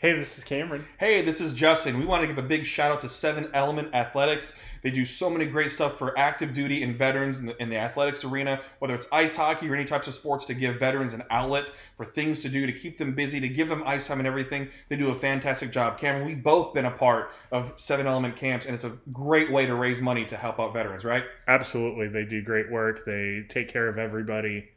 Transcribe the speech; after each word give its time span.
Hey, 0.00 0.12
this 0.12 0.38
is 0.38 0.44
Cameron. 0.44 0.86
Hey, 0.96 1.22
this 1.22 1.40
is 1.40 1.52
Justin. 1.52 1.98
We 1.98 2.04
want 2.04 2.20
to 2.20 2.28
give 2.28 2.38
a 2.38 2.42
big 2.42 2.64
shout 2.64 2.92
out 2.92 3.00
to 3.02 3.08
Seven 3.08 3.50
Element 3.52 3.92
Athletics. 3.96 4.52
They 4.80 4.92
do 4.92 5.04
so 5.04 5.28
many 5.28 5.44
great 5.44 5.72
stuff 5.72 5.98
for 5.98 6.16
active 6.16 6.54
duty 6.54 6.84
and 6.84 6.96
veterans 6.96 7.40
in 7.40 7.46
the, 7.46 7.60
in 7.60 7.68
the 7.68 7.78
athletics 7.78 8.22
arena, 8.22 8.60
whether 8.78 8.94
it's 8.94 9.08
ice 9.10 9.34
hockey 9.34 9.68
or 9.68 9.74
any 9.74 9.84
types 9.84 10.06
of 10.06 10.14
sports 10.14 10.46
to 10.46 10.54
give 10.54 10.78
veterans 10.78 11.14
an 11.14 11.24
outlet 11.30 11.72
for 11.96 12.04
things 12.06 12.38
to 12.38 12.48
do, 12.48 12.64
to 12.64 12.72
keep 12.72 12.96
them 12.96 13.12
busy, 13.12 13.40
to 13.40 13.48
give 13.48 13.68
them 13.68 13.82
ice 13.84 14.06
time 14.06 14.20
and 14.20 14.28
everything. 14.28 14.68
They 14.88 14.94
do 14.94 15.10
a 15.10 15.14
fantastic 15.14 15.72
job. 15.72 15.98
Cameron, 15.98 16.28
we've 16.28 16.44
both 16.44 16.74
been 16.74 16.84
a 16.84 16.92
part 16.92 17.32
of 17.50 17.72
Seven 17.74 18.06
Element 18.06 18.36
camps, 18.36 18.66
and 18.66 18.76
it's 18.76 18.84
a 18.84 18.96
great 19.12 19.50
way 19.50 19.66
to 19.66 19.74
raise 19.74 20.00
money 20.00 20.24
to 20.26 20.36
help 20.36 20.60
out 20.60 20.72
veterans, 20.72 21.04
right? 21.04 21.24
Absolutely. 21.48 22.06
They 22.06 22.24
do 22.24 22.40
great 22.40 22.70
work. 22.70 23.04
They 23.04 23.44
take 23.48 23.66
care 23.66 23.88
of 23.88 23.98
everybody. 23.98 24.68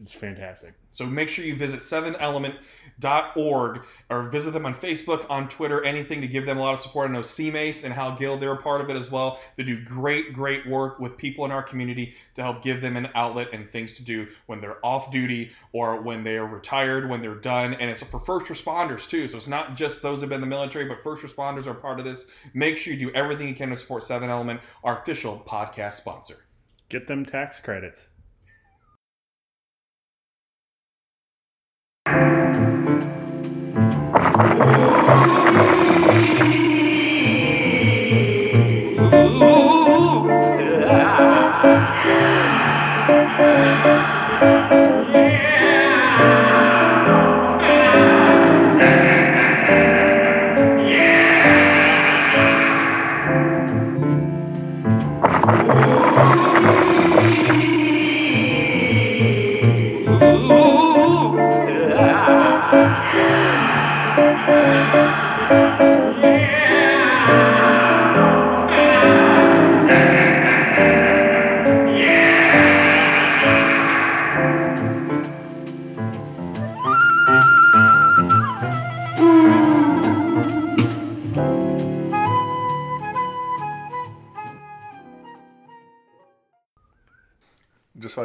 It's 0.00 0.12
fantastic. 0.12 0.72
So 0.90 1.04
make 1.04 1.28
sure 1.28 1.44
you 1.44 1.54
visit 1.54 1.80
7element.org 1.80 3.82
or 4.08 4.22
visit 4.30 4.52
them 4.52 4.64
on 4.64 4.74
Facebook, 4.74 5.26
on 5.28 5.50
Twitter, 5.50 5.84
anything 5.84 6.22
to 6.22 6.26
give 6.26 6.46
them 6.46 6.56
a 6.56 6.62
lot 6.62 6.72
of 6.72 6.80
support. 6.80 7.10
I 7.10 7.12
know 7.12 7.20
CMACE 7.20 7.84
and 7.84 7.92
Hal 7.92 8.16
Guild, 8.16 8.40
they're 8.40 8.54
a 8.54 8.62
part 8.62 8.80
of 8.80 8.88
it 8.88 8.96
as 8.96 9.10
well. 9.10 9.38
They 9.56 9.64
do 9.64 9.84
great, 9.84 10.32
great 10.32 10.66
work 10.66 10.98
with 10.98 11.18
people 11.18 11.44
in 11.44 11.50
our 11.50 11.62
community 11.62 12.14
to 12.36 12.42
help 12.42 12.62
give 12.62 12.80
them 12.80 12.96
an 12.96 13.10
outlet 13.14 13.48
and 13.52 13.68
things 13.68 13.92
to 13.92 14.02
do 14.02 14.28
when 14.46 14.60
they're 14.60 14.82
off 14.84 15.12
duty 15.12 15.50
or 15.72 16.00
when 16.00 16.24
they 16.24 16.36
are 16.36 16.46
retired, 16.46 17.10
when 17.10 17.20
they're 17.20 17.34
done. 17.34 17.74
And 17.74 17.90
it's 17.90 18.02
for 18.02 18.18
first 18.18 18.46
responders 18.46 19.06
too. 19.06 19.28
So 19.28 19.36
it's 19.36 19.46
not 19.46 19.76
just 19.76 20.00
those 20.00 20.20
that 20.20 20.24
have 20.24 20.30
been 20.30 20.42
in 20.42 20.48
the 20.48 20.56
military, 20.56 20.86
but 20.86 21.02
first 21.02 21.22
responders 21.22 21.66
are 21.66 21.74
part 21.74 21.98
of 21.98 22.06
this. 22.06 22.24
Make 22.54 22.78
sure 22.78 22.94
you 22.94 22.98
do 22.98 23.10
everything 23.14 23.46
you 23.46 23.54
can 23.54 23.68
to 23.68 23.76
support 23.76 24.04
7 24.04 24.30
Element, 24.30 24.62
our 24.84 25.02
official 25.02 25.42
podcast 25.46 25.94
sponsor. 25.94 26.46
Get 26.88 27.06
them 27.06 27.26
tax 27.26 27.60
credits. 27.60 28.06
Just 39.12 39.42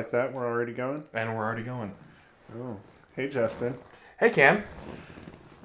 like 0.08 0.12
that, 0.24 0.34
we're 0.34 0.46
already 0.46 0.72
going. 0.74 1.04
And 1.14 1.36
we're 1.36 1.44
already 1.44 1.64
going. 1.64 1.94
Oh, 2.58 2.78
hey 3.16 3.28
Justin, 3.28 3.78
Hey, 4.20 4.30
Cam. 4.30 4.64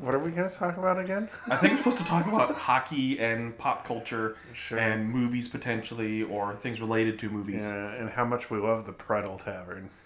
what 0.01 0.15
are 0.17 0.19
we 0.19 0.33
going 0.33 0.49
to 0.49 0.55
talk 0.55 0.77
about 0.77 0.99
again? 0.99 1.29
I 1.49 1.57
think 1.57 1.73
we're 1.75 1.79
supposed 1.79 1.99
to 1.99 2.05
talk 2.05 2.27
about 2.27 2.55
hockey 2.57 3.21
and 3.21 3.57
pop 3.57 3.85
culture 3.87 4.37
Sure. 4.53 4.79
and 4.79 5.09
movies 5.09 5.47
potentially, 5.49 6.23
or 6.25 6.57
things 6.57 6.81
related 6.81 7.21
to 7.21 7.31
movies. 7.31 7.63
Yeah, 7.63 7.93
and 7.93 8.11
how 8.11 8.25
much 8.25 8.51
we 8.51 8.59
love 8.59 8.85
the 8.87 8.93
Pretzel 8.93 9.39
Tavern. 9.39 9.91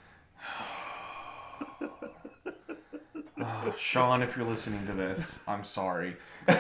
Sean, 3.78 4.20
if 4.22 4.36
you're 4.36 4.46
listening 4.46 4.86
to 4.86 4.92
this, 4.92 5.40
I'm 5.48 5.64
sorry. 5.64 6.16
so 6.48 6.54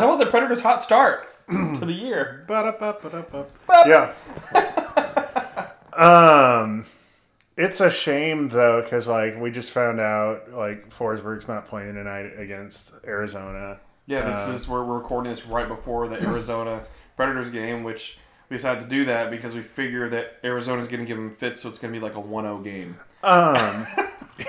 how 0.00 0.14
about 0.14 0.18
the 0.18 0.26
Predators' 0.30 0.60
hot 0.62 0.82
start 0.82 1.28
to 1.50 1.80
the 1.84 1.92
year? 1.92 2.44
Ba-da-ba-ba-da-ba. 2.48 3.46
Yeah. 3.86 4.12
um, 5.96 6.86
it's 7.56 7.80
a 7.80 7.90
shame 7.90 8.48
though, 8.48 8.82
because 8.82 9.06
like 9.08 9.38
we 9.40 9.50
just 9.50 9.70
found 9.70 10.00
out 10.00 10.50
like 10.52 10.90
Forsberg's 10.90 11.48
not 11.48 11.68
playing 11.68 11.94
tonight 11.94 12.32
against 12.38 12.92
Arizona. 13.06 13.80
Yeah, 14.06 14.22
this 14.30 14.48
Uh, 14.48 14.52
is 14.52 14.68
where 14.68 14.82
we're 14.82 14.98
recording 14.98 15.32
this 15.32 15.46
right 15.46 15.66
before 15.68 16.08
the 16.08 16.16
Arizona 16.22 16.84
Predators 17.16 17.50
game, 17.50 17.84
which 17.84 18.18
we 18.50 18.56
decided 18.58 18.82
to 18.84 18.88
do 18.90 19.06
that 19.06 19.30
because 19.30 19.54
we 19.54 19.62
figure 19.62 20.10
that 20.10 20.38
Arizona's 20.44 20.88
going 20.88 21.00
to 21.00 21.06
give 21.06 21.16
them 21.16 21.34
fits, 21.36 21.62
so 21.62 21.70
it's 21.70 21.78
going 21.78 21.94
to 21.94 21.98
be 21.98 22.04
like 22.04 22.14
a 22.14 22.20
1-0 22.20 22.62
game. 22.62 22.96
Um, 23.22 23.86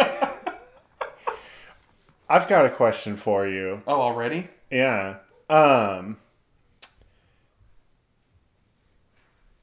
I've 2.30 2.48
got 2.50 2.66
a 2.66 2.70
question 2.70 3.16
for 3.16 3.48
you. 3.48 3.82
Oh, 3.88 4.02
already? 4.02 4.50
Yeah. 4.70 5.18
Um, 5.50 6.18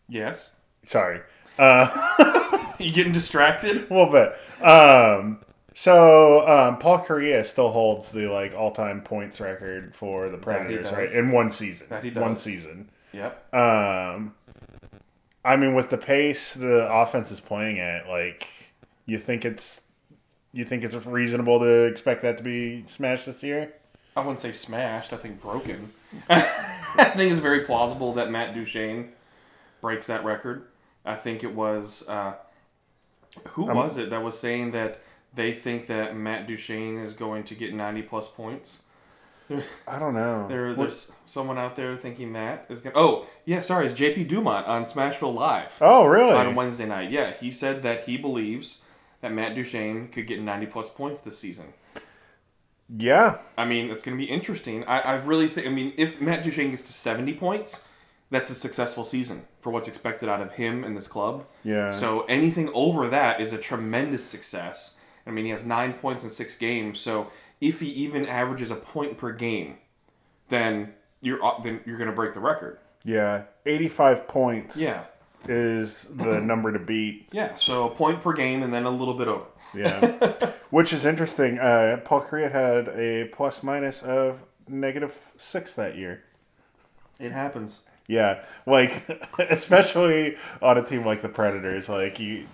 Yes. 0.08 0.56
sorry. 0.86 1.20
Uh, 1.58 2.72
You 2.78 2.92
getting 2.92 3.12
distracted? 3.12 3.90
a 3.90 3.94
little 3.94 4.10
bit. 4.10 4.32
Um, 4.64 5.38
so 5.74 6.46
um, 6.48 6.78
Paul 6.78 7.04
Kariya 7.04 7.46
still 7.46 7.70
holds 7.70 8.10
the 8.10 8.26
like 8.26 8.54
all-time 8.54 9.02
points 9.02 9.40
record 9.40 9.94
for 9.94 10.28
the 10.28 10.36
Predators, 10.38 10.90
right? 10.92 11.10
In 11.10 11.30
one 11.30 11.50
season. 11.50 11.86
That 11.90 12.04
he 12.04 12.10
One 12.10 12.36
season. 12.36 12.90
Yep. 13.12 13.54
Um, 13.54 14.34
I 15.44 15.56
mean, 15.56 15.74
with 15.74 15.90
the 15.90 15.98
pace 15.98 16.54
the 16.54 16.92
offense 16.92 17.30
is 17.30 17.40
playing 17.40 17.78
at, 17.78 18.08
like, 18.08 18.48
you 19.06 19.18
think 19.18 19.44
it's 19.44 19.80
you 20.52 20.64
think 20.64 20.84
it's 20.84 20.94
reasonable 21.06 21.60
to 21.60 21.84
expect 21.84 22.22
that 22.22 22.36
to 22.38 22.42
be 22.42 22.84
smashed 22.86 23.26
this 23.26 23.42
year? 23.42 23.72
I 24.16 24.20
wouldn't 24.20 24.40
say 24.40 24.52
smashed. 24.52 25.12
I 25.12 25.16
think 25.16 25.40
broken. 25.40 25.92
I 26.28 27.12
think 27.16 27.32
it's 27.32 27.40
very 27.40 27.60
plausible 27.60 28.12
that 28.14 28.30
Matt 28.30 28.54
Duchene 28.54 29.12
breaks 29.80 30.06
that 30.08 30.24
record. 30.24 30.66
I 31.04 31.14
think 31.16 31.42
it 31.44 31.54
was 31.54 32.08
uh, 32.08 32.34
who 33.50 33.68
Um, 33.68 33.76
was 33.76 33.96
it 33.98 34.10
that 34.10 34.22
was 34.22 34.38
saying 34.38 34.72
that 34.72 35.00
they 35.34 35.52
think 35.52 35.86
that 35.86 36.14
Matt 36.16 36.46
Duchene 36.46 36.98
is 36.98 37.14
going 37.14 37.44
to 37.44 37.54
get 37.54 37.74
ninety 37.74 38.02
plus 38.02 38.28
points. 38.28 38.82
I 39.86 39.98
don't 39.98 40.14
know. 40.14 40.46
There, 40.48 40.72
there's 40.72 41.12
someone 41.26 41.58
out 41.58 41.76
there 41.76 41.96
thinking 41.96 42.32
that 42.34 42.64
is 42.70 42.80
going. 42.80 42.94
to 42.94 42.98
Oh, 42.98 43.26
yeah, 43.44 43.60
sorry, 43.60 43.86
it's 43.86 43.98
JP 43.98 44.28
Dumont 44.28 44.66
on 44.66 44.84
Smashville 44.84 45.34
Live 45.34 45.76
oh, 45.82 46.06
really? 46.06 46.32
on 46.32 46.54
Wednesday 46.54 46.86
night. 46.86 47.10
Yeah, 47.10 47.32
he 47.34 47.50
said 47.50 47.82
that 47.82 48.04
he 48.04 48.16
believes 48.16 48.82
that 49.20 49.30
Matt 49.32 49.54
Duchene 49.54 50.08
could 50.08 50.26
get 50.26 50.40
ninety 50.40 50.66
plus 50.66 50.88
points 50.88 51.20
this 51.20 51.38
season. 51.38 51.74
yeah. 52.88 53.38
I 53.58 53.64
mean, 53.64 53.90
it's 53.90 54.02
going 54.02 54.16
to 54.16 54.24
be 54.24 54.30
interesting. 54.30 54.84
I, 54.84 55.00
I 55.00 55.14
really 55.16 55.48
think. 55.48 55.66
I 55.66 55.70
mean, 55.70 55.92
if 55.96 56.20
Matt 56.20 56.44
Duchene 56.44 56.70
gets 56.70 56.82
to 56.84 56.92
seventy 56.92 57.34
points, 57.34 57.88
that's 58.32 58.50
a 58.50 58.54
successful 58.54 59.04
season 59.04 59.42
for 59.60 59.70
what's 59.70 59.86
expected 59.86 60.28
out 60.28 60.40
of 60.40 60.52
him 60.54 60.82
and 60.84 60.96
this 60.96 61.06
club. 61.06 61.46
Yeah. 61.62 61.92
So 61.92 62.22
anything 62.22 62.68
over 62.74 63.06
that 63.08 63.40
is 63.40 63.52
a 63.52 63.58
tremendous 63.58 64.24
success. 64.24 64.96
I 65.26 65.30
mean, 65.30 65.44
he 65.44 65.50
has 65.52 65.64
nine 65.64 65.92
points 65.92 66.24
in 66.24 66.30
six 66.30 66.56
games. 66.56 66.98
So 66.98 67.28
if 67.60 67.78
he 67.80 67.86
even 67.88 68.26
averages 68.26 68.70
a 68.72 68.74
point 68.76 69.18
per 69.18 69.30
game, 69.32 69.76
then 70.48 70.94
you're 71.20 71.44
uh, 71.44 71.60
then 71.62 71.80
you're 71.86 71.98
going 71.98 72.10
to 72.10 72.16
break 72.16 72.34
the 72.34 72.40
record. 72.40 72.78
Yeah. 73.04 73.44
85 73.66 74.26
points 74.28 74.76
Yeah. 74.76 75.04
is 75.48 76.08
the 76.08 76.40
number 76.50 76.72
to 76.72 76.78
beat. 76.78 77.28
Yeah. 77.32 77.54
So 77.56 77.86
a 77.88 77.94
point 77.94 78.22
per 78.22 78.32
game 78.32 78.62
and 78.62 78.72
then 78.74 78.84
a 78.84 78.90
little 78.90 79.14
bit 79.14 79.28
over. 79.28 79.44
Yeah. 79.74 80.52
Which 80.70 80.92
is 80.92 81.04
interesting. 81.06 81.58
Uh, 81.58 82.00
Paul 82.04 82.22
Kariya 82.22 82.50
had 82.50 82.88
a 82.98 83.26
plus 83.32 83.62
minus 83.62 84.02
of 84.02 84.38
negative 84.66 85.16
six 85.36 85.74
that 85.74 85.96
year. 85.96 86.24
It 87.20 87.32
happens. 87.32 87.80
Yeah, 88.08 88.40
like 88.66 89.08
especially 89.38 90.36
on 90.60 90.76
a 90.78 90.82
team 90.84 91.04
like 91.06 91.22
the 91.22 91.28
Predators, 91.28 91.88
like 91.88 92.18
you, 92.20 92.46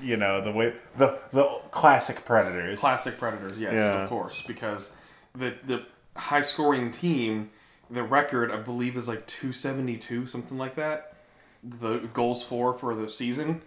you 0.00 0.16
know 0.16 0.40
the 0.42 0.52
way 0.52 0.74
the 0.96 1.18
the 1.32 1.44
classic 1.70 2.24
Predators. 2.24 2.80
Classic 2.80 3.18
Predators, 3.18 3.58
yes, 3.60 3.74
Yeah. 3.74 4.02
of 4.02 4.08
course, 4.08 4.42
because 4.46 4.96
the 5.34 5.54
the 5.66 5.84
high 6.16 6.40
scoring 6.40 6.90
team, 6.90 7.50
the 7.90 8.02
record 8.02 8.50
I 8.50 8.56
believe 8.56 8.96
is 8.96 9.06
like 9.08 9.26
two 9.26 9.52
seventy 9.52 9.96
two, 9.96 10.26
something 10.26 10.56
like 10.58 10.74
that. 10.76 11.14
The 11.62 11.98
goals 12.14 12.42
for 12.42 12.72
for 12.72 12.94
the 12.94 13.08
season, 13.10 13.60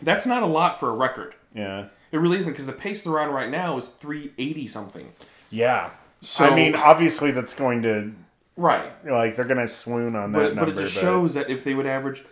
that's 0.00 0.26
not 0.26 0.42
a 0.42 0.46
lot 0.46 0.80
for 0.80 0.88
a 0.88 0.94
record. 0.94 1.34
Yeah, 1.54 1.88
It 2.12 2.16
really 2.18 2.38
isn't 2.38 2.52
because 2.52 2.66
the 2.66 2.72
pace 2.72 3.02
they're 3.02 3.20
on 3.20 3.30
right 3.30 3.50
now 3.50 3.76
is 3.76 3.88
three 3.88 4.32
eighty 4.38 4.66
something. 4.66 5.12
yeah. 5.50 5.90
So 6.22 6.44
I 6.46 6.54
mean, 6.54 6.76
obviously 6.76 7.32
that's 7.32 7.52
going 7.54 7.82
to 7.82 8.12
right, 8.62 8.92
like 9.10 9.36
they're 9.36 9.44
going 9.44 9.66
to 9.66 9.72
swoon 9.72 10.16
on 10.16 10.32
that 10.32 10.38
but 10.38 10.54
number. 10.54 10.72
but 10.72 10.80
it 10.80 10.84
just 10.86 10.94
shows 10.98 11.34
that 11.34 11.50
if 11.50 11.64
they 11.64 11.74
would 11.74 11.86
average 11.86 12.24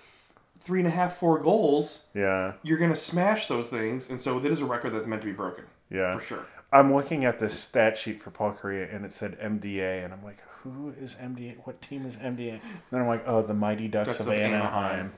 three 0.61 0.79
and 0.81 0.87
a 0.87 0.91
half, 0.91 1.17
four 1.17 1.39
goals, 1.39 2.07
Yeah. 2.15 2.53
you're 2.63 2.79
going 2.79 2.91
to 2.91 2.97
smash 2.97 3.47
those 3.47 3.69
things. 3.69 4.09
And 4.11 4.21
so 4.21 4.39
that 4.41 4.53
is 4.53 4.61
a 4.61 4.65
record 4.67 4.91
that's 4.95 5.07
meant 5.07 5.23
to 5.23 5.27
be 5.27 5.33
broken, 5.33 5.65
Yeah. 5.91 6.15
for 6.15 6.21
sure. 6.21 6.47
I'm 6.73 6.95
looking 6.95 7.25
at 7.25 7.39
this 7.41 7.59
stat 7.59 7.99
sheet 7.99 8.23
for 8.23 8.31
Paul 8.31 8.53
Kariya 8.61 8.95
and 8.95 9.05
it 9.05 9.13
said 9.13 9.39
MDA 9.41 10.05
and 10.05 10.13
I'm 10.13 10.23
like, 10.23 10.39
who 10.63 10.95
is 11.01 11.17
MDA? 11.17 11.57
What 11.65 11.81
team 11.83 12.05
is 12.07 12.17
MDA? 12.17 12.53
And 12.53 12.61
then 12.91 13.01
I'm 13.01 13.07
like, 13.09 13.25
oh, 13.27 13.43
the 13.43 13.55
Mighty 13.55 13.89
Ducks, 13.89 14.09
Ducks 14.09 14.21
of, 14.21 14.27
of 14.29 14.33
Anaheim. 14.35 14.63
Anaheim. 14.67 15.13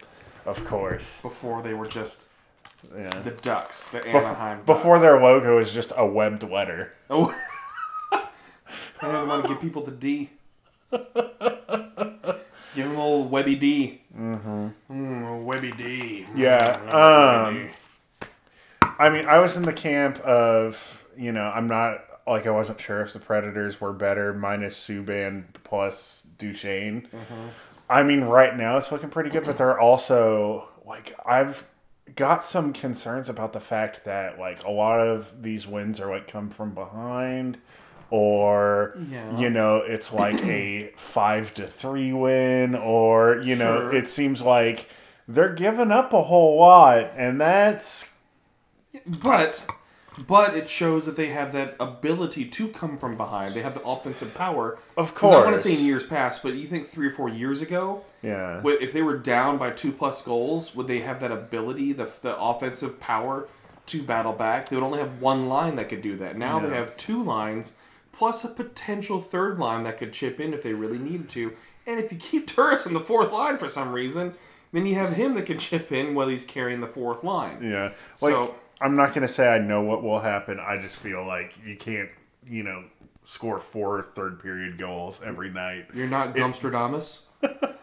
Of 0.46 0.64
course. 0.64 1.20
Before 1.20 1.60
they 1.62 1.74
were 1.74 1.86
just 1.88 2.22
Yeah. 2.96 3.10
the 3.20 3.32
Ducks, 3.32 3.88
the 3.88 4.00
Bef- 4.00 4.14
Anaheim. 4.14 4.62
before 4.64 4.98
their 5.00 5.20
logo 5.20 5.58
is 5.58 5.72
just 5.72 5.92
a 5.96 6.06
webbed 6.06 6.42
letter. 6.44 6.92
Oh. 7.10 7.34
I 8.12 8.22
don't 9.02 9.26
want 9.28 9.42
to 9.42 9.48
give 9.48 9.60
people 9.60 9.82
the 9.84 9.90
D. 9.90 10.30
Give 12.74 12.88
them 12.88 12.96
old 12.98 13.30
Webby 13.30 13.54
D. 13.54 14.00
Mm-hmm. 14.16 14.68
Mm, 14.90 15.44
Webby 15.44 15.72
D. 15.72 16.26
Yeah, 16.34 16.78
Mm, 16.78 16.88
I 16.88 17.46
um, 17.48 17.54
Webby 17.54 17.68
D. 17.68 18.26
I 18.98 19.08
mean, 19.10 19.26
I 19.26 19.38
was 19.38 19.56
in 19.56 19.64
the 19.64 19.72
camp 19.72 20.20
of, 20.20 21.04
you 21.16 21.32
know, 21.32 21.50
I'm 21.54 21.66
not 21.66 22.00
like 22.26 22.46
I 22.46 22.50
wasn't 22.50 22.80
sure 22.80 23.00
if 23.02 23.12
the 23.12 23.18
Predators 23.18 23.80
were 23.80 23.92
better 23.92 24.32
minus 24.32 24.78
Subban 24.78 25.44
plus 25.64 26.24
Duchene. 26.38 27.08
I 27.90 28.02
mean, 28.02 28.22
right 28.22 28.56
now 28.56 28.76
it's 28.76 28.92
looking 28.92 29.10
pretty 29.10 29.30
good, 29.30 29.44
but 29.44 29.56
they're 29.58 29.78
also 29.78 30.68
like 30.86 31.14
I've 31.26 31.66
got 32.14 32.44
some 32.44 32.72
concerns 32.72 33.28
about 33.28 33.52
the 33.52 33.60
fact 33.60 34.04
that 34.04 34.38
like 34.38 34.62
a 34.64 34.70
lot 34.70 35.00
of 35.00 35.42
these 35.42 35.66
wins 35.66 36.00
are 36.00 36.10
like 36.10 36.28
come 36.28 36.50
from 36.50 36.74
behind 36.74 37.58
or 38.12 38.94
Yeah. 39.10 39.38
you 39.38 39.48
know 39.48 39.76
it's 39.78 40.12
like 40.12 40.38
a 40.44 40.92
5 40.96 41.54
to 41.54 41.66
3 41.66 42.12
win 42.12 42.74
or 42.74 43.38
you 43.38 43.56
know 43.56 43.80
Sure. 43.90 43.94
it 43.94 44.06
seems 44.08 44.42
like 44.42 44.86
they're 45.26 45.54
giving 45.54 45.90
up 45.90 46.12
a 46.12 46.22
whole 46.24 46.58
lot 46.60 47.10
and 47.16 47.40
that's 47.40 48.10
But 49.06 49.64
but 50.28 50.54
it 50.54 50.68
shows 50.68 51.06
that 51.06 51.16
they 51.16 51.28
have 51.28 51.54
that 51.54 51.74
ability 51.80 52.44
to 52.44 52.68
come 52.68 52.98
from 52.98 53.16
behind. 53.16 53.54
They 53.54 53.62
have 53.62 53.72
the 53.72 53.82
offensive 53.82 54.34
power. 54.34 54.78
Of 54.94 55.14
course, 55.14 55.34
I 55.34 55.42
want 55.42 55.56
to 55.56 55.62
say 55.62 55.72
in 55.72 55.82
years 55.86 56.04
past, 56.04 56.42
but 56.42 56.52
you 56.52 56.68
think 56.68 56.90
three 56.90 57.06
or 57.06 57.12
four 57.12 57.30
years 57.30 57.62
ago, 57.62 58.04
yeah 58.20 58.60
if 58.62 58.92
they 58.92 59.00
were 59.00 59.16
down 59.16 59.56
by 59.56 59.70
two 59.70 59.90
plus 59.90 60.20
goals, 60.20 60.74
would 60.74 60.86
they 60.86 60.98
have 61.00 61.18
that 61.20 61.32
ability, 61.32 61.94
the, 61.94 62.10
the 62.20 62.38
offensive 62.38 63.00
power 63.00 63.48
to 63.86 64.02
battle 64.02 64.34
back? 64.34 64.68
They 64.68 64.76
would 64.76 64.84
only 64.84 64.98
have 64.98 65.18
one 65.22 65.48
line 65.48 65.76
that 65.76 65.88
could 65.88 66.02
do 66.02 66.14
that. 66.18 66.36
Now 66.36 66.58
they 66.60 66.68
have 66.76 66.94
two 66.98 67.22
lines 67.22 67.72
plus 68.22 68.44
a 68.44 68.48
potential 68.48 69.20
third 69.20 69.58
line 69.58 69.82
that 69.82 69.98
could 69.98 70.12
chip 70.12 70.38
in 70.38 70.54
if 70.54 70.62
they 70.62 70.72
really 70.72 70.96
needed 70.96 71.28
to. 71.28 71.52
And 71.88 71.98
if 71.98 72.12
you 72.12 72.18
keep 72.18 72.46
Turris 72.46 72.86
in 72.86 72.92
the 72.92 73.00
fourth 73.00 73.32
line 73.32 73.58
for 73.58 73.68
some 73.68 73.90
reason, 73.90 74.34
then 74.70 74.86
you 74.86 74.94
have 74.94 75.14
him 75.14 75.34
that 75.34 75.46
can 75.46 75.58
chip 75.58 75.90
in 75.90 76.14
while 76.14 76.28
he's 76.28 76.44
carrying 76.44 76.78
the 76.80 76.86
fourth 76.86 77.24
line. 77.24 77.60
Yeah. 77.60 77.94
Like 78.20 78.32
So- 78.32 78.54
I'm 78.80 78.94
not 78.94 79.12
gonna 79.12 79.26
say 79.26 79.48
I 79.52 79.58
know 79.58 79.80
what 79.80 80.04
will 80.04 80.20
happen. 80.20 80.60
I 80.60 80.80
just 80.80 80.98
feel 80.98 81.26
like 81.26 81.54
you 81.66 81.74
can't, 81.76 82.10
you 82.46 82.62
know, 82.62 82.84
score 83.24 83.58
four 83.58 84.06
third 84.14 84.40
period 84.40 84.78
goals 84.78 85.20
every 85.24 85.50
night. 85.50 85.86
You're 85.92 86.06
not 86.06 86.36
Gumstradamus. 86.36 87.22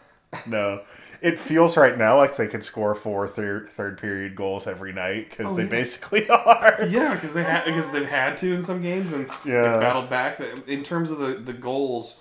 No. 0.48 0.84
It 1.22 1.40
feels 1.40 1.76
right 1.76 1.98
now 1.98 2.18
like 2.18 2.38
they 2.38 2.48
could 2.48 2.64
score 2.64 2.96
four 2.96 3.28
third 3.28 3.70
third 3.72 3.98
period 4.00 4.36
goals 4.36 4.68
every 4.68 4.94
night 4.94 5.30
because 5.30 5.52
Oh, 5.52 5.56
they 5.56 5.64
yeah. 5.64 5.70
basically 5.70 6.30
are. 6.30 6.86
Yeah, 6.90 7.16
because 7.16 7.34
they 7.34 7.44
had 7.44 7.66
because 7.66 7.90
they've 7.92 8.08
had 8.08 8.38
to 8.38 8.54
in 8.54 8.64
some 8.64 8.82
games 8.82 9.12
and 9.14 9.30
Yeah. 9.46 9.80
battled 9.80 10.10
back. 10.10 10.42
In 10.68 10.84
terms 10.84 11.12
of 11.12 11.20
the 11.20 11.34
the 11.36 11.54
goals, 11.54 12.20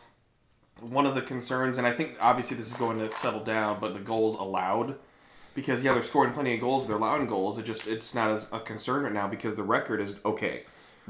one 0.81 1.07
of 1.07 1.15
the 1.15 1.23
concerns, 1.23 1.79
and 1.79 1.87
I 1.87 1.93
think 1.93 2.17
obviously 2.21 2.57
this 2.57 2.67
is 2.67 2.75
going 2.75 2.99
to 2.99 3.11
settle 3.11 3.43
down, 3.45 3.79
but 3.81 3.95
the 3.95 4.01
goals 4.01 4.35
allowed, 4.37 4.97
because 5.55 5.83
yeah, 5.83 5.93
they're 5.93 6.03
scoring 6.05 6.33
plenty 6.33 6.55
of 6.55 6.61
goals, 6.61 6.87
they're 6.87 6.97
allowing 6.97 7.27
goals. 7.27 7.59
It 7.59 7.65
just 7.65 7.87
it's 7.87 8.15
not 8.15 8.31
as 8.31 8.47
a 8.53 8.61
concern 8.61 9.05
right 9.05 9.13
now 9.13 9.29
because 9.29 9.55
the 9.55 9.63
record 9.65 10.01
is 10.01 10.15
okay. 10.25 10.65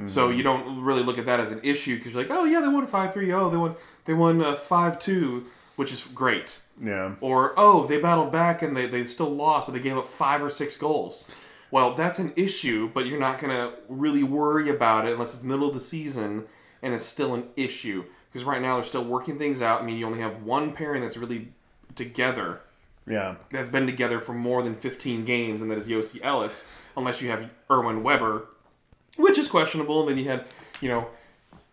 So 0.06 0.28
you 0.30 0.44
don't 0.44 0.82
really 0.84 1.02
look 1.02 1.18
at 1.18 1.26
that 1.26 1.40
as 1.40 1.50
an 1.50 1.58
issue 1.64 1.96
because 1.96 2.12
you're 2.12 2.22
like, 2.22 2.30
oh 2.30 2.44
yeah, 2.44 2.60
they 2.60 2.68
won 2.68 2.86
five 2.86 3.12
three. 3.12 3.32
Oh, 3.32 3.50
they 3.50 3.56
won 3.56 3.74
they 4.04 4.14
won 4.14 4.40
uh, 4.40 4.54
five 4.54 5.00
two, 5.00 5.46
which 5.74 5.90
is 5.90 6.00
great. 6.02 6.60
Yeah. 6.82 7.14
Or, 7.20 7.54
oh, 7.56 7.86
they 7.86 7.98
battled 7.98 8.30
back 8.32 8.62
and 8.62 8.76
they, 8.76 8.86
they 8.86 9.06
still 9.06 9.30
lost, 9.30 9.66
but 9.66 9.72
they 9.72 9.80
gave 9.80 9.96
up 9.96 10.06
five 10.06 10.42
or 10.42 10.50
six 10.50 10.76
goals. 10.76 11.28
Well, 11.70 11.94
that's 11.94 12.18
an 12.18 12.32
issue, 12.36 12.90
but 12.94 13.06
you're 13.06 13.18
not 13.18 13.38
going 13.38 13.54
to 13.54 13.74
really 13.88 14.22
worry 14.22 14.70
about 14.70 15.06
it 15.06 15.12
unless 15.12 15.30
it's 15.34 15.42
the 15.42 15.48
middle 15.48 15.68
of 15.68 15.74
the 15.74 15.80
season 15.80 16.46
and 16.82 16.94
it's 16.94 17.04
still 17.04 17.34
an 17.34 17.48
issue. 17.56 18.04
Because 18.32 18.44
right 18.44 18.62
now 18.62 18.76
they're 18.76 18.84
still 18.84 19.04
working 19.04 19.38
things 19.38 19.60
out. 19.60 19.82
I 19.82 19.84
mean, 19.84 19.96
you 19.96 20.06
only 20.06 20.20
have 20.20 20.42
one 20.42 20.72
pairing 20.72 21.02
that's 21.02 21.16
really 21.16 21.48
together, 21.96 22.60
Yeah. 23.06 23.36
that's 23.50 23.68
been 23.70 23.86
together 23.86 24.20
for 24.20 24.32
more 24.34 24.62
than 24.62 24.76
15 24.76 25.24
games, 25.24 25.62
and 25.62 25.70
that 25.70 25.78
is 25.78 25.88
Josi 25.88 26.20
Ellis, 26.22 26.64
unless 26.96 27.20
you 27.20 27.30
have 27.30 27.50
Irwin 27.70 28.02
Weber, 28.02 28.46
which 29.16 29.36
is 29.38 29.48
questionable. 29.48 30.00
And 30.00 30.10
then 30.10 30.18
you 30.24 30.30
had, 30.30 30.44
you 30.80 30.88
know, 30.88 31.08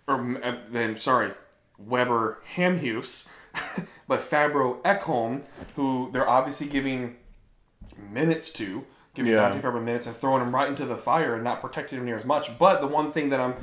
or 0.07 0.39
uh, 0.43 0.57
then, 0.71 0.97
sorry, 0.97 1.31
Weber 1.77 2.39
Hamhuis, 2.55 3.27
but 4.07 4.21
Fabbro 4.21 4.81
Ekholm, 4.83 5.41
who 5.75 6.09
they're 6.11 6.27
obviously 6.29 6.67
giving 6.67 7.15
minutes 8.11 8.51
to, 8.53 8.83
giving 9.13 9.31
Yeah. 9.31 9.49
Dante 9.49 9.61
Fabbro 9.61 9.83
minutes 9.83 10.05
and 10.07 10.15
throwing 10.15 10.41
him 10.41 10.53
right 10.53 10.67
into 10.67 10.85
the 10.85 10.97
fire 10.97 11.35
and 11.35 11.43
not 11.43 11.61
protecting 11.61 11.97
him 11.99 12.05
near 12.05 12.15
as 12.17 12.25
much. 12.25 12.57
But 12.57 12.81
the 12.81 12.87
one 12.87 13.11
thing 13.11 13.29
that 13.29 13.39
I'm, 13.39 13.55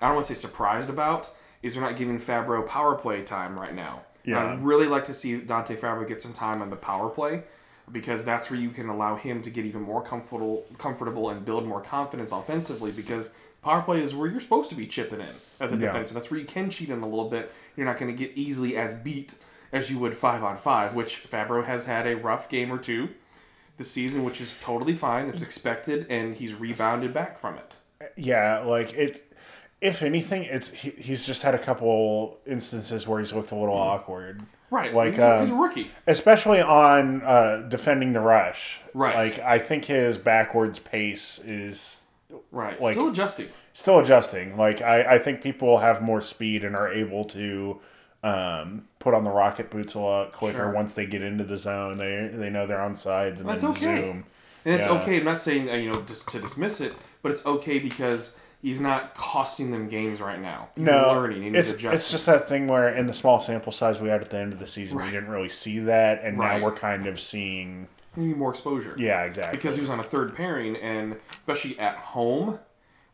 I 0.00 0.06
don't 0.06 0.16
want 0.16 0.26
to 0.26 0.34
say 0.34 0.40
surprised 0.40 0.90
about, 0.90 1.30
is 1.62 1.72
they're 1.74 1.82
not 1.82 1.96
giving 1.96 2.18
Fabbro 2.20 2.66
power 2.66 2.94
play 2.94 3.22
time 3.22 3.58
right 3.58 3.74
now. 3.74 4.02
Yeah. 4.24 4.52
I'd 4.52 4.62
really 4.62 4.86
like 4.86 5.06
to 5.06 5.14
see 5.14 5.38
Dante 5.38 5.74
Fabbro 5.76 6.06
get 6.06 6.20
some 6.22 6.32
time 6.32 6.60
on 6.62 6.70
the 6.70 6.76
power 6.76 7.08
play 7.08 7.42
because 7.90 8.22
that's 8.24 8.50
where 8.50 8.60
you 8.60 8.68
can 8.70 8.88
allow 8.90 9.16
him 9.16 9.40
to 9.42 9.48
get 9.50 9.64
even 9.64 9.80
more 9.80 10.02
comfortable 10.02 10.66
comfortable 10.76 11.30
and 11.30 11.44
build 11.44 11.66
more 11.66 11.80
confidence 11.80 12.30
offensively 12.32 12.90
because 12.92 13.32
power 13.62 13.80
play 13.80 14.02
is 14.02 14.14
where 14.14 14.28
you're 14.30 14.40
supposed 14.42 14.68
to 14.68 14.76
be 14.76 14.86
chipping 14.86 15.20
in 15.20 15.34
as 15.58 15.72
a 15.72 15.76
Yeah. 15.78 15.90
defenseman. 15.90 16.12
That's 16.12 16.30
where 16.30 16.38
you 16.38 16.44
can 16.46 16.68
cheat 16.68 16.90
in 16.90 17.00
a 17.00 17.06
little 17.08 17.30
bit. 17.30 17.50
You're 17.76 17.86
not 17.86 17.98
going 17.98 18.14
to 18.14 18.26
get 18.26 18.36
easily 18.36 18.76
as 18.76 18.94
beat 18.94 19.36
as 19.72 19.90
you 19.90 19.98
would 19.98 20.16
5 20.16 20.42
on 20.42 20.56
5, 20.56 20.94
which 20.94 21.28
Fabbro 21.30 21.64
has 21.64 21.84
had 21.84 22.06
a 22.06 22.16
rough 22.16 22.48
game 22.48 22.72
or 22.72 22.78
two 22.78 23.08
this 23.76 23.90
season, 23.90 24.24
which 24.24 24.40
is 24.40 24.54
totally 24.60 24.94
fine. 24.94 25.28
It's 25.28 25.42
expected 25.42 26.06
and 26.10 26.34
he's 26.34 26.54
rebounded 26.54 27.12
back 27.12 27.38
from 27.38 27.56
it. 27.58 27.76
Yeah, 28.16 28.60
like 28.60 28.92
it. 28.94 29.24
If 29.80 30.02
anything, 30.02 30.42
it's 30.42 30.70
he, 30.70 30.90
he's 30.90 31.24
just 31.24 31.42
had 31.42 31.54
a 31.54 31.58
couple 31.58 32.38
instances 32.46 33.06
where 33.06 33.20
he's 33.20 33.32
looked 33.32 33.52
a 33.52 33.54
little 33.56 33.76
awkward, 33.76 34.42
Right. 34.70 34.92
Like, 34.92 35.10
he's, 35.12 35.18
a- 35.20 35.40
he's 35.42 35.50
a 35.50 35.52
um, 35.52 35.60
rookie. 35.62 35.90
especially 36.06 36.60
on 36.60 37.22
uh, 37.22 37.64
defending 37.68 38.12
the 38.12 38.20
rush. 38.20 38.80
Right. 38.92 39.14
Like 39.14 39.38
I 39.38 39.58
think 39.60 39.84
his 39.86 40.18
backwards 40.18 40.78
pace 40.80 41.38
is 41.44 42.02
Right. 42.50 42.80
like- 42.80 42.94
Still 42.94 43.08
adjusting. 43.08 43.48
still 43.72 44.00
adjusting. 44.00 44.56
Like 44.56 44.82
I, 44.82 45.14
I 45.14 45.18
think 45.20 45.42
people 45.42 45.78
have 45.78 46.02
more 46.02 46.20
speed 46.20 46.64
and 46.64 46.74
are 46.74 46.92
able 46.92 47.24
to 47.26 47.80
um, 48.22 48.86
put 48.98 49.14
on 49.14 49.24
the 49.24 49.30
rocket 49.30 49.70
boots 49.70 49.94
a 49.94 49.98
lot 50.00 50.32
quicker 50.32 50.58
Sure. 50.58 50.70
once 50.72 50.94
they 50.94 51.06
get 51.06 51.22
into 51.22 51.44
the 51.44 51.56
zone. 51.58 51.98
They 51.98 52.28
they 52.32 52.50
know 52.50 52.66
they're 52.66 52.80
on 52.80 52.96
sides 52.96 53.40
and 53.40 53.48
That's 53.48 53.64
okay. 53.64 53.96
zoom. 54.00 54.24
And 54.64 54.74
it's 54.74 54.86
Yeah. 54.86 54.94
okay. 55.00 55.18
I'm 55.18 55.24
not 55.24 55.40
saying 55.40 55.70
uh, 55.70 55.74
you 55.74 55.90
know 55.90 56.02
just 56.02 56.28
to 56.30 56.40
dismiss 56.40 56.80
it, 56.80 56.94
but 57.22 57.30
it's 57.32 57.46
okay 57.46 57.78
because 57.78 58.36
he's 58.60 58.80
not 58.80 59.14
costing 59.14 59.70
them 59.70 59.88
games 59.88 60.20
right 60.20 60.40
now. 60.40 60.68
He's 60.74 60.84
No, 60.86 61.06
learning 61.08 61.46
and 61.46 61.56
it's 61.56 61.70
it's 61.82 62.10
just 62.10 62.26
that 62.26 62.48
thing 62.48 62.66
where 62.66 62.88
in 62.88 63.06
the 63.06 63.14
small 63.14 63.40
sample 63.40 63.70
size 63.72 64.00
we 64.00 64.08
had 64.08 64.20
at 64.20 64.30
the 64.30 64.38
end 64.38 64.52
of 64.52 64.58
the 64.58 64.66
season, 64.66 64.96
we 64.98 65.04
didn't 65.10 65.28
really 65.28 65.48
see 65.48 65.78
that, 65.80 66.20
and 66.24 66.38
Right. 66.38 66.58
now 66.58 66.64
we're 66.64 66.72
kind 66.74 67.06
of 67.06 67.20
seeing. 67.20 67.86
You 68.16 68.24
need 68.26 68.36
more 68.36 68.50
exposure. 68.50 68.96
Yeah, 68.98 69.22
exactly. 69.22 69.56
Because 69.56 69.76
he 69.76 69.80
was 69.80 69.90
on 69.90 70.00
a 70.00 70.04
third 70.04 70.34
pairing, 70.34 70.74
and 70.76 71.16
especially 71.30 71.78
at 71.78 71.94
home, 71.98 72.58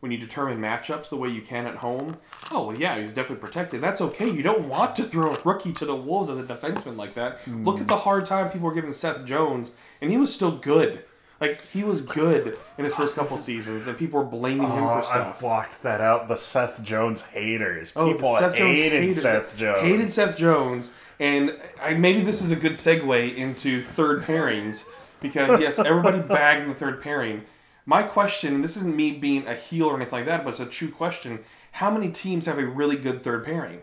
when 0.01 0.11
you 0.11 0.17
determine 0.17 0.59
matchups 0.59 1.09
the 1.09 1.15
way 1.15 1.29
you 1.29 1.41
can 1.41 1.65
at 1.65 1.75
home, 1.77 2.17
oh 2.51 2.67
well, 2.67 2.77
yeah, 2.77 2.97
he's 2.99 3.09
definitely 3.09 3.37
protected. 3.37 3.81
That's 3.81 4.01
okay. 4.01 4.29
You 4.29 4.43
don't 4.43 4.67
want 4.67 4.95
to 4.97 5.03
throw 5.03 5.33
a 5.33 5.39
rookie 5.43 5.73
to 5.73 5.85
the 5.85 5.95
wolves 5.95 6.29
as 6.29 6.37
a 6.37 6.43
defenseman 6.43 6.95
like 6.97 7.15
that. 7.15 7.39
Look 7.47 7.79
at 7.81 7.87
the 7.87 7.97
hard 7.97 8.25
time 8.25 8.49
people 8.51 8.67
were 8.67 8.73
giving 8.75 8.91
Seth 8.91 9.25
Jones, 9.25 9.71
and 10.01 10.11
he 10.11 10.17
was 10.17 10.33
still 10.33 10.51
good. 10.51 11.03
Like 11.41 11.61
he 11.73 11.83
was 11.83 11.99
good 12.01 12.57
in 12.77 12.85
his 12.85 12.93
first 12.95 13.15
couple 13.15 13.37
seasons, 13.37 13.87
and 13.87 13.97
people 13.97 14.19
were 14.19 14.25
blaming 14.25 14.67
him 14.67 14.71
Oh, 14.83 14.87
for 14.87 14.99
uh, 14.99 15.01
stuff. 15.03 15.33
I've 15.35 15.39
blocked 15.41 15.83
that 15.83 15.99
out. 16.01 16.27
The 16.29 16.37
Seth 16.37 16.81
Jones 16.81 17.23
haters. 17.23 17.91
Oh, 17.95 18.11
People 18.13 18.35
Seth 18.37 18.55
Jones 18.55 18.77
hated, 18.77 19.15
Seth 19.17 19.57
Jones. 19.57 19.81
Hated 19.81 20.11
Seth 20.11 20.37
Jones, 20.37 20.91
and 21.19 21.57
I, 21.81 21.93
maybe 21.95 22.21
this 22.21 22.41
is 22.41 22.51
a 22.51 22.55
good 22.55 22.73
segue 22.73 23.35
into 23.35 23.81
third 23.83 24.23
pairings 24.23 24.85
because 25.19 25.59
yes, 25.59 25.77
everybody 25.79 26.19
bags 26.27 26.63
in 26.63 26.69
the 26.69 26.75
third 26.75 27.01
pairing. 27.01 27.43
My 27.85 28.03
question, 28.03 28.55
and 28.55 28.63
this 28.63 28.77
isn't 28.77 28.95
me 28.95 29.11
being 29.11 29.47
a 29.47 29.53
heel 29.55 29.87
or 29.87 29.95
anything 29.95 30.11
like 30.11 30.25
that, 30.25 30.43
but 30.43 30.51
it's 30.51 30.59
a 30.59 30.65
true 30.65 30.89
question: 30.89 31.43
How 31.73 31.91
many 31.91 32.11
teams 32.11 32.45
have 32.45 32.57
a 32.57 32.65
really 32.65 32.95
good 32.95 33.23
third 33.23 33.45
pairing? 33.45 33.81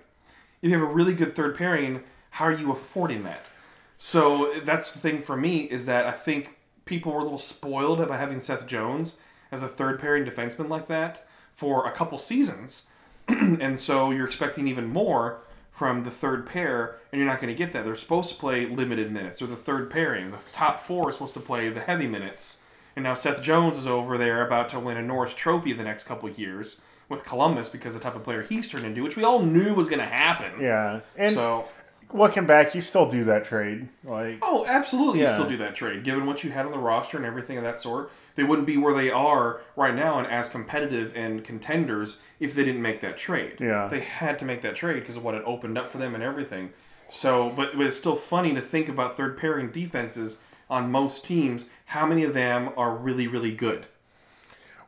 If 0.60 0.70
you 0.70 0.78
have 0.78 0.88
a 0.88 0.92
really 0.92 1.14
good 1.14 1.36
third 1.36 1.56
pairing, 1.56 2.02
how 2.30 2.46
are 2.46 2.52
you 2.52 2.72
affording 2.72 3.22
that? 3.24 3.48
So 3.96 4.52
that's 4.64 4.90
the 4.92 4.98
thing 4.98 5.22
for 5.22 5.36
me 5.36 5.60
is 5.64 5.86
that 5.86 6.06
I 6.06 6.12
think 6.12 6.56
people 6.84 7.12
were 7.12 7.20
a 7.20 7.24
little 7.24 7.38
spoiled 7.38 8.06
by 8.08 8.16
having 8.16 8.40
Seth 8.40 8.66
Jones 8.66 9.18
as 9.52 9.62
a 9.62 9.68
third 9.68 10.00
pairing 10.00 10.24
defenseman 10.24 10.68
like 10.68 10.88
that 10.88 11.26
for 11.52 11.86
a 11.86 11.92
couple 11.92 12.18
seasons, 12.18 12.88
and 13.28 13.78
so 13.78 14.10
you're 14.10 14.26
expecting 14.26 14.66
even 14.68 14.86
more. 14.88 15.42
from 15.70 16.04
the 16.04 16.10
third 16.10 16.46
pair, 16.46 16.96
and 17.10 17.18
you're 17.18 17.28
not 17.28 17.40
going 17.40 17.52
to 17.52 17.58
get 17.58 17.72
that. 17.72 17.84
They're 17.84 17.96
supposed 17.96 18.28
to 18.28 18.34
play 18.34 18.66
limited 18.66 19.10
minutes. 19.10 19.38
They're 19.38 19.48
the 19.48 19.56
third 19.56 19.90
pairing. 19.90 20.30
The 20.30 20.38
top 20.52 20.82
four 20.82 21.08
are 21.08 21.12
supposed 21.12 21.34
to 21.34 21.40
play 21.40 21.70
the 21.70 21.80
heavy 21.80 22.06
minutes. 22.06 22.58
And 22.96 23.02
now 23.02 23.14
Seth 23.14 23.42
Jones 23.42 23.78
is 23.78 23.86
over 23.86 24.18
there 24.18 24.46
about 24.46 24.68
to 24.70 24.80
win 24.80 24.96
a 24.96 25.02
Norris 25.02 25.34
Trophy 25.34 25.72
the 25.72 25.84
next 25.84 26.04
couple 26.04 26.28
of 26.28 26.38
years 26.38 26.80
with 27.08 27.24
Columbus 27.24 27.68
because 27.68 27.94
of 27.94 28.00
the 28.00 28.04
type 28.04 28.16
of 28.16 28.24
player 28.24 28.42
he's 28.42 28.68
turned 28.68 28.84
into, 28.84 29.02
which 29.02 29.16
we 29.16 29.24
all 29.24 29.40
knew 29.42 29.74
was 29.74 29.88
going 29.88 29.98
to 29.98 30.04
happen. 30.04 30.52
Yeah, 30.60 31.00
and 31.16 31.34
So, 31.34 31.66
looking 32.12 32.46
back, 32.46 32.74
you 32.74 32.80
still 32.80 33.08
do 33.08 33.24
that 33.24 33.44
trade. 33.44 33.88
Like, 34.04 34.38
oh, 34.42 34.64
absolutely, 34.66 35.20
you 35.20 35.28
still 35.28 35.48
do 35.48 35.56
that 35.58 35.74
trade. 35.74 36.04
Given 36.04 36.26
what 36.26 36.42
you 36.44 36.50
had 36.50 36.66
on 36.66 36.72
the 36.72 36.78
roster 36.78 37.16
and 37.16 37.26
everything 37.26 37.58
of 37.58 37.64
that 37.64 37.80
sort, 37.80 38.10
they 38.34 38.42
wouldn't 38.44 38.66
be 38.66 38.76
where 38.78 38.94
they 38.94 39.10
are 39.10 39.60
right 39.76 39.94
now 39.94 40.18
and 40.18 40.26
as 40.26 40.48
competitive 40.48 41.12
and 41.14 41.44
contenders 41.44 42.20
if 42.40 42.54
they 42.54 42.64
didn't 42.64 42.82
make 42.82 43.00
that 43.00 43.18
trade. 43.18 43.56
Yeah. 43.60 43.88
They 43.88 44.00
had 44.00 44.38
to 44.38 44.44
make 44.44 44.62
that 44.62 44.74
trade 44.74 45.00
because 45.00 45.16
of 45.16 45.24
what 45.24 45.34
it 45.34 45.42
opened 45.44 45.76
up 45.76 45.90
for 45.90 45.98
them 45.98 46.14
and 46.14 46.24
everything. 46.24 46.70
So, 47.10 47.50
but, 47.50 47.76
but 47.76 47.86
it's 47.86 47.98
still 47.98 48.16
funny 48.16 48.54
to 48.54 48.60
think 48.62 48.88
about 48.88 49.18
third 49.18 49.36
pairing 49.36 49.70
defenses 49.70 50.38
on 50.72 50.90
most 50.90 51.24
teams. 51.26 51.66
How 51.86 52.06
many 52.06 52.24
of 52.24 52.32
them 52.32 52.70
are 52.78 52.96
really, 52.96 53.28
really 53.28 53.52
good? 53.54 53.86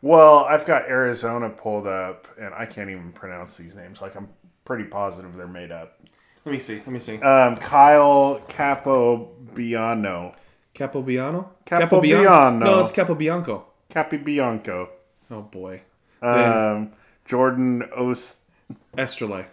well, 0.03 0.41
I've 0.45 0.67
got 0.67 0.87
Arizona 0.89 1.49
pulled 1.49 1.87
up, 1.87 2.27
and 2.39 2.53
I 2.55 2.67
can't 2.67 2.91
even 2.91 3.13
pronounce 3.13 3.57
these 3.57 3.75
names. 3.75 4.03
Like, 4.03 4.15
I'm 4.17 4.29
pretty 4.65 4.85
positive 4.85 5.35
they're 5.37 5.47
made 5.47 5.73
up. 5.73 5.99
Let 6.45 6.53
me 6.53 6.59
see. 6.59 6.77
Let 6.77 6.89
me 6.89 6.99
see. 6.99 7.17
Um, 7.23 7.57
Kyle 7.57 8.41
Capobiano, 8.49 10.35
Capobiano? 10.75 11.49
Capobiano. 11.65 12.59
No, 12.59 12.81
it's 12.81 12.93
Capobianco. 12.93 13.63
Capibianco, 13.91 14.89
Oh 15.31 15.41
boy. 15.43 15.81
um, 16.21 16.93
Jordan 17.25 17.83
Ost- 17.97 18.37
Esterle. 18.99 19.47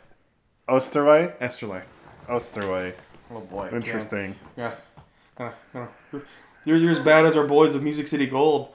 Osterwey, 0.68 1.38
Esterle. 1.40 1.84
Osterwey. 2.28 2.94
Oh 3.34 3.40
boy. 3.42 3.70
Interesting. 3.72 4.36
Yeah. 4.58 4.74
Yeah. 5.40 5.52
yeah. 5.74 5.88
You're, 6.66 6.78
you're 6.78 6.92
as 6.92 7.00
bad 7.00 7.26
as 7.26 7.36
our 7.36 7.48
boys 7.48 7.76
of 7.76 7.84
Music 7.84 8.08
City 8.08 8.28
Gold. 8.28 8.70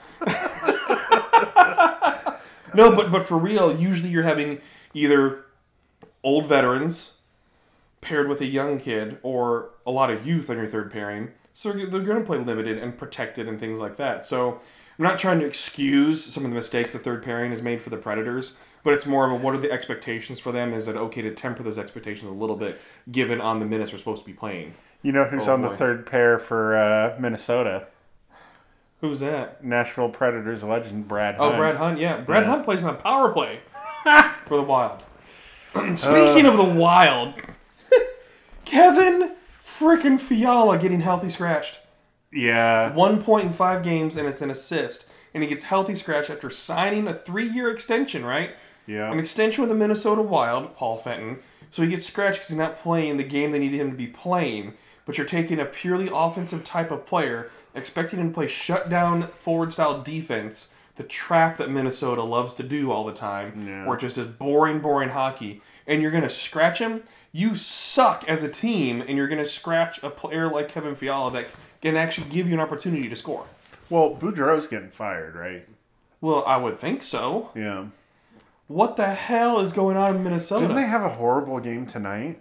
no, 2.74 2.94
but 2.94 3.12
but 3.12 3.26
for 3.26 3.38
real, 3.38 3.74
usually 3.76 4.10
you're 4.10 4.22
having 4.22 4.60
either 4.94 5.44
old 6.22 6.46
veterans 6.46 7.18
paired 8.00 8.28
with 8.28 8.40
a 8.40 8.46
young 8.46 8.78
kid 8.78 9.18
or 9.22 9.70
a 9.86 9.90
lot 9.90 10.10
of 10.10 10.26
youth 10.26 10.50
on 10.50 10.56
your 10.56 10.68
third 10.68 10.90
pairing. 10.90 11.30
So 11.54 11.72
they're, 11.72 11.86
they're 11.86 12.00
going 12.00 12.18
to 12.18 12.24
play 12.24 12.38
limited 12.38 12.78
and 12.78 12.96
protected 12.96 13.48
and 13.48 13.58
things 13.58 13.80
like 13.80 13.96
that. 13.96 14.26
So 14.26 14.60
I'm 14.98 15.04
not 15.04 15.18
trying 15.18 15.40
to 15.40 15.46
excuse 15.46 16.24
some 16.24 16.44
of 16.44 16.50
the 16.50 16.56
mistakes 16.56 16.92
the 16.92 16.98
third 16.98 17.22
pairing 17.22 17.50
has 17.50 17.62
made 17.62 17.82
for 17.82 17.90
the 17.90 17.96
Predators, 17.96 18.56
but 18.82 18.94
it's 18.94 19.06
more 19.06 19.26
of 19.26 19.32
a 19.32 19.34
what 19.34 19.54
are 19.54 19.58
the 19.58 19.70
expectations 19.70 20.38
for 20.38 20.52
them? 20.52 20.72
Is 20.72 20.88
it 20.88 20.96
okay 20.96 21.22
to 21.22 21.34
temper 21.34 21.62
those 21.62 21.78
expectations 21.78 22.30
a 22.30 22.34
little 22.34 22.56
bit 22.56 22.80
given 23.10 23.40
on 23.40 23.60
the 23.60 23.66
minutes 23.66 23.92
we're 23.92 23.98
supposed 23.98 24.22
to 24.22 24.26
be 24.26 24.32
playing? 24.32 24.74
You 25.06 25.12
know 25.12 25.22
who's 25.24 25.46
Oh, 25.46 25.54
on 25.54 25.62
boy. 25.62 25.68
the 25.68 25.76
third 25.76 26.04
pair 26.06 26.36
for 26.36 26.76
uh, 26.76 27.16
Minnesota? 27.20 27.86
Who's 29.00 29.20
that? 29.20 29.62
Nashville 29.62 30.08
Predators 30.08 30.64
legend 30.64 31.06
Brad. 31.06 31.36
Hunt. 31.36 31.54
Oh, 31.54 31.56
Brad 31.56 31.76
Hunt. 31.76 32.00
Yeah, 32.00 32.22
Brad 32.22 32.42
Yeah. 32.42 32.50
Hunt 32.50 32.64
plays 32.64 32.82
on 32.82 32.94
the 32.96 33.00
power 33.00 33.30
play 33.32 33.60
for 34.46 34.56
the 34.56 34.62
Wild. 34.64 35.04
Speaking 35.96 36.46
of 36.46 36.56
the 36.56 36.64
Wild, 36.64 37.34
Kevin 38.64 39.36
freaking 39.64 40.18
Fiala 40.18 40.76
getting 40.78 41.02
healthy 41.02 41.30
scratched. 41.30 41.80
Yeah, 42.32 42.92
One 42.92 43.22
point 43.22 43.44
in 43.46 43.52
five 43.52 43.82
games, 43.84 44.16
and 44.16 44.26
it's 44.26 44.40
an 44.42 44.50
assist. 44.50 45.08
And 45.32 45.42
he 45.42 45.48
gets 45.48 45.64
healthy 45.64 45.94
scratch 45.94 46.28
after 46.30 46.50
signing 46.50 47.06
a 47.06 47.14
three-year 47.14 47.70
extension, 47.70 48.24
right? 48.24 48.50
yeah. 48.86 49.12
An 49.12 49.18
extension 49.18 49.60
with 49.62 49.70
the 49.70 49.76
Minnesota 49.76 50.22
Wild, 50.22 50.74
Paul 50.74 50.96
Fenton. 50.98 51.38
So 51.70 51.82
he 51.82 51.88
gets 51.90 52.06
scratched 52.06 52.36
because 52.38 52.48
he's 52.48 52.56
not 52.58 52.80
playing 52.80 53.18
the 53.18 53.22
game 53.24 53.52
they 53.52 53.58
needed 53.58 53.80
him 53.80 53.90
to 53.90 53.96
be 53.96 54.06
playing. 54.06 54.72
But 55.06 55.16
you're 55.16 55.26
taking 55.26 55.58
a 55.58 55.64
purely 55.64 56.10
offensive 56.12 56.62
type 56.64 56.90
of 56.90 57.06
player, 57.06 57.50
expecting 57.74 58.18
him 58.18 58.28
to 58.28 58.34
play 58.34 58.48
shutdown 58.48 59.28
forward 59.38 59.72
style 59.72 60.02
defense, 60.02 60.74
the 60.96 61.04
trap 61.04 61.56
that 61.58 61.70
Minnesota 61.70 62.22
loves 62.22 62.52
to 62.54 62.62
do 62.62 62.90
all 62.90 63.04
the 63.04 63.12
time, 63.14 63.66
Yeah. 63.66 63.86
where 63.86 63.96
it 63.96 64.00
just 64.00 64.18
is 64.18 64.26
boring, 64.26 64.80
boring 64.80 65.10
hockey. 65.10 65.62
And 65.86 66.02
you're 66.02 66.10
going 66.10 66.22
to 66.24 66.28
scratch 66.28 66.80
him? 66.80 67.04
You 67.32 67.54
suck 67.54 68.24
as 68.28 68.42
a 68.42 68.48
team, 68.48 69.00
and 69.00 69.16
you're 69.16 69.28
going 69.28 69.42
to 69.42 69.48
scratch 69.48 70.02
a 70.02 70.10
player 70.10 70.48
like 70.50 70.68
Kevin 70.68 70.96
Fiala 70.96 71.30
that 71.32 71.46
can 71.82 71.96
actually 71.96 72.28
give 72.30 72.48
you 72.48 72.54
an 72.54 72.60
opportunity 72.60 73.08
to 73.08 73.14
score. 73.16 73.46
Well, 73.88 74.16
Boudreau's 74.16 74.66
getting 74.66 74.90
fired, 74.90 75.36
right? 75.36 75.68
Well, 76.20 76.42
I 76.46 76.56
would 76.56 76.78
think 76.78 77.02
so. 77.02 77.50
Yeah. 77.54 77.86
What 78.66 78.96
the 78.96 79.06
hell 79.14 79.60
is 79.60 79.72
going 79.72 79.96
on 79.96 80.16
in 80.16 80.24
Minnesota? 80.24 80.62
Didn't 80.62 80.76
they 80.76 80.88
have 80.88 81.02
a 81.02 81.10
horrible 81.10 81.60
game 81.60 81.86
tonight? 81.86 82.40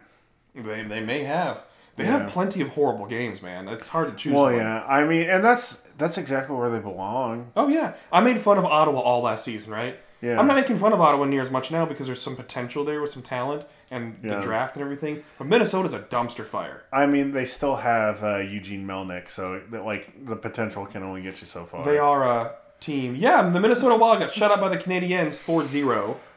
They, 0.56 0.82
they 0.84 1.02
may 1.02 1.24
have. 1.26 1.62
They 1.98 2.04
Yeah. 2.04 2.20
have 2.20 2.30
plenty 2.30 2.62
of 2.62 2.70
horrible 2.70 3.06
games, 3.06 3.42
man. 3.42 3.68
It's 3.68 3.88
hard 3.88 4.10
to 4.10 4.16
choose. 4.16 4.34
Well, 4.34 4.44
one. 4.46 4.56
yeah. 4.56 4.84
I 4.88 5.04
mean, 5.06 5.30
and 5.30 5.44
that's 5.44 5.82
that's 5.98 6.18
exactly 6.18 6.56
where 6.56 6.70
they 6.70 6.80
belong. 6.80 7.52
Oh 7.56 7.68
yeah, 7.70 7.94
I 8.12 8.22
made 8.22 8.40
fun 8.40 8.58
of 8.58 8.66
Ottawa 8.66 9.00
all 9.00 9.22
last 9.22 9.46
season, 9.46 9.72
right? 9.72 9.98
Yeah. 10.22 10.40
I'm 10.40 10.48
not 10.48 10.56
making 10.56 10.78
fun 10.78 10.92
of 10.92 11.00
Ottawa 11.02 11.26
near 11.26 11.42
as 11.42 11.52
much 11.52 11.70
now 11.72 11.86
because 11.86 12.08
there's 12.08 12.22
some 12.22 12.36
potential 12.36 12.84
there 12.84 13.02
with 13.02 13.12
some 13.12 13.22
talent 13.22 13.66
and 13.92 14.18
Yeah. 14.24 14.36
the 14.36 14.42
draft 14.42 14.76
and 14.76 14.84
everything. 14.84 15.24
But 15.38 15.48
Minnesota's 15.48 15.94
a 15.94 16.00
dumpster 16.00 16.46
fire. 16.46 16.84
I 16.92 17.06
mean, 17.06 17.32
they 17.32 17.46
still 17.46 17.76
have 17.78 18.24
uh, 18.24 18.38
Eugene 18.38 18.86
Melnyk, 18.88 19.30
so 19.30 19.62
that 19.72 19.86
like 19.86 20.26
the 20.26 20.36
potential 20.36 20.86
can 20.86 21.04
only 21.04 21.22
get 21.22 21.40
you 21.42 21.48
so 21.48 21.66
far. 21.66 21.86
They 21.86 21.98
are 22.00 22.24
a 22.24 22.52
team. 22.80 23.16
Yeah, 23.16 23.48
the 23.50 23.60
Minnesota 23.60 23.96
Wild 23.96 24.20
got 24.20 24.34
shut 24.34 24.52
out 24.52 24.60
by 24.60 24.70
the 24.70 24.78
Canadiens 24.78 25.38
4-0. 25.38 26.18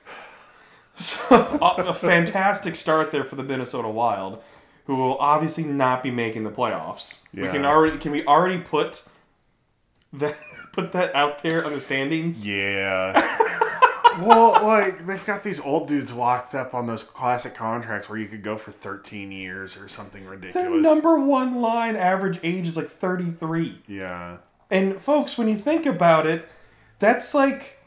So 0.96 1.16
a, 1.60 1.84
a 1.88 1.94
fantastic 1.94 2.74
start 2.74 3.12
there 3.12 3.22
for 3.22 3.36
the 3.36 3.44
Minnesota 3.44 3.88
Wild, 3.88 4.42
who 4.88 4.96
will 4.96 5.18
obviously 5.18 5.62
not 5.64 6.02
be 6.02 6.10
making 6.10 6.42
the 6.44 6.50
playoffs. 6.50 7.18
We 7.32 7.42
can 7.46 7.64
already 7.64 7.98
can 7.98 8.10
we 8.10 8.24
already 8.26 8.58
put 8.58 9.04
that 10.14 10.36
put 10.72 10.90
that 10.92 11.14
out 11.14 11.42
there 11.44 11.64
on 11.64 11.72
the 11.74 11.80
standings? 11.80 12.44
Yeah. 12.44 13.12
well, 14.20 14.52
like 14.64 15.06
they've 15.06 15.24
got 15.26 15.42
these 15.42 15.60
old 15.60 15.88
dudes 15.88 16.12
locked 16.14 16.54
up 16.54 16.72
on 16.74 16.86
those 16.86 17.04
classic 17.04 17.54
contracts 17.54 18.08
where 18.08 18.18
you 18.18 18.26
could 18.26 18.42
go 18.42 18.56
for 18.56 18.72
13 18.72 19.30
years 19.30 19.76
or 19.76 19.88
something 19.88 20.24
ridiculous. 20.24 20.54
Their 20.54 20.80
number 20.80 21.18
one 21.20 21.60
line 21.60 21.94
average 21.94 22.40
age 22.42 22.66
is 22.66 22.76
like 22.76 22.88
33. 22.88 23.82
yeah. 23.86 24.38
And 24.70 25.00
folks, 25.02 25.36
when 25.38 25.48
you 25.48 25.56
think 25.58 25.84
about 25.86 26.26
it, 26.26 26.48
that's 26.98 27.34
like 27.34 27.78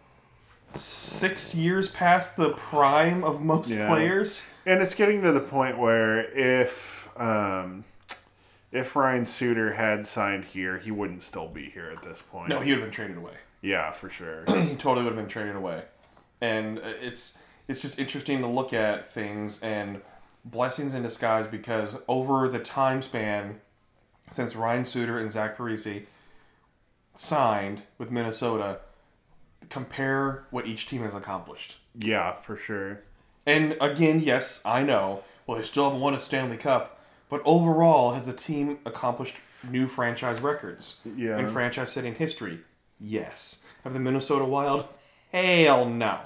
six 0.74 1.54
years 1.56 1.90
past 1.90 2.38
the 2.38 2.52
prime 2.52 3.24
of 3.24 3.42
most 3.42 3.70
Yeah. 3.72 3.88
players. 3.88 4.44
And 4.66 4.82
it's 4.82 4.96
getting 4.96 5.22
to 5.24 5.32
the 5.32 5.40
point 5.40 5.78
where 5.78 6.20
if 6.38 6.91
um, 7.18 7.84
if 8.72 8.96
Ryan 8.96 9.26
Suter 9.26 9.74
had 9.74 10.08
signed 10.08 10.46
here, 10.46 10.78
he 10.80 10.92
wouldn't 10.92 11.24
still 11.24 11.48
be 11.48 11.70
here 11.70 11.90
at 11.90 12.04
this 12.04 12.22
point. 12.22 12.50
No, 12.50 12.60
he 12.60 12.72
would 12.72 12.80
have 12.80 12.88
been 12.88 12.94
traded 12.94 13.18
away. 13.18 13.34
yeah, 13.62 13.92
for 13.92 14.10
sure. 14.10 14.44
he 14.48 14.76
totally 14.76 15.04
would 15.04 15.14
have 15.14 15.16
been 15.16 15.28
traded 15.28 15.56
away. 15.56 15.84
And 16.40 16.80
uh, 16.80 16.94
it's 17.02 17.38
it's 17.68 17.82
just 17.82 18.00
interesting 18.00 18.40
to 18.42 18.48
look 18.48 18.74
at 18.74 19.12
things 19.14 19.62
and 19.62 20.02
blessings 20.44 20.96
in 20.96 21.04
disguise 21.04 21.48
because 21.48 21.98
over 22.08 22.48
the 22.48 22.60
time 22.60 23.02
span 23.02 23.62
since 24.30 24.56
Ryan 24.56 24.86
Suter 24.86 25.20
and 25.20 25.32
Zach 25.32 25.58
Parise 25.58 26.06
signed 27.14 27.84
with 27.98 28.10
Minnesota, 28.10 28.80
compare 29.70 30.46
what 30.50 30.66
each 30.66 30.86
team 30.88 31.02
has 31.04 31.14
accomplished. 31.14 31.76
yeah, 31.98 32.34
for 32.42 32.58
sure. 32.58 33.02
And 33.46 33.76
again, 33.82 34.20
yes, 34.22 34.62
I 34.66 34.84
know. 34.84 35.24
Well, 35.46 35.58
they 35.58 35.64
still 35.64 35.86
haven't 35.86 36.00
won 36.00 36.14
a 36.14 36.20
Stanley 36.20 36.58
Cup, 36.58 37.01
but 37.32 37.42
overall, 37.46 38.12
has 38.12 38.26
the 38.28 38.34
team 38.34 38.78
accomplished 38.86 39.38
new 39.68 39.88
franchise 39.88 40.40
records 40.40 40.98
Yeah. 41.18 41.40
and 41.40 41.50
franchise-setting 41.50 42.16
history? 42.16 42.60
Yes. 43.00 43.64
Have 43.84 43.94
the 43.94 44.00
Minnesota 44.00 44.46
Wild? 44.46 44.86
Hell 45.32 45.86
no. 45.90 46.20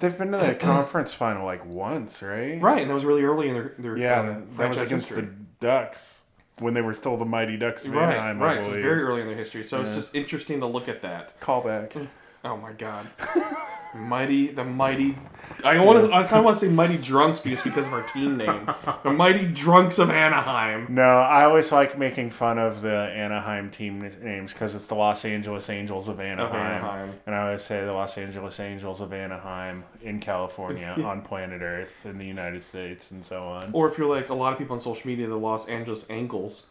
They've 0.00 0.16
been 0.16 0.32
to 0.32 0.38
the 0.38 0.54
conference 0.54 1.12
final 1.12 1.44
like 1.44 1.64
once, 1.66 2.22
right? 2.22 2.60
Right, 2.60 2.80
and 2.82 2.90
that 2.90 2.94
was 2.94 3.04
really 3.04 3.22
early 3.22 3.48
in 3.48 3.54
their 3.54 3.74
their 3.78 3.96
Yeah, 3.96 4.20
uh, 4.20 4.22
that 4.22 4.46
was 4.46 4.54
franchise 4.56 4.86
against 4.86 5.08
history. 5.08 5.26
the 5.26 5.32
Ducks 5.60 6.20
when 6.58 6.72
they 6.74 6.80
were 6.82 6.94
still 6.94 7.16
the 7.16 7.24
mighty 7.24 7.56
Ducks 7.56 7.84
of 7.84 7.92
Right, 7.92 8.14
Anaheim, 8.14 8.38
right. 8.40 8.60
So 8.60 8.68
it's 8.68 8.76
very 8.76 9.02
early 9.02 9.20
in 9.22 9.26
their 9.26 9.36
history. 9.36 9.64
So 9.64 9.80
it's 9.80 9.90
just 9.90 10.14
interesting 10.14 10.60
to 10.60 10.66
look 10.66 10.88
at 10.88 11.02
that. 11.02 11.38
Callback. 11.40 12.08
Oh 12.44 12.56
my 12.56 12.72
god. 12.72 13.06
mighty 13.94 14.48
the 14.48 14.64
mighty 14.64 15.16
I 15.62 15.78
want 15.84 16.00
to 16.00 16.12
I 16.12 16.22
kind 16.24 16.38
of 16.38 16.44
want 16.44 16.58
to 16.58 16.66
say 16.66 16.72
mighty 16.72 16.96
drunks 16.96 17.40
just 17.40 17.64
because 17.64 17.86
of 17.86 17.92
our 17.92 18.02
team 18.02 18.36
name. 18.36 18.68
The 19.02 19.10
mighty 19.12 19.46
drunks 19.46 19.98
of 19.98 20.10
Anaheim. 20.10 20.86
No, 20.94 21.02
I 21.02 21.44
always 21.44 21.70
like 21.70 21.98
making 21.98 22.30
fun 22.30 22.58
of 22.58 22.80
the 22.82 22.94
Anaheim 23.14 23.70
team 23.70 24.00
names 24.22 24.52
because 24.52 24.74
it's 24.74 24.86
the 24.86 24.94
Los 24.94 25.24
Angeles 25.24 25.68
Angels 25.70 26.08
of 26.08 26.18
Anaheim. 26.20 26.54
Anaheim. 26.54 27.12
And 27.26 27.34
I 27.34 27.46
always 27.46 27.62
say 27.62 27.84
the 27.84 27.92
Los 27.92 28.16
Angeles 28.18 28.58
Angels 28.58 29.00
of 29.00 29.12
Anaheim 29.12 29.84
in 30.02 30.18
California, 30.20 30.94
on 31.04 31.22
planet 31.22 31.62
Earth, 31.62 32.04
in 32.04 32.18
the 32.18 32.26
United 32.26 32.62
States, 32.62 33.10
and 33.10 33.24
so 33.24 33.44
on. 33.44 33.70
Or 33.72 33.88
if 33.88 33.96
you're 33.98 34.08
like 34.08 34.28
a 34.30 34.34
lot 34.34 34.52
of 34.52 34.58
people 34.58 34.74
on 34.74 34.80
social 34.80 35.06
media, 35.06 35.26
the 35.28 35.36
Los 35.36 35.68
Angeles 35.68 36.04
Angles. 36.10 36.68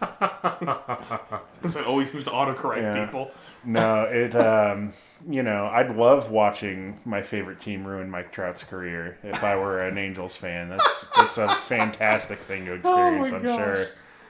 Because 0.00 1.76
it 1.76 1.86
always 1.86 2.10
seems 2.12 2.24
to 2.24 2.30
autocorrect 2.30 2.82
Yeah. 2.82 3.04
people. 3.06 3.30
No, 3.64 4.02
it. 4.04 4.34
Um, 4.36 4.92
you 5.28 5.42
know, 5.42 5.66
I'd 5.66 5.96
love 5.96 6.30
watching 6.30 7.00
my 7.04 7.22
favorite 7.22 7.60
team 7.60 7.86
ruin 7.86 8.10
Mike 8.10 8.32
Trout's 8.32 8.64
career 8.64 9.18
if 9.22 9.42
I 9.42 9.56
were 9.56 9.82
an 9.86 9.98
Angels 9.98 10.36
fan. 10.36 10.68
That's 10.68 11.06
that's 11.16 11.38
a 11.38 11.54
fantastic 11.66 12.38
thing 12.40 12.66
to 12.66 12.72
oh 12.84 13.14
experience, 13.22 13.32
I'm 13.32 13.42
gosh. 13.42 13.58
sure. 13.58 13.86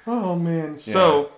Oh 0.06 0.36
man. 0.36 0.78
So 0.78 1.32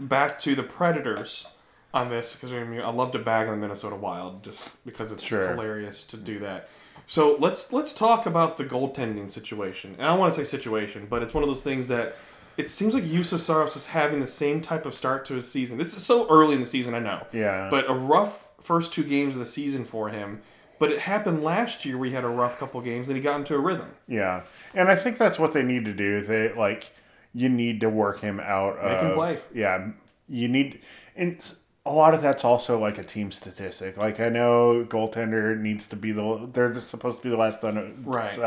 back 0.00 0.38
to 0.40 0.54
the 0.54 0.62
Predators 0.62 1.46
on 1.94 2.08
this 2.08 2.34
because 2.34 2.52
I 2.52 2.64
mean 2.64 2.80
I 2.80 2.90
love 2.90 3.12
to 3.12 3.18
bag 3.18 3.48
on 3.48 3.54
the 3.54 3.60
Minnesota 3.60 3.96
Wild 3.96 4.42
just 4.42 4.64
because 4.84 5.12
it's 5.12 5.22
Sure. 5.22 5.50
hilarious 5.50 6.02
to 6.04 6.16
do 6.16 6.38
that. 6.40 6.68
So 7.06 7.36
let's 7.38 7.72
let's 7.72 7.92
talk 7.92 8.26
about 8.26 8.56
the 8.56 8.64
goaltending 8.64 9.30
situation. 9.30 9.94
And 9.98 10.02
I 10.06 10.10
don't 10.10 10.18
want 10.18 10.34
to 10.34 10.44
say 10.44 10.50
situation, 10.50 11.06
but 11.10 11.22
it's 11.22 11.34
one 11.34 11.42
of 11.42 11.48
those 11.48 11.62
things 11.62 11.88
that 11.88 12.16
it 12.56 12.68
seems 12.68 12.94
like 12.94 13.04
Juuse 13.04 13.38
Saros 13.38 13.76
is 13.76 13.86
having 13.86 14.20
the 14.20 14.26
same 14.26 14.60
type 14.60 14.84
of 14.86 14.94
start 14.94 15.24
to 15.26 15.34
his 15.34 15.50
season. 15.50 15.78
This 15.78 15.96
is 15.96 16.04
so 16.04 16.28
early 16.28 16.54
in 16.54 16.60
the 16.60 16.66
season, 16.66 16.94
I 16.94 16.98
know. 16.98 17.26
Yeah. 17.32 17.68
But 17.70 17.88
a 17.90 17.94
rough 17.94 18.46
first 18.62 18.92
two 18.92 19.04
games 19.04 19.34
of 19.34 19.40
the 19.40 19.46
season 19.46 19.84
for 19.84 20.08
him. 20.08 20.42
But 20.78 20.90
it 20.90 21.00
happened 21.00 21.44
last 21.44 21.84
year 21.84 21.96
We 21.96 22.10
had 22.10 22.24
a 22.24 22.28
rough 22.28 22.58
couple 22.58 22.80
games 22.80 23.08
and 23.08 23.16
he 23.16 23.22
got 23.22 23.38
into 23.38 23.54
a 23.54 23.58
rhythm. 23.58 23.90
Yeah, 24.08 24.42
and 24.74 24.88
I 24.88 24.96
think 24.96 25.16
that's 25.16 25.38
what 25.38 25.52
they 25.52 25.62
need 25.62 25.84
to 25.84 25.92
do. 25.92 26.22
They 26.22 26.52
like 26.52 26.90
you 27.34 27.48
need 27.48 27.80
to 27.80 27.88
work 27.88 28.20
him 28.20 28.40
out. 28.40 28.82
Make 28.82 29.00
him 29.00 29.14
play. 29.14 29.38
Yeah, 29.54 29.90
you 30.28 30.48
need, 30.48 30.80
and 31.14 31.54
a 31.84 31.90
lot 31.90 32.14
of 32.14 32.22
that's 32.22 32.44
also 32.44 32.78
like 32.78 32.96
a 32.98 33.02
team 33.02 33.32
statistic. 33.32 33.96
Like 33.96 34.20
I 34.20 34.28
know 34.28 34.86
goaltender 34.88 35.58
needs 35.58 35.88
to 35.88 35.96
be 35.96 36.12
the 36.12 36.48
they're 36.52 36.74
supposed 36.80 37.18
to 37.18 37.22
be 37.24 37.30
the 37.30 37.36
last 37.36 37.64
on 37.64 38.04
Right. 38.04 38.38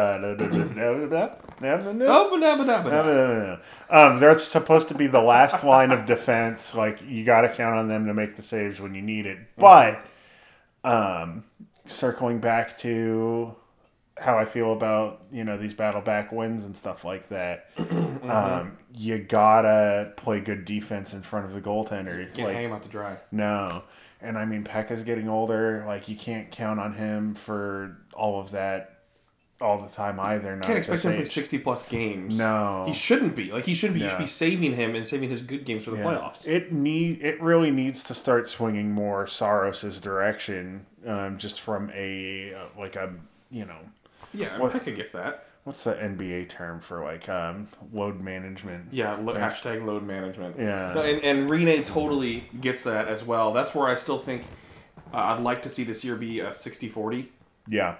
Um, 3.90 4.20
they're 4.20 4.40
supposed 4.40 4.88
to 4.88 4.96
be 4.96 5.08
the 5.08 5.22
last 5.22 5.64
line 5.66 5.92
of 5.92 6.06
defense. 6.06 6.74
Like 6.74 7.02
you 7.02 7.26
got 7.26 7.42
to 7.42 7.50
count 7.54 7.78
on 7.78 7.90
them 7.90 8.06
to 8.08 8.14
make 8.14 8.38
the 8.38 8.44
saves 8.44 8.80
when 8.80 8.96
you 8.96 9.02
need 9.02 9.26
it. 9.26 9.40
But, 9.58 10.06
um, 10.86 11.44
circling 11.88 12.40
back 12.40 12.78
to 12.80 13.56
how 14.18 14.38
I 14.38 14.46
feel 14.46 14.72
about 14.74 15.24
you 15.32 15.44
know 15.44 15.58
these 15.58 15.74
battle 15.74 16.02
back 16.02 16.32
wins 16.32 16.64
and 16.64 16.76
stuff 16.76 17.04
like 17.04 17.30
that, 17.30 17.70
um, 18.24 18.78
you 18.94 19.18
gotta 19.20 20.14
play 20.18 20.40
good 20.40 20.66
defense 20.66 21.14
in 21.14 21.22
front 21.22 21.46
of 21.46 21.54
the 21.54 21.62
goaltender. 21.62 22.18
It's 22.18 22.36
Can't 22.36 22.48
like 22.48 22.56
hang 22.56 22.66
him 22.66 22.72
out 22.74 22.84
to 22.84 22.90
dry. 22.90 23.18
no. 23.32 23.84
And 24.22 24.40
I 24.40 24.46
mean, 24.46 24.64
Pekka's 24.64 25.04
getting 25.04 25.30
older. 25.30 25.84
Like, 25.86 26.08
you 26.08 26.16
can't 26.16 26.50
count 26.50 26.80
on 26.80 26.94
him 26.96 27.36
for 27.36 27.98
all 28.14 28.40
of 28.40 28.52
that 28.52 29.02
all 29.62 29.80
the 29.82 29.90
time 29.90 30.20
either. 30.20 30.56
Not 30.56 30.66
Can't 30.66 30.80
expect 30.80 31.04
him 31.04 31.12
to 31.12 31.18
play 31.18 31.26
60 31.26 31.60
plus 31.60 31.88
games. 31.88 32.36
No. 32.36 32.86
He 32.88 32.94
shouldn't 32.94 33.36
be. 33.36 33.52
Like, 33.52 33.66
he 33.66 33.76
shouldn't 33.76 34.00
be. 34.00 34.04
You 34.06 34.10
should 34.10 34.18
be 34.18 34.26
saving 34.28 34.74
him 34.74 34.96
and 34.96 35.08
saving 35.08 35.30
his 35.30 35.42
good 35.42 35.64
games 35.66 35.84
for 35.84 35.92
the 35.92 35.98
Yeah. 35.98 36.06
playoffs. 36.06 36.48
It 36.48 36.72
need 36.72 37.22
it 37.22 37.40
really 37.40 37.70
needs 37.70 38.04
to 38.06 38.16
start 38.16 38.48
swinging 38.50 38.92
more 38.94 39.28
Saros's 39.28 40.00
direction, 40.02 40.88
um, 41.06 41.38
just 41.38 41.60
from 41.62 41.92
a 41.94 42.54
uh, 42.54 42.80
like 42.80 42.96
a 42.96 43.14
you 43.52 43.66
know 43.66 43.78
Yeah, 44.36 44.58
What- 44.60 44.72
could 44.84 44.96
gets 44.96 45.12
that. 45.14 45.46
what's 45.64 45.84
the 45.84 45.94
NBA 45.94 46.48
term 46.50 46.80
for 46.80 47.04
like 47.04 47.28
um, 47.30 47.68
load 47.92 48.22
management? 48.22 48.90
Yeah, 48.92 49.16
lo- 49.16 49.36
hashtag 49.36 49.86
load 49.86 50.04
management. 50.04 50.58
Yeah. 50.60 50.94
No, 50.94 51.02
and, 51.02 51.22
and 51.24 51.50
Rinne 51.50 51.86
totally 51.86 52.50
gets 52.62 52.84
that 52.84 53.08
as 53.08 53.24
well. 53.24 53.52
That's 53.54 53.74
where 53.74 53.88
I 53.88 53.96
still 53.96 54.20
think 54.20 54.44
uh, 55.14 55.18
I'd 55.18 55.40
like 55.40 55.64
to 55.64 55.70
see 55.70 55.84
this 55.84 56.04
year 56.04 56.16
be 56.16 56.40
a 56.40 56.52
60 56.54 56.90
40 56.90 57.32
Yeah, 57.68 57.96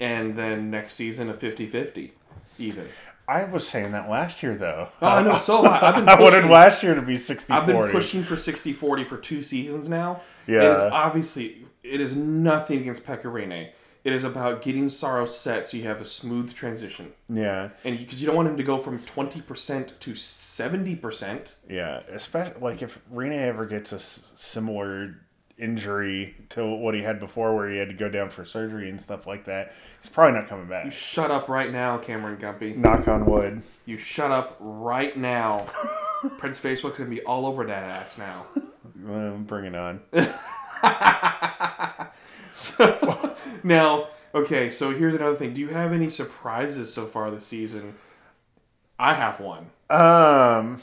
and 0.00 0.36
then 0.38 0.70
next 0.70 0.94
season 0.94 1.28
a 1.30 1.34
50 1.34 1.66
50 1.66 2.12
even. 2.58 2.86
I 3.28 3.44
was 3.44 3.66
saying 3.66 3.92
that 3.92 4.10
last 4.10 4.42
year 4.42 4.56
though. 4.56 4.88
Oh, 5.00 5.06
I 5.06 5.22
know. 5.22 5.38
So 5.38 5.64
I. 5.64 5.88
I've 5.88 5.94
been 6.04 6.08
I 6.08 6.20
wanted 6.20 6.46
last 6.46 6.82
year 6.82 6.94
to 6.96 7.02
be 7.02 7.16
60 7.16 7.52
I've 7.52 7.66
been 7.66 7.88
pushing 7.90 8.24
for 8.24 8.36
60 8.36 8.72
40 8.72 9.04
for 9.04 9.16
two 9.18 9.42
seasons 9.42 9.88
now. 9.88 10.20
Yeah. 10.48 10.56
And 10.56 10.64
it's 10.66 10.92
obviously, 10.92 11.64
it 11.84 12.00
is 12.00 12.16
nothing 12.16 12.80
against 12.80 13.06
Pekka 13.06 13.24
Rinne. 13.24 13.70
It 14.02 14.12
is 14.14 14.24
about 14.24 14.62
getting 14.62 14.88
Saros 14.88 15.36
set 15.38 15.68
so 15.68 15.76
you 15.76 15.82
have 15.84 16.00
a 16.00 16.04
smooth 16.06 16.54
transition. 16.54 17.12
Yeah, 17.28 17.68
And 17.84 17.98
because 17.98 18.20
you 18.20 18.26
don't 18.26 18.36
want 18.36 18.48
him 18.48 18.56
to 18.56 18.62
go 18.62 18.78
from 18.78 19.00
20% 19.00 19.98
to 20.00 20.10
70%. 20.12 21.54
yeah. 21.68 22.00
Especially 22.10 22.60
like 22.60 22.80
if 22.82 22.98
Rinne 23.12 23.36
ever 23.38 23.66
gets 23.66 23.92
a 23.92 23.96
s- 23.96 24.32
similar 24.36 25.16
injury 25.58 26.34
to 26.48 26.64
what 26.66 26.94
he 26.94 27.02
had 27.02 27.20
before, 27.20 27.54
where 27.54 27.68
he 27.68 27.76
had 27.76 27.88
to 27.88 27.94
go 27.94 28.08
down 28.08 28.30
for 28.30 28.46
surgery 28.46 28.88
and 28.88 29.00
stuff 29.02 29.26
like 29.26 29.44
that, 29.44 29.74
he's 30.00 30.08
probably 30.10 30.38
not 30.40 30.48
coming 30.48 30.66
back. 30.66 30.86
You 30.86 30.90
shut 30.90 31.30
up 31.30 31.50
right 31.50 31.70
now, 31.70 31.98
Cameron 31.98 32.38
Gumpy. 32.38 32.74
Knock 32.76 33.06
on 33.06 33.26
wood. 33.26 33.62
You 33.84 33.98
shut 33.98 34.30
up 34.30 34.56
right 34.58 35.14
now. 35.16 35.66
Prince 36.38 36.58
Facebook's 36.58 36.96
going 36.98 37.10
to 37.10 37.16
be 37.16 37.20
all 37.22 37.44
over 37.44 37.66
that 37.66 37.82
ass 37.84 38.16
now. 38.18 38.46
Uh, 39.08 39.30
bring 39.30 39.64
it 39.64 39.74
on. 39.74 39.98
So, 42.52 43.36
now, 43.62 44.08
okay, 44.34 44.70
so 44.70 44.92
here's 44.92 45.14
another 45.14 45.36
thing. 45.36 45.54
Do 45.54 45.60
you 45.60 45.68
have 45.68 45.92
any 45.92 46.08
surprises 46.08 46.92
so 46.92 47.06
far 47.06 47.30
this 47.30 47.46
season? 47.46 47.94
I 48.98 49.14
have 49.14 49.40
one. 49.40 49.70
Um, 49.88 50.82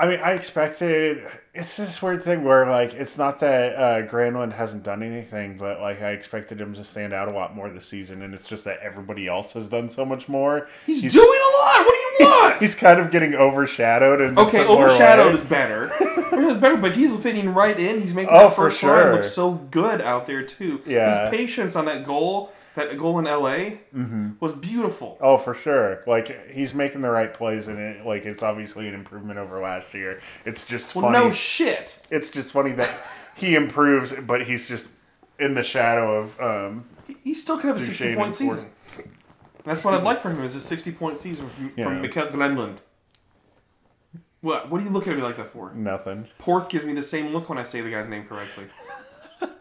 I 0.00 0.06
mean, 0.06 0.20
I 0.22 0.32
expected. 0.34 1.26
It's 1.54 1.76
this 1.76 2.00
weird 2.00 2.22
thing 2.22 2.44
where, 2.44 2.70
like, 2.70 2.94
it's 2.94 3.18
not 3.18 3.40
that 3.40 3.74
uh, 3.74 4.06
Granlund 4.06 4.52
hasn't 4.52 4.84
done 4.84 5.02
anything, 5.02 5.56
but 5.56 5.80
like, 5.80 6.00
I 6.00 6.10
expected 6.12 6.60
him 6.60 6.72
to 6.74 6.84
stand 6.84 7.12
out 7.12 7.26
a 7.26 7.32
lot 7.32 7.56
more 7.56 7.68
this 7.68 7.86
season, 7.88 8.22
and 8.22 8.32
it's 8.32 8.46
just 8.46 8.64
that 8.64 8.78
everybody 8.78 9.26
else 9.26 9.54
has 9.54 9.66
done 9.66 9.88
so 9.88 10.04
much 10.04 10.28
more. 10.28 10.68
He's, 10.86 11.00
doing 11.02 11.26
a 11.26 11.64
lot. 11.64 11.84
What 11.84 11.94
do 12.18 12.24
you 12.24 12.30
want? 12.30 12.62
He's 12.62 12.76
kind 12.76 13.00
of 13.00 13.10
getting 13.10 13.34
overshadowed, 13.34 14.20
and 14.20 14.38
Okay, 14.38 14.64
overshadowed 14.64 15.34
is 15.34 15.42
better. 15.42 15.90
It's 16.00 16.60
better, 16.60 16.76
but 16.76 16.92
he's 16.92 17.16
fitting 17.16 17.52
right 17.52 17.78
in. 17.78 18.00
He's 18.00 18.14
making 18.14 18.32
Oh, 18.32 18.44
that 18.44 18.54
for 18.54 18.70
first 18.70 18.82
line 18.84 19.02
sure. 19.02 19.12
look 19.14 19.24
so 19.24 19.52
good 19.52 20.00
out 20.00 20.28
there 20.28 20.44
too. 20.44 20.80
Yeah. 20.86 21.28
His 21.28 21.36
patience 21.36 21.74
on 21.74 21.86
that 21.86 22.06
goal, 22.06 22.52
that 22.78 22.96
goal 22.98 23.18
in 23.18 23.24
LA, 23.26 23.76
Mm-hmm. 23.94 24.30
was 24.40 24.52
beautiful. 24.52 25.18
Oh, 25.20 25.36
for 25.38 25.54
sure. 25.54 26.02
Like 26.06 26.50
he's 26.50 26.72
making 26.74 27.02
the 27.02 27.10
right 27.10 27.32
plays, 27.32 27.68
and 27.68 27.78
it 27.78 28.06
like 28.06 28.24
it's 28.24 28.42
obviously 28.42 28.88
an 28.88 28.94
improvement 28.94 29.38
over 29.38 29.60
last 29.60 29.92
year. 29.94 30.20
It's 30.44 30.66
just 30.66 30.94
Well, 30.94 31.10
funny. 31.12 31.18
no 31.18 31.30
shit. 31.32 31.98
it's 32.10 32.30
just 32.30 32.50
funny 32.52 32.72
that 32.72 32.90
he 33.36 33.54
improves, 33.54 34.12
but 34.14 34.46
he's 34.46 34.66
just 34.68 34.88
in 35.38 35.54
the 35.54 35.62
shadow 35.62 36.16
of 36.20 36.40
um, 36.40 36.84
He- 37.22 37.34
still 37.34 37.56
could 37.58 37.68
have 37.68 37.76
a 37.76 37.80
sixty 37.80 38.14
point 38.14 38.34
season. 38.34 38.70
That's 39.64 39.84
what 39.84 39.92
I'd 39.94 40.02
like 40.02 40.22
from 40.22 40.36
him 40.36 40.44
is 40.44 40.54
a 40.54 40.60
sixty 40.60 40.92
point 40.92 41.18
season 41.18 41.50
from, 41.50 41.72
Yeah. 41.76 41.84
from 41.84 42.02
Glenlund. 42.02 42.78
What? 44.40 44.70
What 44.70 44.80
are 44.80 44.84
you 44.84 44.90
looking 44.90 45.12
at 45.12 45.16
me 45.18 45.24
like 45.24 45.36
that 45.36 45.52
for? 45.52 45.72
nothing. 45.74 46.28
Porth 46.38 46.68
gives 46.68 46.84
me 46.84 46.92
the 46.94 47.02
same 47.02 47.32
look 47.32 47.48
when 47.48 47.58
I 47.58 47.64
say 47.64 47.80
the 47.80 47.90
guy's 47.90 48.08
name 48.08 48.24
correctly. 48.26 48.66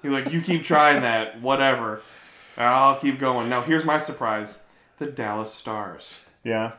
He's 0.01 0.12
like, 0.12 0.32
"You 0.32 0.41
keep 0.41 0.63
trying 0.63 1.01
that, 1.01 1.41
whatever. 1.41 2.01
I'll 2.58 3.00
keep 3.00 3.20
going." 3.20 3.50
Now, 3.50 3.62
here's 3.62 3.86
my 3.86 4.00
surprise: 4.00 4.63
the 4.98 5.06
Dallas 5.08 5.54
Stars. 5.54 6.20
Yeah, 6.43 6.72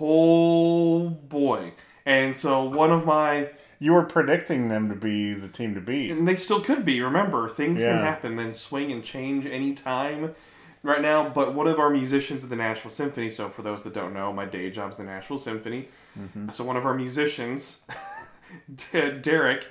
Oh 0.00 1.10
boy! 1.10 1.72
And 2.04 2.36
so 2.36 2.64
one 2.64 2.90
of 2.90 3.04
my, 3.04 3.50
you 3.78 3.92
were 3.92 4.02
predicting 4.02 4.68
them 4.68 4.88
to 4.88 4.94
be 4.96 5.34
the 5.34 5.48
team 5.48 5.74
to 5.74 5.80
beat. 5.80 6.10
and 6.10 6.26
they 6.26 6.36
still 6.36 6.60
could 6.60 6.84
be. 6.84 7.00
Remember, 7.00 7.48
things 7.48 7.78
can 7.78 7.98
happen, 7.98 8.38
and 8.38 8.56
swing 8.56 8.90
and 8.90 9.04
change 9.04 9.46
anytime. 9.46 10.34
Right 10.84 11.00
now, 11.00 11.28
but 11.28 11.54
one 11.54 11.68
of 11.68 11.78
our 11.78 11.90
musicians 11.90 12.42
at 12.42 12.50
the 12.50 12.56
Nashville 12.56 12.90
Symphony. 12.90 13.30
So, 13.30 13.48
for 13.48 13.62
those 13.62 13.82
that 13.82 13.94
don't 13.94 14.12
know, 14.12 14.32
my 14.32 14.46
day 14.46 14.68
job's 14.68 14.96
the 14.96 15.04
Nashville 15.04 15.38
Symphony. 15.38 15.88
Mm-hmm. 16.18 16.48
So, 16.50 16.64
one 16.64 16.76
of 16.76 16.84
our 16.84 16.94
musicians, 16.94 17.82
Derek, 18.92 19.68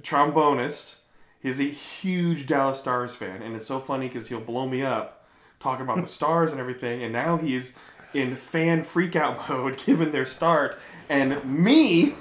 trombonist, 0.00 1.00
is 1.44 1.60
a 1.60 1.64
huge 1.64 2.46
Dallas 2.46 2.80
Stars 2.80 3.14
fan, 3.14 3.42
and 3.42 3.54
it's 3.54 3.66
so 3.66 3.78
funny 3.78 4.08
because 4.08 4.28
he'll 4.28 4.40
blow 4.40 4.66
me 4.66 4.82
up 4.82 5.24
talking 5.60 5.84
about 5.84 6.00
the 6.00 6.06
Stars 6.08 6.50
and 6.50 6.60
everything, 6.60 7.04
and 7.04 7.12
now 7.12 7.36
he's 7.36 7.74
in 8.14 8.34
fan 8.34 8.82
freakout 8.82 9.48
mode 9.48 9.76
given 9.76 10.10
their 10.10 10.26
start, 10.26 10.76
and 11.08 11.44
me, 11.44 12.14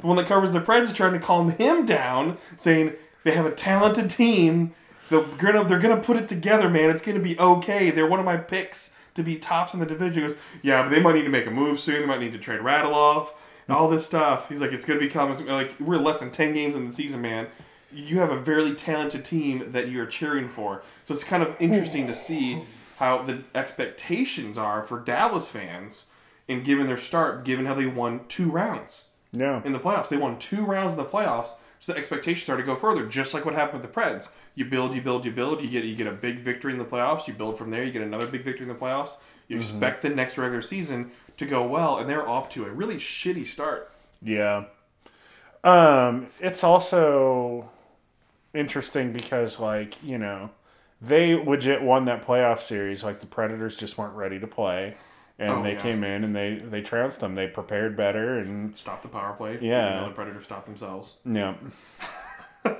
the 0.00 0.06
one 0.06 0.16
that 0.16 0.26
covers 0.26 0.52
the 0.52 0.60
Preds, 0.60 0.84
is 0.84 0.94
trying 0.94 1.12
to 1.12 1.18
calm 1.18 1.50
him 1.50 1.84
down, 1.84 2.38
saying 2.56 2.94
they 3.24 3.32
have 3.32 3.44
a 3.44 3.50
talented 3.50 4.08
team. 4.08 4.72
They're 5.10 5.22
gonna, 5.22 5.64
they're 5.64 5.80
gonna 5.80 6.00
put 6.00 6.16
it 6.16 6.28
together, 6.28 6.70
man. 6.70 6.88
It's 6.88 7.02
gonna 7.02 7.18
be 7.18 7.38
okay. 7.38 7.90
They're 7.90 8.06
one 8.06 8.20
of 8.20 8.24
my 8.24 8.36
picks 8.36 8.94
to 9.16 9.24
be 9.24 9.36
tops 9.36 9.74
in 9.74 9.80
the 9.80 9.86
division. 9.86 10.22
He 10.22 10.28
goes, 10.28 10.36
yeah, 10.62 10.84
but 10.84 10.90
they 10.90 11.00
might 11.00 11.16
need 11.16 11.24
to 11.24 11.30
make 11.30 11.46
a 11.46 11.50
move 11.50 11.80
soon. 11.80 12.00
They 12.00 12.06
might 12.06 12.20
need 12.20 12.32
to 12.32 12.38
trade 12.38 12.60
Radulov 12.60 13.30
and 13.66 13.76
all 13.76 13.88
this 13.88 14.06
stuff. 14.06 14.48
He's 14.48 14.60
like, 14.60 14.72
it's 14.72 14.84
gonna 14.84 15.00
be 15.00 15.08
coming. 15.08 15.44
like 15.46 15.74
we're 15.80 15.96
less 15.96 16.20
than 16.20 16.30
ten 16.30 16.54
games 16.54 16.76
in 16.76 16.86
the 16.86 16.92
season, 16.92 17.20
man. 17.20 17.48
You 17.92 18.18
have 18.20 18.30
a 18.30 18.38
very 18.38 18.74
talented 18.74 19.24
team 19.24 19.72
that 19.72 19.88
you're 19.88 20.06
cheering 20.06 20.48
for. 20.48 20.82
So 21.04 21.14
it's 21.14 21.24
kind 21.24 21.42
of 21.42 21.56
interesting 21.58 22.06
to 22.06 22.14
see 22.14 22.62
how 22.98 23.22
the 23.22 23.42
expectations 23.54 24.58
are 24.58 24.82
for 24.82 25.00
Dallas 25.00 25.48
fans 25.48 26.10
and 26.48 26.64
given 26.64 26.86
their 26.86 26.98
start, 26.98 27.44
given 27.44 27.66
how 27.66 27.74
they 27.74 27.86
won 27.86 28.20
two 28.28 28.50
rounds 28.50 29.10
Yeah, 29.32 29.62
in 29.64 29.72
the 29.72 29.78
playoffs. 29.78 30.08
They 30.08 30.16
won 30.16 30.38
two 30.38 30.64
rounds 30.64 30.92
in 30.92 30.98
the 30.98 31.04
playoffs, 31.04 31.54
so 31.80 31.92
the 31.92 31.98
expectations 31.98 32.48
are 32.48 32.56
to 32.56 32.62
go 32.62 32.76
further, 32.76 33.06
just 33.06 33.32
like 33.32 33.44
what 33.44 33.54
happened 33.54 33.82
with 33.82 33.92
the 33.92 34.00
Preds. 34.00 34.28
You 34.54 34.64
build, 34.66 34.94
you 34.94 35.00
build, 35.00 35.24
you 35.24 35.30
build. 35.30 35.62
You 35.62 35.68
get 35.68 35.84
you 35.84 35.94
get 35.96 36.06
a 36.06 36.12
big 36.12 36.40
victory 36.40 36.72
in 36.72 36.78
the 36.78 36.84
playoffs. 36.84 37.26
You 37.26 37.34
build 37.34 37.56
from 37.56 37.70
there. 37.70 37.84
You 37.84 37.92
get 37.92 38.02
another 38.02 38.26
big 38.26 38.44
victory 38.44 38.68
in 38.68 38.68
the 38.68 38.78
playoffs. 38.78 39.16
You 39.48 39.56
expect 39.56 40.02
the 40.02 40.10
next 40.10 40.36
regular 40.36 40.60
season 40.62 41.12
to 41.38 41.46
go 41.46 41.66
well, 41.66 41.98
and 41.98 42.08
they're 42.10 42.28
off 42.28 42.50
to 42.50 42.66
a 42.66 42.70
really 42.70 42.96
shitty 42.96 43.46
start. 43.46 43.90
yeah. 44.22 44.64
Um, 45.62 46.28
it's 46.40 46.64
also 46.64 47.68
interesting 48.54 49.12
because 49.12 49.58
like 49.60 50.02
you 50.02 50.18
know 50.18 50.50
they 51.02 51.34
legit 51.34 51.82
won 51.82 52.04
that 52.06 52.26
playoff 52.26 52.60
series. 52.60 53.02
Like 53.04 53.20
the 53.20 53.26
Predators 53.26 53.76
just 53.76 53.96
weren't 53.98 54.14
ready 54.14 54.38
to 54.38 54.46
play, 54.46 54.96
and 55.38 55.50
Oh, 55.50 55.62
they 55.62 55.72
yeah. 55.74 55.80
came 55.80 56.04
in 56.04 56.24
and 56.24 56.34
they 56.36 56.54
they 56.56 56.82
trounced 56.82 57.20
them. 57.20 57.34
They 57.34 57.46
prepared 57.48 57.96
better 57.96 58.38
and 58.38 58.76
stopped 58.76 59.02
the 59.02 59.08
power 59.08 59.32
play. 59.34 59.58
Yeah. 59.60 60.04
the 60.08 60.14
Predators 60.14 60.44
stopped 60.44 60.66
themselves. 60.66 61.16
yeah. 61.24 61.54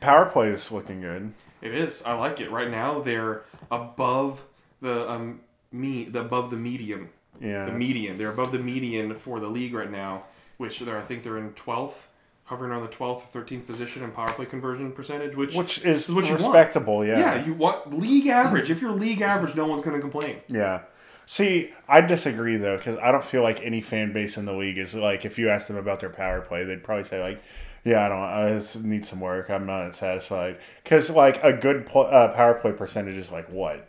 Power 0.00 0.26
play 0.26 0.48
is 0.48 0.70
looking 0.70 1.00
good. 1.00 1.32
It 1.62 1.74
is. 1.74 2.02
I 2.02 2.12
like 2.14 2.40
it. 2.40 2.50
Right 2.50 2.70
now 2.70 3.00
they're 3.00 3.42
above 3.70 4.42
the 4.82 5.10
um 5.10 5.40
me 5.72 6.04
the 6.04 6.20
above 6.20 6.50
the 6.50 6.56
medium. 6.56 7.08
Yeah. 7.40 7.66
The 7.66 7.72
median. 7.72 8.18
They're 8.18 8.30
above 8.30 8.52
the 8.52 8.58
median 8.58 9.14
for 9.18 9.40
the 9.40 9.46
league 9.48 9.72
right 9.72 9.90
now, 9.90 10.24
which 10.58 10.80
they're 10.80 10.98
I 10.98 11.02
think 11.02 11.22
they're 11.22 11.38
in 11.38 11.52
twelfth, 11.52 12.08
hovering 12.44 12.70
around 12.70 12.82
the 12.82 12.88
twelfth 12.88 13.24
or 13.24 13.28
thirteenth 13.40 13.66
position 13.66 14.02
in 14.02 14.10
power 14.10 14.30
play 14.32 14.46
conversion 14.46 14.92
percentage, 14.92 15.34
which 15.36 15.54
Which 15.54 15.78
is 15.78 16.08
is 16.08 16.14
what 16.14 16.24
you 16.24 16.32
want. 16.32 16.42
respectable, 16.44 17.04
yeah. 17.04 17.18
yeah, 17.18 17.44
you 17.44 17.54
want 17.54 17.98
league 17.98 18.26
average. 18.26 18.70
If 18.70 18.80
you're 18.82 18.92
league 18.92 19.20
average, 19.22 19.54
no 19.54 19.66
one's 19.66 19.82
gonna 19.82 20.00
complain. 20.00 20.36
Yeah. 20.48 20.82
See, 21.26 21.72
I 21.88 22.02
disagree 22.02 22.56
though, 22.56 22.76
because 22.76 22.98
I 22.98 23.10
don't 23.10 23.24
feel 23.24 23.42
like 23.42 23.62
any 23.62 23.80
fan 23.80 24.12
base 24.12 24.36
in 24.36 24.44
the 24.44 24.52
league 24.52 24.76
is 24.78 24.94
like. 24.94 25.24
If 25.24 25.38
you 25.38 25.48
ask 25.48 25.68
them 25.68 25.76
about 25.78 26.00
their 26.00 26.10
power 26.10 26.42
play, 26.42 26.64
they'd 26.64 26.84
probably 26.84 27.04
say 27.04 27.22
like, 27.22 27.42
"Yeah, 27.82 28.04
I 28.04 28.08
don't. 28.10 28.18
I 28.18 28.86
need 28.86 29.06
some 29.06 29.20
work. 29.20 29.48
I'm 29.48 29.64
not 29.64 29.96
satisfied." 29.96 30.58
Because 30.82 31.08
like 31.08 31.42
a 31.42 31.54
good 31.54 31.86
pl- 31.86 32.08
uh, 32.10 32.28
power 32.34 32.52
play 32.54 32.72
percentage 32.72 33.16
is 33.16 33.32
like 33.32 33.48
what? 33.48 33.88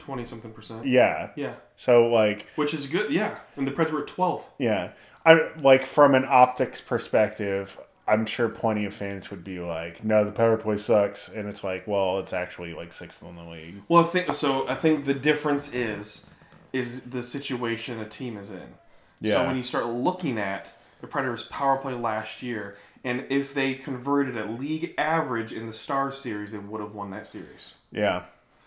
Twenty 0.00 0.24
something 0.24 0.50
percent. 0.52 0.84
Yeah. 0.84 1.30
Yeah. 1.36 1.54
So 1.76 2.08
like, 2.08 2.46
Which 2.56 2.74
is 2.74 2.86
good, 2.88 3.12
yeah. 3.12 3.38
And 3.56 3.66
the 3.68 3.70
Preds 3.72 3.92
were 3.92 4.00
at 4.02 4.08
twelve. 4.08 4.44
yeah, 4.58 4.90
I 5.24 5.50
like 5.60 5.84
from 5.84 6.14
an 6.14 6.24
optics 6.28 6.80
perspective. 6.80 7.78
I'm 8.06 8.26
sure 8.26 8.48
plenty 8.50 8.84
of 8.84 8.92
fans 8.92 9.30
would 9.30 9.42
be 9.44 9.60
like, 9.60 10.04
"No, 10.04 10.24
the 10.24 10.32
power 10.32 10.56
play 10.58 10.76
sucks," 10.76 11.28
and 11.28 11.48
it's 11.48 11.64
like, 11.64 11.86
well, 11.86 12.18
it's 12.18 12.32
actually 12.34 12.74
like 12.74 12.92
sixth 12.92 13.22
in 13.22 13.34
the 13.36 13.44
league. 13.44 13.76
Well, 13.88 14.04
I 14.04 14.08
think 14.08 14.34
so. 14.34 14.68
I 14.68 14.74
think 14.74 15.06
the 15.06 15.14
difference 15.14 15.72
is 15.72 16.26
is 16.72 17.02
the 17.02 17.22
situation 17.22 18.00
a 18.00 18.04
team 18.08 18.36
is 18.36 18.50
in. 18.50 18.74
Yeah. 19.20 19.34
So 19.34 19.46
when 19.46 19.56
you 19.56 19.62
start 19.62 19.86
looking 19.86 20.38
at 20.38 20.72
the 21.00 21.06
Predators' 21.06 21.44
power 21.44 21.76
play 21.78 21.94
last 21.94 22.42
year, 22.42 22.76
and 23.04 23.24
if 23.30 23.54
they 23.54 23.74
converted 23.74 24.36
at 24.36 24.58
league 24.58 24.92
average 24.98 25.52
in 25.52 25.66
the 25.66 25.72
Star 25.72 26.10
Series, 26.12 26.52
they 26.52 26.58
would 26.58 26.80
have 26.80 26.94
won 26.94 27.10
that 27.12 27.26
series. 27.28 27.74
Yeah. 27.92 28.24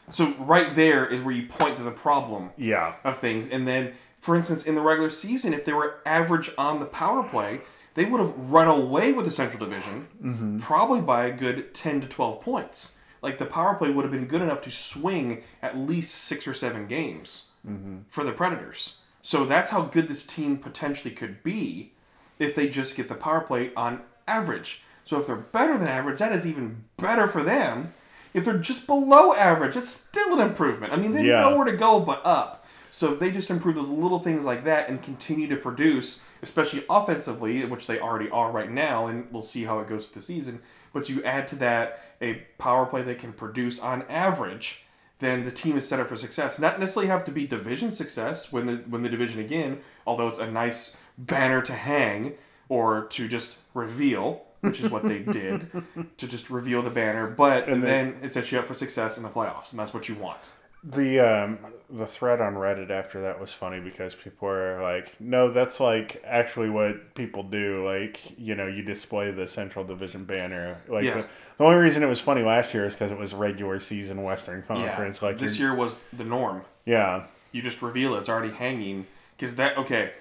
So 0.10 0.34
right 0.39 0.74
there 0.74 1.06
is 1.06 1.22
where 1.22 1.36
you 1.36 1.48
point 1.48 1.76
to 1.78 1.84
the 1.84 1.91
problem 1.91 2.52
Yeah. 2.58 2.93
of 3.04 3.20
things. 3.20 3.50
And 3.50 3.67
then, 3.67 3.93
for 4.28 4.36
instance, 4.36 4.66
in 4.66 4.76
the 4.76 4.82
regular 4.82 5.10
season, 5.10 5.54
if 5.54 5.63
they 5.63 5.72
were 5.72 6.02
average 6.06 6.52
on 6.58 6.82
the 6.82 6.86
power 6.86 7.24
play, 7.24 7.62
they 7.94 8.04
would 8.04 8.20
have 8.20 8.38
run 8.38 8.68
away 8.68 9.13
with 9.13 9.24
the 9.24 9.32
Central 9.32 9.66
Division, 9.66 10.10
mm-hmm. 10.22 10.60
probably 10.60 11.00
by 11.00 11.28
a 11.28 11.32
good 11.32 11.74
10 11.74 12.02
to 12.02 12.08
12 12.08 12.42
points. 12.42 12.96
Like 13.22 13.38
the 13.38 13.46
power 13.46 13.76
play 13.76 13.90
would 13.90 14.04
have 14.04 14.12
been 14.12 14.26
good 14.26 14.42
enough 14.42 14.62
to 14.63 14.70
swing 14.70 15.44
at 15.62 15.78
least 15.78 16.12
six 16.12 16.46
or 16.46 16.54
seven 16.54 16.88
games 16.88 17.52
mm-hmm. 17.66 18.00
for 18.10 18.26
the 18.26 18.34
Predators. 18.34 18.98
So 19.22 19.46
that's 19.46 19.72
how 19.72 19.84
good 19.84 20.10
this 20.10 20.26
team 20.26 20.58
potentially 20.58 21.13
could 21.13 21.42
be 21.42 21.94
if 22.38 22.54
they 22.54 22.68
just 22.68 22.98
get 22.98 23.08
the 23.08 23.16
power 23.16 23.40
play 23.40 23.72
on 23.78 24.02
average. 24.28 24.82
So 25.06 25.22
if 25.22 25.28
they're 25.28 25.38
better 25.38 25.78
than 25.78 25.88
average, 25.88 26.20
that 26.20 26.34
is 26.34 26.46
even 26.46 26.84
better 26.98 27.28
for 27.28 27.44
them. 27.44 27.94
If 28.34 28.44
they're 28.44 28.58
just 28.58 28.88
below 28.88 29.34
average, 29.34 29.78
it's 29.78 29.88
still 29.88 30.38
an 30.38 30.46
improvement. 30.46 30.92
I 30.92 30.98
mean, 30.98 31.13
they 31.13 31.24
Yeah. 31.24 31.44
know 31.44 31.56
where 31.56 31.66
to 31.66 31.78
go 31.78 32.02
but 32.02 32.22
up. 32.26 32.57
So 32.98 33.14
if 33.14 33.20
they 33.20 33.30
just 33.30 33.52
improve 33.52 33.76
those 33.76 33.90
little 33.90 34.18
things 34.18 34.44
like 34.44 34.64
that 34.64 34.90
and 34.90 35.00
continue 35.04 35.48
to 35.50 35.56
produce, 35.56 36.24
especially 36.42 36.84
offensively, 36.90 37.64
which 37.64 37.86
they 37.86 38.00
already 38.00 38.28
are 38.32 38.50
right 38.50 38.72
now, 38.72 39.06
and 39.06 39.32
we'll 39.32 39.44
see 39.44 39.66
how 39.66 39.78
it 39.82 39.88
goes 39.88 40.06
with 40.06 40.16
the 40.16 40.22
season. 40.24 40.64
But 40.94 41.08
you 41.08 41.24
add 41.24 41.48
to 41.50 41.56
that 41.58 42.02
a 42.24 42.42
power 42.58 42.88
play 42.88 43.04
they 43.04 43.14
can 43.14 43.34
produce 43.34 43.80
on 43.80 44.02
average, 44.10 44.84
then 45.20 45.46
the 45.46 45.52
team 45.52 45.78
is 45.78 45.88
set 45.88 46.00
up 46.00 46.08
for 46.08 46.18
success. 46.18 46.58
Not 46.58 46.80
necessarily 46.80 47.08
have 47.12 47.24
to 47.26 47.32
be 47.32 47.46
division 47.46 47.92
success 47.92 48.52
when 48.52 48.66
the 48.66 48.78
when 48.90 49.04
the 49.04 49.10
division 49.10 49.40
again, 49.42 49.82
although 50.08 50.28
it's 50.28 50.40
a 50.40 50.50
nice 50.50 50.96
banner 51.20 51.62
to 51.62 51.74
hang 51.74 52.34
or 52.68 53.06
to 53.12 53.28
just 53.28 53.60
reveal, 53.76 54.42
which 54.62 54.80
is 54.80 54.90
what 54.90 55.08
they 55.08 55.20
did, 55.40 55.70
to 56.18 56.28
just 56.28 56.50
reveal 56.50 56.82
the 56.82 56.90
banner. 56.90 57.28
But 57.28 57.70
And 57.70 57.84
then 57.84 58.18
it 58.24 58.34
sets 58.34 58.52
you 58.52 58.58
up 58.58 58.66
for 58.66 58.74
success 58.74 59.18
in 59.18 59.24
the 59.24 59.30
playoffs, 59.30 59.70
and 59.70 59.80
that's 59.80 59.94
what 59.94 60.10
you 60.10 60.16
want. 60.16 60.40
The 60.89 61.19
um 61.19 61.60
the 61.89 62.06
thread 62.06 62.39
on 62.41 62.56
Reddit 62.56 62.89
after 62.89 63.21
that 63.21 63.39
was 63.41 63.52
funny 63.54 63.80
because 63.82 64.15
people 64.15 64.47
were 64.47 64.80
like, 64.82 65.19
"No, 65.19 65.52
that's 65.52 65.80
like 65.82 66.21
actually 66.26 66.69
what 66.69 67.13
people 67.13 67.43
do. 67.43 67.86
Like, 67.86 68.38
you 68.38 68.56
know, 68.56 68.67
you 68.67 68.84
display 68.84 69.32
the 69.32 69.47
Central 69.47 69.84
Division 69.84 70.23
banner. 70.26 70.78
Like, 70.88 71.04
Yeah. 71.04 71.13
the, 71.21 71.28
the 71.58 71.63
only 71.65 71.78
reason 71.78 72.04
it 72.04 72.08
was 72.08 72.19
funny 72.21 72.41
last 72.41 72.73
year 72.73 72.86
is 72.86 72.93
because 72.93 73.12
it 73.12 73.17
was 73.17 73.34
regular 73.34 73.80
season 73.80 74.23
Western 74.23 74.63
Conference. 74.63 75.21
Like, 75.21 75.39
this 75.39 75.60
year 75.60 75.73
was 75.76 76.00
the 76.13 76.23
norm. 76.23 76.62
yeah, 76.86 77.23
You 77.52 77.62
just 77.62 77.82
reveal 77.82 78.15
it; 78.15 78.19
it's 78.19 78.30
already 78.30 78.54
hanging. 78.54 79.08
Because 79.36 79.56
that 79.58 79.78
okay, 79.78 80.12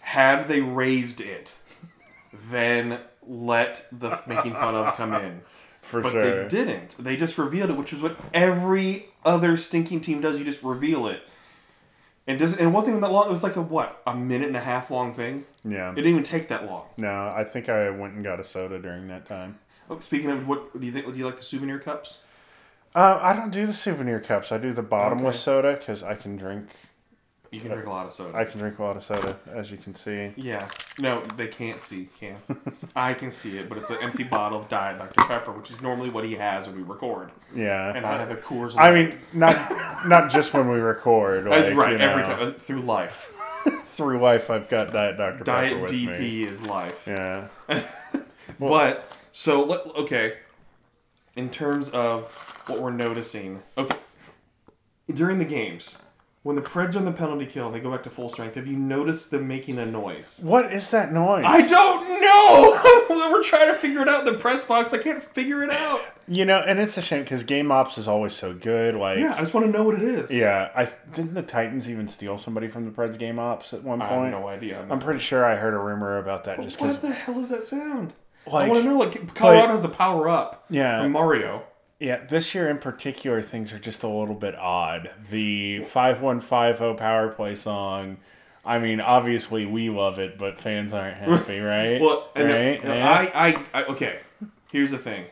had 0.00 0.48
they 0.48 0.60
raised 0.60 1.20
it, 1.20 1.52
then 2.50 3.00
let 3.26 3.86
the 3.92 4.20
making 4.26 4.54
fun 4.54 4.74
of 4.74 4.94
come 4.96 5.14
in. 5.14 5.42
for 5.86 6.00
But 6.00 6.12
sure. 6.12 6.42
they 6.42 6.48
didn't. 6.48 6.96
They 7.02 7.16
just 7.16 7.38
revealed 7.38 7.70
it, 7.70 7.76
which 7.76 7.92
is 7.92 8.00
what 8.02 8.16
every 8.34 9.06
other 9.24 9.56
stinking 9.56 10.00
team 10.00 10.20
does. 10.20 10.38
You 10.38 10.44
just 10.44 10.62
reveal 10.62 11.06
it. 11.06 11.22
And 12.28 12.38
does 12.40 12.56
and 12.56 12.68
it 12.68 12.72
wasn't 12.72 12.94
even 12.94 13.02
that 13.02 13.12
long. 13.12 13.28
It 13.28 13.30
was 13.30 13.44
like 13.44 13.54
a 13.56 13.62
what, 13.62 14.02
a 14.06 14.14
minute 14.14 14.48
and 14.48 14.56
a 14.56 14.60
half 14.60 14.90
long 14.90 15.14
thing. 15.14 15.44
Yeah. 15.64 15.92
It 15.92 15.96
didn't 15.96 16.10
even 16.10 16.24
take 16.24 16.48
that 16.48 16.66
long. 16.66 16.86
No, 16.96 17.32
I 17.36 17.44
think 17.44 17.68
I 17.68 17.88
went 17.90 18.14
and 18.14 18.24
got 18.24 18.40
a 18.40 18.44
soda 18.44 18.78
during 18.80 19.06
that 19.08 19.26
time. 19.26 19.58
Oh, 19.88 20.00
speaking 20.00 20.30
of, 20.30 20.48
what 20.48 20.78
do 20.78 20.84
you 20.84 20.90
think? 20.92 21.06
Do 21.06 21.14
you 21.16 21.24
like 21.24 21.36
the 21.38 21.44
souvenir 21.44 21.78
cups? 21.78 22.20
Uh, 22.96 23.18
I 23.22 23.34
don't 23.36 23.50
do 23.52 23.66
the 23.66 23.72
souvenir 23.72 24.18
cups. 24.18 24.50
I 24.50 24.58
do 24.58 24.72
the 24.72 24.82
bottomless 24.82 25.36
Okay. 25.36 25.42
soda 25.44 25.76
because 25.78 26.02
I 26.02 26.14
can 26.16 26.36
drink. 26.36 26.68
You 27.56 27.62
can 27.62 27.70
drink 27.70 27.86
a 27.86 27.90
lot 27.90 28.04
of 28.04 28.12
soda. 28.12 28.36
I 28.36 28.44
can 28.44 28.60
drink 28.60 28.78
a 28.78 28.82
lot 28.82 28.98
of 28.98 29.02
soda, 29.02 29.38
as 29.50 29.70
you 29.70 29.78
can 29.78 29.94
see. 29.94 30.30
Yeah. 30.36 30.68
No, 30.98 31.24
they 31.38 31.46
can't 31.46 31.82
see. 31.82 32.10
Can 32.20 32.36
I 32.94 33.14
can 33.14 33.32
see 33.32 33.56
it, 33.56 33.70
but 33.70 33.78
it's 33.78 33.88
an 33.88 33.96
empty 34.02 34.24
bottle 34.24 34.60
of 34.60 34.68
Diet 34.68 34.98
Dr 34.98 35.24
Pepper, 35.26 35.52
which 35.52 35.70
is 35.70 35.80
normally 35.80 36.10
what 36.10 36.24
he 36.26 36.34
has 36.34 36.66
when 36.66 36.76
we 36.76 36.82
record. 36.82 37.30
Yeah. 37.54 37.96
And 37.96 38.04
I 38.04 38.18
have 38.18 38.30
a 38.30 38.36
Coors. 38.36 38.74
I 38.76 38.92
mean, 38.92 39.18
not 39.32 40.06
not 40.06 40.30
just 40.30 40.52
when 40.52 40.68
we 40.68 40.76
record. 40.76 41.46
Like, 41.56 41.74
right 41.74 41.92
you 41.92 41.98
every 41.98 42.24
time 42.24 42.42
uh, 42.42 42.52
through 42.58 42.82
life. 42.82 43.32
through 43.92 44.20
life, 44.20 44.50
I've 44.50 44.68
got 44.68 44.90
Diet 44.90 45.16
Dr 45.16 45.38
Pepper 45.38 45.44
Diet 45.44 45.80
with 45.80 45.90
DP 45.92 46.18
me. 46.18 46.42
is 46.44 46.60
life. 46.60 47.04
Yeah. 47.06 47.48
But 48.58 49.10
so 49.32 49.64
let 49.64 49.86
okay. 49.96 50.34
In 51.36 51.48
terms 51.50 51.88
of 51.90 52.30
what 52.66 52.80
we're 52.80 52.90
noticing, 52.90 53.62
okay, 53.76 53.96
during 55.12 55.38
the 55.38 55.44
games, 55.44 56.02
when 56.46 56.54
the 56.54 56.62
Preds 56.62 56.94
are 56.94 56.98
in 56.98 57.04
the 57.04 57.10
penalty 57.10 57.44
kill 57.44 57.66
and 57.66 57.74
they 57.74 57.80
go 57.80 57.90
back 57.90 58.04
to 58.04 58.10
full 58.10 58.28
strength, 58.28 58.54
have 58.54 58.68
you 58.68 58.76
noticed 58.76 59.32
them 59.32 59.48
making 59.48 59.80
a 59.80 59.84
noise? 59.84 60.38
What 60.44 60.72
is 60.72 60.90
that 60.90 61.12
noise? 61.12 61.44
I 61.44 61.68
don't 61.68 62.20
know. 62.20 63.30
we're 63.32 63.42
trying 63.42 63.74
to 63.74 63.76
figure 63.80 64.00
it 64.00 64.08
out 64.08 64.24
in 64.24 64.32
the 64.32 64.38
press 64.38 64.64
box. 64.64 64.92
I 64.94 64.98
can't 64.98 65.24
figure 65.34 65.64
it 65.64 65.72
out. 65.72 66.02
You 66.28 66.44
know, 66.44 66.58
and 66.58 66.78
it's 66.78 66.96
a 66.96 67.02
shame 67.02 67.24
because 67.24 67.42
Game 67.42 67.72
Ops 67.72 67.98
is 67.98 68.06
always 68.06 68.32
so 68.32 68.54
good. 68.54 68.94
Like, 68.94 69.18
Yeah, 69.18 69.34
I 69.34 69.40
just 69.40 69.54
want 69.54 69.66
to 69.66 69.72
know 69.72 69.82
what 69.82 69.96
it 69.96 70.02
is. 70.02 70.30
yeah, 70.30 70.70
I 70.72 70.88
didn't 71.12 71.34
the 71.34 71.42
Titans 71.42 71.90
even 71.90 72.06
steal 72.06 72.38
somebody 72.38 72.68
from 72.68 72.84
the 72.84 72.92
Preds 72.92 73.18
Game 73.18 73.40
Ops 73.40 73.72
at 73.72 73.82
one 73.82 74.00
I 74.00 74.06
point. 74.06 74.32
have 74.32 74.40
no 74.40 74.46
idea. 74.46 74.86
I'm 74.88 75.00
pretty 75.00 75.18
sure 75.18 75.44
I 75.44 75.56
heard 75.56 75.74
a 75.74 75.78
rumor 75.78 76.16
about 76.18 76.44
that 76.44 76.62
just 76.62 76.80
what 76.80 77.02
the 77.02 77.10
hell 77.10 77.40
is 77.40 77.48
that 77.48 77.66
sound? 77.66 78.12
I 78.46 78.68
want 78.68 78.84
to 78.84 78.88
know. 78.88 78.98
Like 78.98 79.34
Colorado 79.34 79.72
has 79.72 79.82
the 79.82 79.88
power 79.88 80.28
up 80.28 80.64
yeah, 80.70 81.02
from 81.02 81.10
Mario. 81.10 81.64
Yeah, 81.98 82.24
this 82.26 82.54
year 82.54 82.68
in 82.68 82.78
particular, 82.78 83.40
things 83.40 83.72
are 83.72 83.78
just 83.78 84.02
a 84.02 84.08
little 84.08 84.34
bit 84.34 84.54
odd. 84.54 85.10
The 85.30 85.82
5150 85.84 86.98
power 86.98 87.28
play 87.28 87.56
song, 87.56 88.18
I 88.66 88.78
mean, 88.78 89.00
obviously 89.00 89.64
we 89.64 89.88
love 89.88 90.18
it, 90.18 90.36
but 90.36 90.60
fans 90.60 90.92
aren't 90.92 91.16
happy, 91.16 91.58
right? 91.60 92.00
Well, 92.00 92.28
and 92.36 92.48
right? 92.50 92.84
Yeah. 92.84 93.08
I, 93.08 93.48
I, 93.48 93.64
I, 93.72 93.84
okay. 93.86 94.18
Here's 94.70 94.90
the 94.90 94.98
thing. 94.98 95.24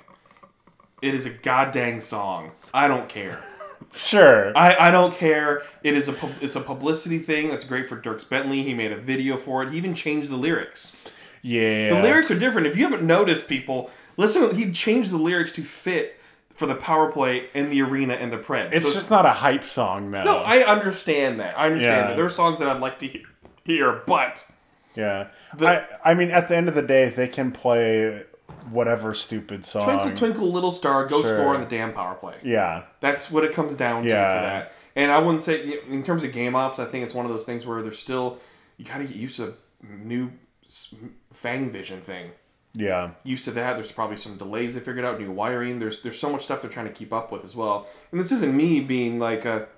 It 1.03 1.15
is 1.15 1.27
a 1.27 1.31
goddamn 1.31 2.01
song. 2.01 2.53
I 2.73 2.89
don't 2.89 3.11
care. 3.11 3.45
sure. 3.93 4.57
I, 4.57 4.89
I 4.89 4.91
don't 4.91 5.15
care. 5.15 5.65
It 5.83 5.95
is 5.95 6.09
a 6.09 6.17
it's 6.41 6.57
a 6.57 6.63
publicity 6.63 7.19
thing 7.19 7.51
that's 7.51 7.65
great 7.65 7.91
for 7.91 8.01
Dierks 8.01 8.27
Bentley. 8.27 8.63
He 8.63 8.73
made 8.73 8.91
a 8.91 8.97
video 8.97 9.37
for 9.37 9.63
it. 9.63 9.71
He 9.73 9.77
even 9.77 9.95
changed 9.95 10.31
the 10.31 10.37
lyrics. 10.37 10.97
yeah. 11.43 11.91
The 11.91 12.01
lyrics 12.01 12.31
are 12.31 12.39
different. 12.39 12.69
If 12.69 12.77
you 12.77 12.85
haven't 12.85 13.07
noticed, 13.07 13.49
people 13.49 13.91
listen. 14.17 14.57
He 14.57 14.73
changed 14.73 15.11
the 15.11 15.19
lyrics 15.19 15.53
to 15.53 15.63
fit 15.63 16.19
for 16.55 16.67
the 16.67 16.75
power 16.75 17.11
play 17.11 17.49
in 17.55 17.71
the 17.71 17.83
arena 17.83 18.15
and 18.15 18.33
the 18.33 18.39
Preds. 18.39 18.73
It's 18.73 18.85
So 18.85 18.93
just 18.93 19.11
not 19.11 19.27
a 19.27 19.31
hype 19.31 19.65
song, 19.65 20.11
though. 20.11 20.23
no. 20.23 20.37
I 20.39 20.59
understand 20.65 21.41
that. 21.41 21.59
I 21.59 21.67
understand 21.67 21.83
Yeah. 22.03 22.07
that. 22.09 22.17
There 22.17 22.25
are 22.27 22.31
songs 22.31 22.59
that 22.61 22.69
I'd 22.69 22.81
like 22.81 22.99
to 23.01 23.07
hear, 23.09 23.23
hear 23.65 24.03
but 24.07 24.47
yeah. 24.95 25.29
The- 25.57 25.67
I, 26.05 26.11
I 26.11 26.15
mean, 26.15 26.31
at 26.31 26.49
the 26.49 26.57
end 26.57 26.69
of 26.69 26.75
the 26.75 26.83
day, 26.83 27.09
they 27.09 27.27
can 27.29 27.51
play 27.51 28.23
whatever 28.71 29.15
stupid 29.15 29.67
song. 29.67 29.85
Twinkle 29.85 30.17
Twinkle 30.17 30.53
Little 30.53 30.71
Star, 30.71 31.07
go 31.07 31.23
Sure. 31.23 31.37
score 31.39 31.55
on 31.55 31.61
the 31.61 31.67
damn 31.67 31.93
power 31.93 32.15
play. 32.15 32.37
Yeah. 32.43 32.83
That's 33.01 33.31
what 33.31 33.43
it 33.45 33.53
comes 33.53 33.75
down 33.75 34.05
to 34.05 34.09
Yeah. 34.09 34.37
for 34.39 34.43
that. 34.47 34.73
And 34.97 35.11
I 35.11 35.19
wouldn't 35.19 35.43
say 35.43 35.81
in 35.91 36.05
terms 36.05 36.23
of 36.23 36.31
game 36.33 36.55
ops, 36.55 36.79
I 36.79 36.85
think 36.85 37.05
it's 37.05 37.15
one 37.15 37.27
of 37.27 37.33
those 37.33 37.45
things 37.45 37.67
where 37.67 37.83
there's 37.83 37.99
still 37.99 38.39
you 38.77 38.85
got 38.85 38.99
to 38.99 39.05
get 39.05 39.17
used 39.17 39.37
to 39.37 39.55
new 39.83 40.31
Fang 41.33 41.71
Vision 41.71 42.01
thing. 42.01 42.31
Yeah. 42.75 43.11
used 43.23 43.45
to 43.47 43.51
that. 43.53 43.75
There's 43.75 43.93
probably 43.93 44.17
some 44.17 44.37
delays 44.37 44.75
they 44.75 44.81
figured 44.81 45.05
out, 45.05 45.21
new 45.21 45.31
wiring. 45.31 45.79
There's 45.79 46.03
there's 46.03 46.19
so 46.19 46.31
much 46.31 46.45
stuff 46.45 46.61
they're 46.61 46.71
trying 46.71 46.87
to 46.89 46.93
keep 46.93 47.13
up 47.13 47.31
with 47.33 47.45
as 47.45 47.55
well. 47.55 47.87
And 48.11 48.21
this 48.21 48.33
isn't 48.33 48.55
me 48.57 48.81
being 48.81 49.19
like 49.19 49.45
a, 49.45 49.69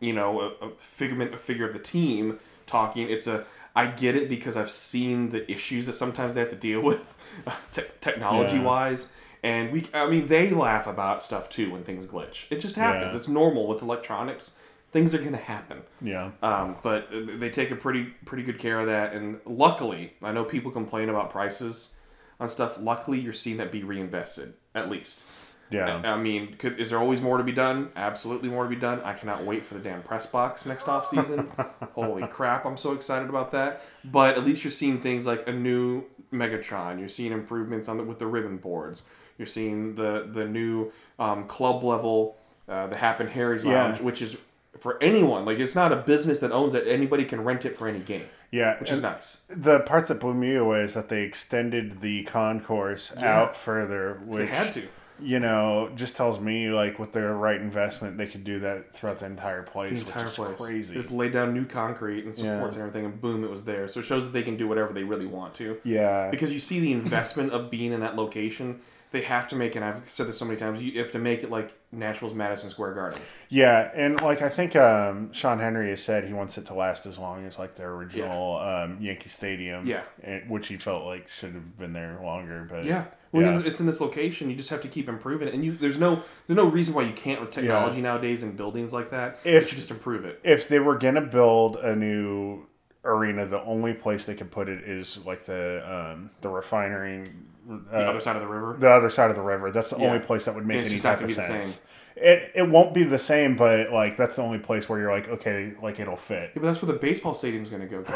you 0.00 0.12
know, 0.12 0.40
a, 0.40 0.66
a 0.66 0.70
figment, 0.78 1.34
a 1.34 1.38
figure 1.38 1.66
of 1.66 1.72
the 1.74 1.78
team 1.80 2.38
talking. 2.66 3.08
It's 3.08 3.26
a 3.26 3.44
I 3.76 3.86
get 3.86 4.16
it 4.16 4.28
because 4.28 4.56
I've 4.56 4.70
seen 4.70 5.30
the 5.30 5.48
issues 5.50 5.86
that 5.86 5.92
sometimes 5.94 6.34
they 6.34 6.40
have 6.40 6.50
to 6.50 6.56
deal 6.56 6.80
with, 6.90 7.14
te- 7.72 7.82
technology 8.00 8.56
Yeah. 8.56 8.62
wise. 8.64 9.12
And 9.44 9.70
we, 9.72 9.86
I 9.94 10.08
mean, 10.08 10.26
they 10.26 10.50
laugh 10.50 10.88
about 10.88 11.22
stuff 11.22 11.48
too 11.48 11.70
when 11.70 11.84
things 11.84 12.04
glitch. 12.04 12.46
It 12.50 12.58
just 12.58 12.74
happens. 12.74 13.12
Yeah. 13.14 13.18
It's 13.18 13.28
normal 13.28 13.68
with 13.68 13.82
electronics. 13.82 14.56
Things 14.90 15.14
are 15.14 15.18
gonna 15.22 15.36
happen. 15.36 15.82
Yeah. 16.00 16.30
Um, 16.42 16.76
but 16.82 17.06
they 17.12 17.50
take 17.50 17.70
a 17.70 17.76
pretty 17.76 18.04
pretty 18.24 18.42
good 18.42 18.58
care 18.58 18.80
of 18.80 18.86
that, 18.86 19.12
and 19.12 19.38
luckily, 19.44 20.14
I 20.24 20.32
know 20.32 20.44
people 20.44 20.72
complain 20.72 21.08
about 21.10 21.30
prices 21.30 21.94
on 22.40 22.48
stuff. 22.48 22.78
Luckily, 22.80 23.18
you're 23.20 23.32
seeing 23.32 23.56
that 23.58 23.72
be 23.72 23.82
reinvested 23.82 24.54
at 24.74 24.90
least. 24.90 25.24
Yeah. 25.70 26.00
I 26.02 26.16
mean, 26.16 26.54
could, 26.54 26.80
is 26.80 26.88
there 26.90 26.98
always 26.98 27.20
more 27.20 27.36
to 27.36 27.44
be 27.44 27.52
done? 27.52 27.90
Absolutely 27.94 28.48
more 28.48 28.62
to 28.64 28.70
be 28.70 28.76
done. 28.76 29.02
I 29.02 29.12
cannot 29.12 29.44
wait 29.44 29.64
for 29.64 29.74
the 29.74 29.80
damn 29.80 30.02
press 30.02 30.26
box 30.26 30.64
next 30.64 30.88
off 30.88 31.08
season. 31.08 31.50
Holy 31.94 32.26
crap, 32.26 32.64
I'm 32.64 32.78
so 32.78 32.92
excited 32.92 33.28
about 33.28 33.52
that. 33.52 33.82
But 34.02 34.38
at 34.38 34.46
least 34.46 34.64
you're 34.64 34.70
seeing 34.70 34.98
things 34.98 35.26
like 35.26 35.46
a 35.46 35.52
new 35.52 36.04
Megatron. 36.32 36.98
You're 36.98 37.10
seeing 37.10 37.32
improvements 37.32 37.86
on 37.88 37.98
the, 37.98 38.04
with 38.04 38.18
the 38.18 38.26
ribbon 38.26 38.56
boards. 38.56 39.02
You're 39.36 39.46
seeing 39.46 39.94
the 39.94 40.28
the 40.32 40.46
new 40.46 40.90
um, 41.18 41.46
club 41.46 41.84
level, 41.84 42.38
uh, 42.66 42.86
the 42.86 42.96
Happen 42.96 43.28
Harry's 43.28 43.64
Yeah. 43.64 43.84
Lounge, 43.84 44.00
which 44.00 44.22
is 44.22 44.38
for 44.80 45.02
anyone. 45.02 45.44
Like 45.44 45.58
it's 45.58 45.74
not 45.74 45.92
a 45.92 45.96
business 45.96 46.38
that 46.40 46.52
owns 46.52 46.74
it. 46.74 46.86
Anybody 46.86 47.24
can 47.24 47.42
rent 47.44 47.64
it 47.64 47.76
for 47.76 47.88
any 47.88 48.00
game, 48.00 48.26
Yeah. 48.50 48.78
which 48.80 48.90
is 48.90 49.00
nice. 49.02 49.42
The 49.48 49.80
parts 49.80 50.08
that 50.08 50.20
blew 50.20 50.34
me 50.34 50.54
away 50.54 50.80
is 50.82 50.94
that 50.94 51.08
they 51.08 51.22
extended 51.22 52.00
the 52.00 52.24
concourse 52.24 53.16
out 53.16 53.56
further, 53.56 54.20
'Cause 54.26 54.36
They 54.36 54.42
which 54.44 54.50
had 54.50 54.72
to. 54.74 54.82
you 55.20 55.40
know 55.40 55.90
just 55.96 56.16
tells 56.16 56.38
me 56.38 56.68
like 56.70 56.98
with 57.00 57.12
the 57.12 57.20
right 57.32 57.60
investment 57.60 58.16
they 58.18 58.26
could 58.26 58.44
do 58.44 58.60
that 58.60 58.94
throughout 58.94 59.18
the 59.18 59.26
entire 59.26 59.62
place, 59.62 59.92
The 60.00 60.06
entire 60.06 60.24
which 60.24 60.32
is 60.32 60.36
place. 60.38 60.56
crazy. 60.60 60.94
Just 60.94 61.10
laid 61.10 61.32
down 61.32 61.52
new 61.54 61.64
concrete 61.64 62.24
and 62.24 62.34
supports 62.36 62.76
Yeah. 62.76 62.82
and 62.82 62.88
everything, 62.88 63.04
and 63.04 63.20
boom, 63.20 63.42
it 63.42 63.50
was 63.50 63.64
there. 63.64 63.88
So 63.88 64.00
it 64.00 64.06
shows 64.06 64.24
that 64.24 64.32
they 64.32 64.42
can 64.44 64.56
do 64.56 64.68
whatever 64.68 64.92
they 64.92 65.02
really 65.04 65.26
want 65.26 65.54
to. 65.54 65.78
yeah. 65.84 66.28
because 66.30 66.52
you 66.52 66.60
see 66.60 66.78
the 66.80 66.92
investment 66.92 67.52
of 67.52 67.70
being 67.70 67.92
in 67.92 68.00
that 68.00 68.14
location. 68.16 68.80
They 69.10 69.22
have 69.22 69.48
to 69.48 69.56
make, 69.56 69.74
and 69.74 69.82
I've 69.84 70.08
said 70.10 70.26
this 70.26 70.36
so 70.36 70.44
many 70.44 70.58
times, 70.58 70.82
you 70.82 70.98
have 71.00 71.12
to 71.12 71.18
make 71.18 71.42
it 71.42 71.50
like 71.50 71.72
Nashville's 71.92 72.34
Madison 72.34 72.68
Square 72.68 72.92
Garden. 72.94 73.18
Yeah, 73.48 73.90
and 73.94 74.20
like 74.20 74.42
I 74.42 74.50
think 74.50 74.76
um, 74.76 75.32
Sean 75.32 75.58
Henry 75.60 75.88
has 75.90 76.02
said 76.02 76.24
he 76.24 76.34
wants 76.34 76.58
it 76.58 76.66
to 76.66 76.74
last 76.74 77.06
as 77.06 77.18
long 77.18 77.46
as 77.46 77.58
like 77.58 77.76
their 77.76 77.90
original 77.92 78.58
um, 78.58 78.98
Yankee 79.00 79.30
Stadium. 79.30 79.86
Yeah. 79.86 80.02
and- 80.22 80.50
which 80.50 80.68
he 80.68 80.76
felt 80.76 81.04
like 81.04 81.28
should 81.30 81.54
have 81.54 81.78
been 81.78 81.94
there 81.94 82.18
longer. 82.22 82.66
But 82.68 82.84
Yeah, 82.84 83.04
well, 83.32 83.42
Yeah. 83.42 83.62
it's 83.64 83.80
in 83.80 83.86
this 83.86 84.00
location. 84.00 84.50
You 84.50 84.56
just 84.56 84.68
have 84.70 84.82
to 84.82 84.88
keep 84.88 85.08
improving 85.08 85.48
it, 85.48 85.54
and 85.54 85.64
you 85.64 85.72
there's 85.72 85.98
no 85.98 86.22
there's 86.46 86.56
no 86.58 86.66
reason 86.68 86.92
why 86.92 87.02
you 87.04 87.14
can't 87.14 87.40
with 87.40 87.50
technology 87.50 88.02
nowadays 88.02 88.42
in 88.42 88.52
buildings 88.56 88.92
like 88.92 89.10
that. 89.10 89.38
If- 89.44 89.72
you 89.72 89.76
just 89.78 89.90
improve 89.90 90.26
it. 90.26 90.38
if 90.44 90.68
they 90.68 90.80
were 90.80 90.98
gonna 90.98 91.22
build 91.22 91.76
a 91.76 91.96
new 91.96 92.66
arena, 93.04 93.46
the 93.46 93.62
only 93.62 93.94
place 93.94 94.26
they 94.26 94.34
could 94.34 94.50
put 94.50 94.68
it 94.68 94.84
is 94.84 95.24
like 95.24 95.44
the 95.46 95.82
um, 95.90 96.28
the 96.42 96.48
refinery, 96.50 97.30
uh, 97.70 97.98
The 97.98 98.08
other 98.08 98.20
side 98.20 98.36
of 98.36 98.42
the 98.42 98.48
river. 98.48 98.76
the 98.78 98.90
other 98.90 99.10
side 99.10 99.30
of 99.30 99.36
the 99.36 99.42
river. 99.42 99.70
That's 99.70 99.90
the 99.90 99.98
Yeah. 99.98 100.06
only 100.08 100.20
place 100.20 100.44
that 100.46 100.54
would 100.54 100.66
make 100.66 100.84
any 100.84 100.98
type 100.98 101.20
of 101.20 101.32
sense. 101.32 101.46
same. 101.48 101.72
It 102.16 102.50
it 102.56 102.68
won't 102.68 102.94
be 102.94 103.04
the 103.04 103.18
same, 103.18 103.56
but 103.56 103.92
like 103.92 104.16
that's 104.16 104.36
the 104.36 104.42
only 104.42 104.58
place 104.58 104.88
where 104.88 104.98
you're 104.98 105.12
like, 105.12 105.28
okay, 105.28 105.74
like 105.82 106.00
it'll 106.00 106.16
fit. 106.16 106.50
Yeah, 106.54 106.60
but 106.60 106.62
that's 106.62 106.82
where 106.82 106.92
the 106.92 106.98
baseball 106.98 107.34
stadium's 107.34 107.68
going 107.70 107.82
to 107.82 107.88
go. 107.88 108.02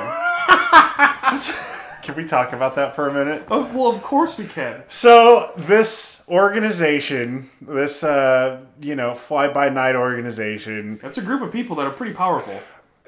Can 2.03 2.17
we 2.17 2.27
talk 2.27 2.53
about 2.53 2.75
that 2.75 2.97
for 2.97 3.09
a 3.09 3.15
minute? 3.15 3.45
oh, 3.49 3.71
well, 3.73 3.87
of 3.87 4.03
course 4.03 4.37
we 4.37 4.47
can. 4.47 4.83
So 4.89 5.53
this 5.57 6.25
organization, 6.29 7.49
this 7.61 8.03
uh, 8.03 8.63
you 8.81 8.97
know 8.97 9.15
fly 9.15 9.47
by 9.47 9.69
night 9.69 9.95
organization, 9.95 10.99
That's 11.01 11.19
a 11.19 11.23
group 11.23 11.43
of 11.43 11.53
people 11.53 11.77
that 11.77 11.87
are 11.87 11.93
pretty 11.93 12.13
powerful. 12.15 12.61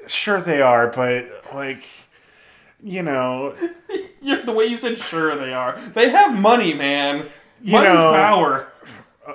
sure 0.07 0.39
they 0.39 0.61
are, 0.61 0.87
but 0.87 1.25
like 1.53 1.83
you 2.85 3.01
know, 3.01 3.55
the 4.21 4.53
way 4.53 4.65
you 4.65 4.77
said, 4.77 4.99
sure 4.99 5.35
they 5.35 5.51
are. 5.53 5.75
They 5.95 6.09
have 6.09 6.37
money, 6.39 6.73
man. 6.73 7.25
You 7.61 7.73
Money's 7.73 7.95
know- 7.95 8.11
power. 8.13 8.71
Uh, 9.27 9.33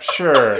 sure. 0.00 0.58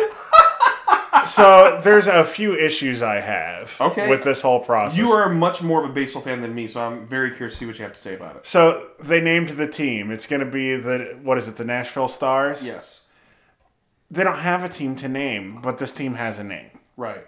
so 1.27 1.81
there's 1.83 2.07
a 2.07 2.25
few 2.25 2.55
issues 2.55 3.03
I 3.03 3.21
have 3.21 3.73
Okay. 3.81 4.09
with 4.11 4.23
this 4.23 4.43
whole 4.43 4.61
process. 4.61 4.99
You 4.99 5.11
are 5.13 5.29
much 5.31 5.63
more 5.63 5.83
of 5.83 5.91
a 5.91 5.93
baseball 5.93 6.21
fan 6.23 6.43
than 6.43 6.55
me, 6.55 6.67
so 6.69 6.81
I'm 6.87 7.07
very 7.07 7.31
curious 7.31 7.55
to 7.55 7.59
see 7.61 7.67
what 7.67 7.79
you 7.79 7.85
have 7.85 7.95
to 7.95 8.01
say 8.01 8.15
about 8.15 8.37
it. 8.37 8.47
so 8.47 8.89
they 9.01 9.21
named 9.21 9.51
the 9.51 9.67
team. 9.67 10.11
It's 10.11 10.27
going 10.27 10.41
to 10.41 10.47
be 10.51 10.77
the 10.77 11.19
what 11.23 11.39
is 11.39 11.49
it? 11.49 11.57
The 11.57 11.65
Nashville 11.65 12.09
Stars. 12.09 12.65
Yes. 12.65 13.07
They 14.11 14.23
don't 14.23 14.39
have 14.39 14.63
a 14.63 14.69
team 14.69 14.95
to 14.97 15.09
name, 15.09 15.61
but 15.63 15.79
this 15.79 15.91
team 15.93 16.15
has 16.15 16.39
a 16.39 16.45
name. 16.45 16.71
Right. 16.97 17.27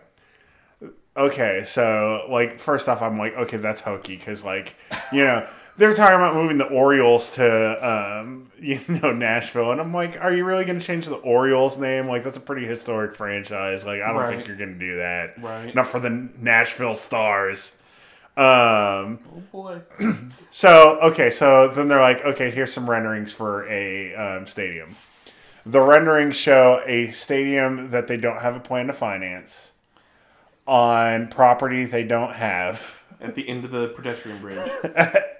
Okay, 1.19 1.65
so 1.67 2.27
like 2.31 2.61
first 2.61 2.89
off, 2.89 3.03
I'm 3.03 3.19
like, 3.19 3.35
okay, 3.37 3.57
that's 3.57 3.81
hokey 3.81 4.17
because 4.17 4.45
like, 4.45 4.77
you 5.13 5.25
know, 5.25 5.47
they're 5.77 5.93
talking 5.93 6.15
about 6.17 6.35
moving 6.35 6.59
the 6.59 6.67
Orioles 6.67 7.33
to 7.33 7.89
um, 8.21 8.51
you 8.61 8.81
know 8.89 9.13
Nashville, 9.13 9.73
and 9.73 9.81
I'm 9.81 9.93
like, 9.93 10.17
are 10.23 10.33
you 10.33 10.45
really 10.45 10.65
going 10.65 10.79
to 10.79 10.85
change 10.85 11.07
the 11.07 11.17
Orioles 11.17 11.77
name? 11.79 12.07
Like 12.07 12.23
that's 12.25 12.39
a 12.39 12.41
pretty 12.41 12.67
historic 12.67 13.17
franchise. 13.17 13.85
Like 13.85 14.01
I 14.01 14.09
don't 14.09 14.17
Right. 14.17 14.37
think 14.37 14.47
you're 14.49 14.57
going 14.57 14.75
to 14.75 14.79
do 14.79 14.97
that. 14.99 15.43
Right. 15.43 15.75
Not 15.75 15.87
for 15.89 15.99
the 16.01 16.11
Nashville 16.11 16.95
Stars. 16.95 17.73
Um. 18.37 19.19
Oh 19.35 19.43
boy. 19.53 19.81
So 20.51 20.99
okay, 21.03 21.29
so 21.31 21.69
then 21.69 21.89
they're 21.89 22.01
like, 22.01 22.25
okay, 22.25 22.51
here's 22.51 22.73
some 22.73 22.89
renderings 22.89 23.33
for 23.33 23.69
a 23.71 24.15
um, 24.15 24.47
stadium. 24.47 24.97
The 25.67 25.81
renderings 25.81 26.37
show 26.37 26.83
a 26.87 27.11
stadium 27.11 27.91
that 27.91 28.09
they 28.09 28.17
don't 28.17 28.41
have 28.41 28.57
a 28.57 28.61
plan 28.61 28.87
to 28.87 28.93
finance 28.95 29.73
on 30.69 31.29
property 31.29 31.87
they 31.87 32.05
don't 32.05 32.35
have 32.35 33.03
At 33.21 33.35
the 33.35 33.49
end 33.49 33.65
of 33.65 33.71
the 33.71 33.89
pedestrian 33.89 34.41
bridge. 34.41 34.71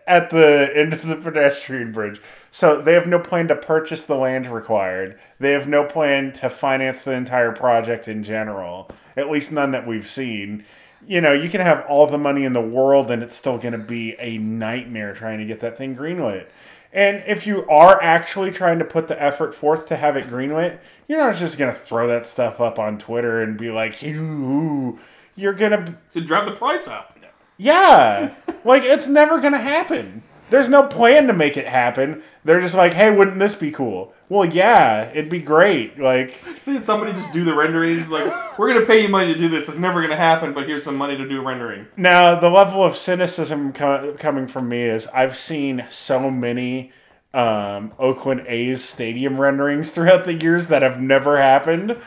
at 0.09 0.31
the 0.31 0.73
end 0.75 0.95
of 0.95 1.07
the 1.07 1.17
pedestrian 1.17 1.93
bridge. 1.93 2.21
So 2.51 2.81
they 2.81 2.95
have 2.95 3.07
no 3.07 3.19
plan 3.19 3.47
to 3.49 3.55
purchase 3.55 4.07
the 4.07 4.17
land 4.17 4.51
required. 4.51 5.21
They 5.39 5.53
have 5.53 5.69
no 5.69 5.85
plan 5.85 6.33
to 6.35 6.49
finance 6.49 7.05
the 7.05 7.13
entire 7.13 7.53
project 7.53 8.09
in 8.09 8.25
general. 8.25 8.91
At 9.17 9.31
least 9.31 9.53
none 9.53 9.71
that 9.73 9.87
we've 9.87 10.09
seen. 10.09 10.65
You 11.07 11.21
know, 11.21 11.33
you 11.33 11.51
can 11.51 11.61
have 11.61 11.85
all 11.87 12.07
the 12.07 12.19
money 12.19 12.45
in 12.45 12.55
the 12.55 12.61
world 12.61 13.11
and 13.11 13.23
it's 13.23 13.37
still 13.37 13.59
going 13.59 13.73
to 13.73 13.79
be 13.79 14.17
a 14.19 14.39
nightmare 14.39 15.13
trying 15.13 15.39
to 15.39 15.45
get 15.45 15.61
that 15.61 15.77
thing 15.77 15.95
greenlit. 15.95 16.47
And 16.91 17.23
if 17.27 17.47
you 17.47 17.69
are 17.69 18.03
actually 18.03 18.51
trying 18.51 18.79
to 18.79 18.85
put 18.85 19.09
the 19.09 19.23
effort 19.23 19.55
forth 19.55 19.87
to 19.89 19.97
have 19.97 20.17
it 20.17 20.29
greenlit, 20.29 20.79
you're 21.07 21.19
not 21.19 21.37
just 21.37 21.59
going 21.59 21.73
to 21.73 21.79
throw 21.79 22.09
that 22.09 22.27
stuff 22.27 22.61
up 22.63 22.79
on 22.79 22.99
Twitter 22.99 23.43
and 23.43 23.59
be 23.59 23.71
like, 23.71 24.03
"Ooh, 24.03 24.99
you're 25.39 25.55
going 25.55 25.97
to 26.13 26.21
drive 26.21 26.47
the 26.47 26.53
price 26.57 26.89
up. 26.89 27.17
yeah. 27.57 28.35
like 28.65 28.83
it's 28.83 29.07
never 29.07 29.41
gonna 29.41 29.59
happen. 29.61 30.23
There's 30.51 30.69
no 30.69 30.85
plan 30.87 31.27
to 31.27 31.33
make 31.35 31.57
it 31.59 31.67
happen. 31.67 32.23
They're 32.45 32.61
just 32.61 32.75
like, 32.75 32.95
hey, 32.95 33.11
wouldn't 33.11 33.39
this 33.39 33.55
be 33.55 33.71
cool? 33.71 34.15
Well, 34.31 34.47
yeah, 34.47 35.11
it'd 35.11 35.29
be 35.31 35.41
great. 35.41 35.99
Like, 35.99 36.35
Did 36.65 36.85
somebody 36.87 37.13
just 37.13 37.33
do 37.33 37.45
the 37.45 37.55
renderings? 37.55 38.09
Like, 38.09 38.59
we're 38.59 38.73
gonna 38.73 38.87
pay 38.87 39.03
you 39.03 39.09
money 39.09 39.33
to 39.33 39.39
do 39.39 39.49
this. 39.49 39.69
It's 39.69 39.79
never 39.79 40.01
gonna 40.03 40.17
happen, 40.17 40.53
but 40.55 40.67
here's 40.67 40.85
some 40.85 40.97
money 40.97 41.17
to 41.17 41.29
do 41.29 41.41
a 41.41 41.45
rendering. 41.45 41.87
now 41.97 42.39
the 42.39 42.49
level 42.51 42.83
of 42.83 42.97
cynicism 42.97 43.73
co- 43.75 44.17
coming 44.19 44.47
from 44.47 44.69
me 44.69 44.83
is 44.85 45.07
I've 45.09 45.37
seen 45.39 45.85
so 45.91 46.31
many 46.31 46.93
um, 47.35 47.93
Oakland 47.99 48.45
A's 48.49 48.83
stadium 48.83 49.39
renderings 49.41 49.91
throughout 49.91 50.25
the 50.25 50.35
years 50.35 50.69
that 50.69 50.81
have 50.83 51.01
never 51.01 51.39
happened. 51.39 51.97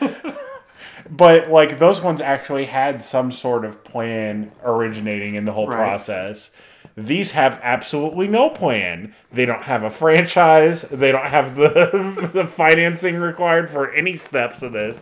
but 1.12 1.48
like 1.50 1.78
those 1.78 2.00
ones 2.00 2.20
actually 2.20 2.64
had 2.64 3.04
some 3.04 3.30
sort 3.30 3.64
of 3.64 3.84
plan 3.84 4.50
originating 4.64 5.34
in 5.36 5.44
the 5.44 5.52
whole 5.52 5.68
Right. 5.68 5.76
process. 5.76 6.50
These 6.96 7.32
have 7.32 7.60
absolutely 7.62 8.26
no 8.28 8.50
plan. 8.50 9.14
They 9.32 9.46
don't 9.46 9.62
have 9.62 9.82
a 9.84 9.90
franchise. 9.90 10.82
They 10.82 11.12
don't 11.12 11.26
have 11.26 11.56
the, 11.56 12.30
the 12.34 12.46
financing 12.46 13.16
required 13.16 13.70
for 13.70 13.90
any 13.92 14.16
steps 14.16 14.62
of 14.62 14.72
this. 14.72 14.98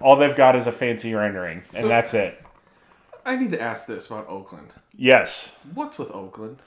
All 0.00 0.16
they've 0.16 0.36
got 0.36 0.54
is 0.56 0.66
a 0.66 0.72
fancy 0.72 1.14
rendering, 1.14 1.62
and 1.74 1.82
So- 1.84 1.88
that's 1.88 2.12
it. 2.14 2.38
I 3.24 3.36
need 3.36 3.52
to 3.52 3.60
ask 3.60 3.86
this 3.86 4.08
about 4.08 4.28
Oakland. 4.28 4.72
Yes. 4.96 5.54
What's 5.74 5.96
with 5.96 6.10
Oakland? 6.10 6.62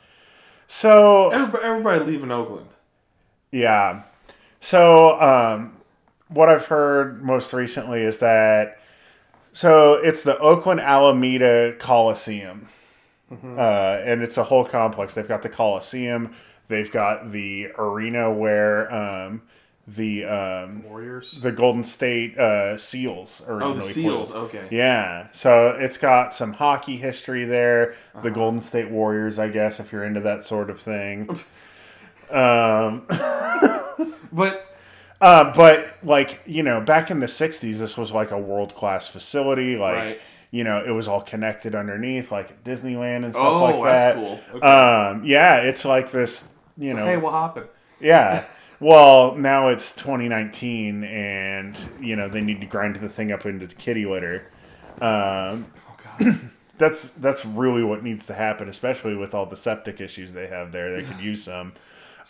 So 0.68 1.30
Everybody, 1.30 1.64
everybody 1.66 2.00
leaving 2.06 2.32
Oakland. 2.32 2.70
Yeah. 3.52 4.04
So, 4.62 5.20
um, 5.22 5.78
what 6.30 6.50
I've 6.50 6.66
heard 6.66 7.22
most 7.24 7.54
recently 7.54 8.02
is 8.02 8.20
that 8.20 8.80
so 9.56 9.94
it's 9.94 10.22
the 10.24 10.38
Oakland 10.40 10.80
Alameda 10.82 11.76
Coliseum, 11.80 12.68
uh, 13.32 14.02
and 14.06 14.22
it's 14.22 14.38
a 14.38 14.44
whole 14.44 14.66
complex. 14.66 15.14
They've 15.14 15.28
got 15.28 15.42
the 15.44 15.50
Coliseum. 15.50 16.34
They've 16.68 16.92
got 16.92 17.32
the 17.32 17.68
arena 17.78 18.32
where 18.34 18.92
um, 18.94 19.44
the 19.88 20.26
um, 20.26 20.84
Warriors. 20.84 21.40
the 21.42 21.52
Golden 21.52 21.84
State 21.84 22.38
uh, 22.38 22.76
Seals 22.78 23.44
Oh, 23.48 23.74
the 23.74 23.82
played. 23.82 23.94
Seals. 23.94 24.34
Okay. 24.34 24.68
Yeah, 24.72 25.28
so 25.32 25.70
it's 25.70 25.98
got 25.98 26.34
some 26.34 26.54
hockey 26.54 26.98
history 26.98 27.46
there. 27.46 27.92
Uh-huh. 28.14 28.22
The 28.22 28.32
Golden 28.32 28.62
State 28.62 28.90
Warriors, 28.90 29.38
I 29.40 29.48
guess, 29.48 29.80
if 29.80 29.92
you're 29.92 30.04
into 30.04 30.20
that 30.22 30.44
sort 30.44 30.70
of 30.70 30.80
thing. 30.82 31.40
Um, 32.32 33.06
But 34.32 34.75
uh, 35.22 35.54
but 35.54 35.98
like 36.04 36.42
you 36.46 36.64
know, 36.64 36.82
back 36.82 37.10
in 37.12 37.20
the 37.20 37.26
'60s, 37.28 37.78
this 37.78 37.98
was 37.98 38.12
like 38.12 38.32
a 38.32 38.38
world 38.40 38.76
class 38.76 39.08
facility. 39.08 39.76
Like 39.78 39.96
Right. 39.96 40.22
you 40.52 40.64
know, 40.64 40.84
it 40.86 40.92
was 40.92 41.08
all 41.08 41.22
connected 41.22 41.74
underneath, 41.76 42.32
like 42.32 42.64
Disneyland 42.64 43.24
and 43.26 43.34
stuff 43.34 43.46
oh, 43.46 43.64
like 43.80 43.84
that's 43.84 44.06
that. 44.06 44.16
cool. 44.16 44.40
Okay. 44.56 44.68
Um, 44.68 45.24
yeah, 45.26 45.58
it's 45.62 45.86
like 45.86 46.12
this. 46.12 46.46
You 46.78 46.94
know, 46.94 47.06
hey, 47.06 47.18
what 47.18 47.32
happened? 47.34 47.68
yeah. 48.00 48.46
Well, 48.82 49.36
now 49.36 49.70
it's 49.70 49.96
2019, 49.96 51.06
and 51.06 51.78
you 52.02 52.16
know 52.18 52.28
they 52.28 52.42
need 52.42 52.60
to 52.60 52.68
grind 52.68 52.98
the 52.98 53.08
thing 53.10 53.32
up 53.32 53.46
into 53.46 53.68
kitty 53.68 54.06
litter. 54.06 54.52
Um, 55.02 55.68
Oh 55.88 55.98
God. 56.20 56.40
that's 56.78 57.10
that's 57.12 57.46
really 57.46 57.84
what 57.84 58.04
needs 58.04 58.26
to 58.28 58.34
happen, 58.34 58.68
especially 58.68 59.16
with 59.16 59.34
all 59.34 59.46
the 59.46 59.56
septic 59.56 60.02
issues 60.02 60.34
they 60.34 60.48
have 60.48 60.72
there. 60.74 60.92
They 61.00 61.08
could 61.08 61.22
use 61.22 61.44
some. 61.46 61.74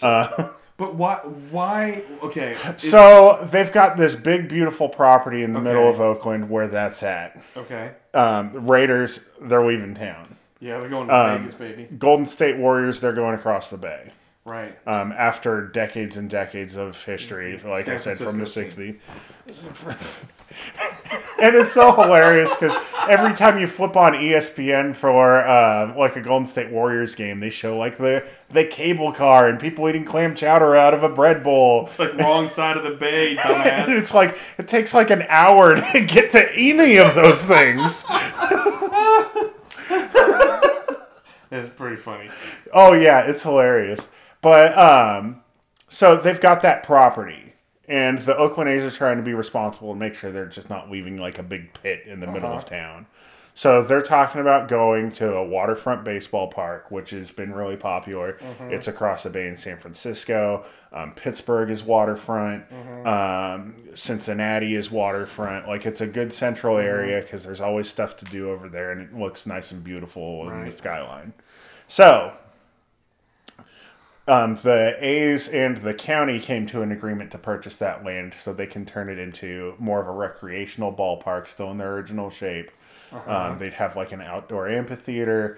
Uh, 0.02 0.50
but 0.78 0.96
why? 0.96 1.16
Why? 1.52 2.04
Okay. 2.24 2.56
so 2.78 3.48
they've 3.52 3.72
got 3.72 3.98
this 3.98 4.16
big, 4.16 4.50
beautiful 4.50 4.90
property 4.90 5.44
in 5.44 5.54
the 5.54 5.62
middle 5.62 5.90
of 5.90 6.00
Oakland 6.02 6.50
where 6.50 6.68
that's 6.68 7.02
at. 7.04 7.42
okay. 7.56 7.92
Um, 8.14 8.68
Raiders, 8.68 9.30
they're 9.42 9.66
leaving 9.66 9.96
town. 9.96 10.36
Yeah, 10.60 10.80
they're 10.80 10.90
going 10.90 11.08
to 11.10 11.16
Um, 11.16 11.40
Vegas, 11.42 11.56
baby. 11.56 11.88
Golden 11.98 12.26
State 12.26 12.58
Warriors, 12.58 13.00
they're 13.02 13.14
going 13.14 13.36
across 13.36 13.70
the 13.70 13.78
bay. 13.78 14.12
Right. 14.48 14.78
um, 14.88 15.12
after 15.12 15.66
decades 15.68 16.18
and 16.18 16.30
decades 16.30 16.76
of 16.76 17.04
history, 17.04 17.58
like 17.58 17.88
I 17.88 17.98
San 17.98 18.00
said, 18.00 18.18
from 18.18 18.38
the 18.40 18.46
Francisco 18.46 18.82
60s. 18.84 18.96
And 21.40 21.56
it's 21.56 21.74
so 21.74 21.92
hilarious 21.94 22.54
because 22.56 22.76
every 23.08 23.34
time 23.36 23.60
you 23.60 23.68
flip 23.68 23.96
on 23.96 24.14
ESPN 24.14 24.96
for 24.96 25.46
uh, 25.46 25.96
like 25.96 26.16
a 26.16 26.22
Golden 26.22 26.48
State 26.48 26.72
Warriors 26.72 27.14
game, 27.16 27.40
they 27.40 27.50
show 27.50 27.78
like 27.78 27.98
the 27.98 28.26
the 28.50 28.66
cable 28.66 29.12
car 29.12 29.48
and 29.48 29.60
people 29.60 29.88
eating 29.88 30.06
clam 30.06 30.34
chowder 30.36 30.76
out 30.76 30.94
of 30.94 31.04
a 31.04 31.10
bread 31.10 31.44
bowl. 31.44 31.86
It's 31.88 32.00
like 32.00 32.16
wrong 32.16 32.50
side 32.50 32.78
of 32.78 32.84
the 32.84 32.92
bay, 32.92 33.36
dumbass. 33.40 33.88
it's 33.90 34.14
like 34.14 34.38
it 34.58 34.68
takes 34.68 34.94
like 34.94 35.10
an 35.10 35.26
hour 35.30 35.76
to 35.76 36.02
get 36.08 36.32
to 36.32 36.56
any 36.56 36.98
of 36.98 37.14
those 37.14 37.44
things. 37.46 38.06
it's 41.52 41.70
pretty 41.70 41.98
funny. 41.98 42.30
Oh 42.74 42.94
yeah, 42.94 43.20
it's 43.22 43.44
hilarious. 43.44 44.10
But 44.42 44.78
um, 44.78 45.42
so 45.90 46.18
they've 46.18 46.42
got 46.42 46.62
that 46.64 46.84
property, 46.84 47.45
and 47.88 48.20
the 48.20 48.36
Oakland 48.38 48.70
A's 48.70 48.84
are 48.84 48.96
trying 48.96 49.18
to 49.18 49.24
be 49.24 49.34
responsible 49.34 49.92
and 49.92 50.00
make 50.00 50.16
sure 50.16 50.32
they're 50.32 50.46
just 50.46 50.70
not 50.70 50.90
leaving 50.92 51.18
like 51.18 51.38
a 51.40 51.44
big 51.44 51.74
pit 51.74 52.04
in 52.06 52.20
the 52.20 52.28
middle 52.28 52.52
of 52.52 52.66
town. 52.66 53.06
So 53.58 53.82
they're 53.82 54.02
talking 54.02 54.42
about 54.42 54.68
going 54.68 55.12
to 55.14 55.34
a 55.34 55.46
waterfront 55.46 56.04
baseball 56.04 56.50
park, 56.50 56.92
which 56.92 57.12
has 57.12 57.32
been 57.32 57.54
really 57.54 57.78
popular. 57.78 58.38
It's 58.70 58.90
across 58.90 59.24
the 59.24 59.30
bay 59.30 59.48
in 59.48 59.56
San 59.56 59.78
Francisco. 59.78 60.66
Um, 60.92 61.14
Pittsburgh 61.14 61.70
is 61.70 61.82
waterfront. 61.82 62.66
Um, 63.06 63.76
Cincinnati 63.94 64.76
is 64.76 64.92
waterfront. 64.92 65.68
Like 65.70 65.86
it's 65.86 66.02
a 66.02 66.08
good 66.08 66.34
central 66.34 66.78
area 66.78 67.22
because 67.22 67.46
there's 67.46 67.62
always 67.62 67.88
stuff 67.90 68.18
to 68.18 68.26
do 68.26 68.50
over 68.52 68.68
there, 68.68 68.92
and 68.92 69.02
it 69.02 69.16
looks 69.18 69.46
nice 69.46 69.72
and 69.72 69.82
beautiful 69.84 70.44
in 70.50 70.50
Right. 70.50 70.72
the 70.72 70.78
skyline. 70.78 71.32
So 71.88 72.34
um, 74.28 74.56
the 74.64 74.98
A's 75.00 75.48
and 75.50 75.78
the 75.78 75.94
county 75.94 76.40
came 76.40 76.66
to 76.68 76.82
an 76.82 76.92
agreement 76.92 77.32
to 77.32 77.38
purchase 77.38 77.78
that 77.78 78.04
land 78.04 78.34
so 78.40 78.54
they 78.54 78.66
can 78.68 78.86
turn 78.86 79.10
it 79.10 79.20
into 79.20 79.76
more 79.78 80.02
of 80.02 80.08
a 80.08 80.12
recreational 80.12 80.92
ballpark, 80.94 81.48
still 81.48 81.70
in 81.72 81.78
their 81.78 81.94
original 81.94 82.30
shape. 82.30 82.72
Um, 83.28 83.60
they'd 83.60 83.74
have 83.74 83.96
like 83.96 84.12
an 84.12 84.22
outdoor 84.22 84.68
amphitheater, 84.68 85.58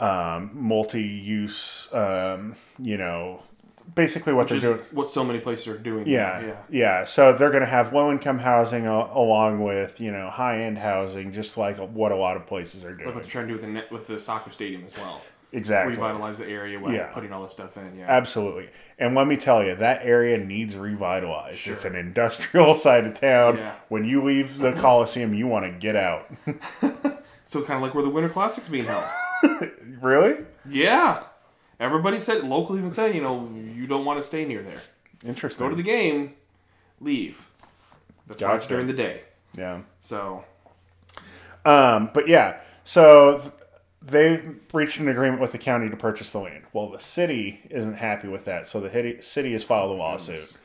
um, 0.00 0.50
multi-use. 0.52 1.88
Um, 1.94 2.56
you 2.78 2.96
know, 2.98 3.42
basically 3.94 4.32
what 4.34 4.50
Which 4.50 4.60
they're 4.62 4.74
doing. 4.74 4.86
what 4.92 5.08
so 5.08 5.24
many 5.24 5.38
places 5.38 5.68
are 5.68 5.78
doing. 5.78 6.06
Yeah, 6.06 6.40
Yeah. 6.44 6.56
yeah, 6.68 7.04
So 7.06 7.32
they're 7.32 7.50
going 7.50 7.62
to 7.62 7.68
have 7.68 7.92
low-income 7.94 8.40
housing 8.40 8.86
a- 8.86 8.92
along 9.14 9.62
with 9.64 10.00
you 10.00 10.10
know 10.12 10.28
high-end 10.28 10.78
housing, 10.78 11.32
just 11.32 11.56
like 11.56 11.78
what 11.78 12.12
a 12.12 12.16
lot 12.16 12.36
of 12.36 12.46
places 12.46 12.84
are 12.84 12.88
Like 12.88 12.98
doing. 12.98 13.14
what 13.14 13.22
they're 13.22 13.30
trying 13.30 13.46
to 13.46 13.48
do 13.48 13.54
with 13.54 13.62
the 13.62 13.68
net, 13.72 13.90
with 13.90 14.06
the 14.06 14.20
soccer 14.20 14.50
stadium 14.50 14.84
as 14.84 14.94
well. 14.96 15.22
Exactly. 15.52 15.94
Revitalize 15.94 16.36
the 16.38 16.46
area 16.46 16.78
while 16.78 16.92
Yeah. 16.92 17.06
putting 17.06 17.32
all 17.32 17.42
this 17.42 17.52
stuff 17.52 17.76
in. 17.78 17.96
Yeah. 17.98 18.04
Absolutely. 18.06 18.68
And 18.98 19.14
let 19.14 19.26
me 19.26 19.36
tell 19.38 19.64
you, 19.64 19.74
that 19.76 20.00
area 20.04 20.36
needs 20.36 20.76
revitalized. 20.76 21.58
Sure. 21.58 21.74
It's 21.74 21.84
an 21.86 21.94
industrial 21.94 22.74
side 22.84 23.04
of 23.06 23.18
town. 23.18 23.56
Yeah. 23.56 23.72
When 23.88 24.04
you 24.04 24.22
leave 24.22 24.58
the 24.58 24.72
Coliseum, 24.72 25.32
you 25.32 25.46
want 25.46 25.64
to 25.64 25.70
get 25.72 25.96
out. 25.96 26.30
So 27.46 27.62
kind 27.62 27.76
of 27.78 27.82
like 27.82 27.94
where 27.94 28.04
the 28.04 28.10
Winter 28.10 28.28
Classic's 28.28 28.68
being 28.68 28.84
held. 28.84 29.04
really? 30.02 30.44
Yeah. 30.68 31.22
Everybody 31.80 32.20
said, 32.20 32.44
local 32.44 32.76
even 32.76 32.90
said, 32.90 33.14
you 33.14 33.22
know, 33.22 33.48
you 33.74 33.86
don't 33.86 34.04
want 34.04 34.18
to 34.20 34.22
stay 34.22 34.44
near 34.44 34.60
there. 34.60 34.82
Interesting. 35.24 35.64
Go 35.64 35.70
to 35.70 35.74
the 35.74 35.82
game, 35.82 36.34
leave. 37.00 37.48
That's 38.26 38.42
why 38.42 38.54
it's 38.54 38.64
Gotcha. 38.64 38.68
during 38.74 38.86
the 38.86 38.92
day. 38.92 39.22
yeah. 39.56 39.80
So, 40.02 40.44
Um, 41.64 42.10
but 42.12 42.28
yeah, 42.28 42.58
so 42.84 43.50
they 44.00 44.42
reached 44.72 45.00
an 45.00 45.08
agreement 45.08 45.40
with 45.40 45.52
the 45.52 45.58
county 45.58 45.88
to 45.90 45.96
purchase 45.96 46.30
the 46.30 46.38
land. 46.38 46.64
Well, 46.72 46.90
the 46.90 47.00
city 47.00 47.60
isn't 47.70 47.94
happy 47.94 48.28
with 48.28 48.44
that, 48.44 48.66
so 48.68 48.80
the 48.80 49.18
city 49.20 49.52
has 49.52 49.64
filed 49.64 49.90
a 49.90 49.94
lawsuit. 49.94 50.56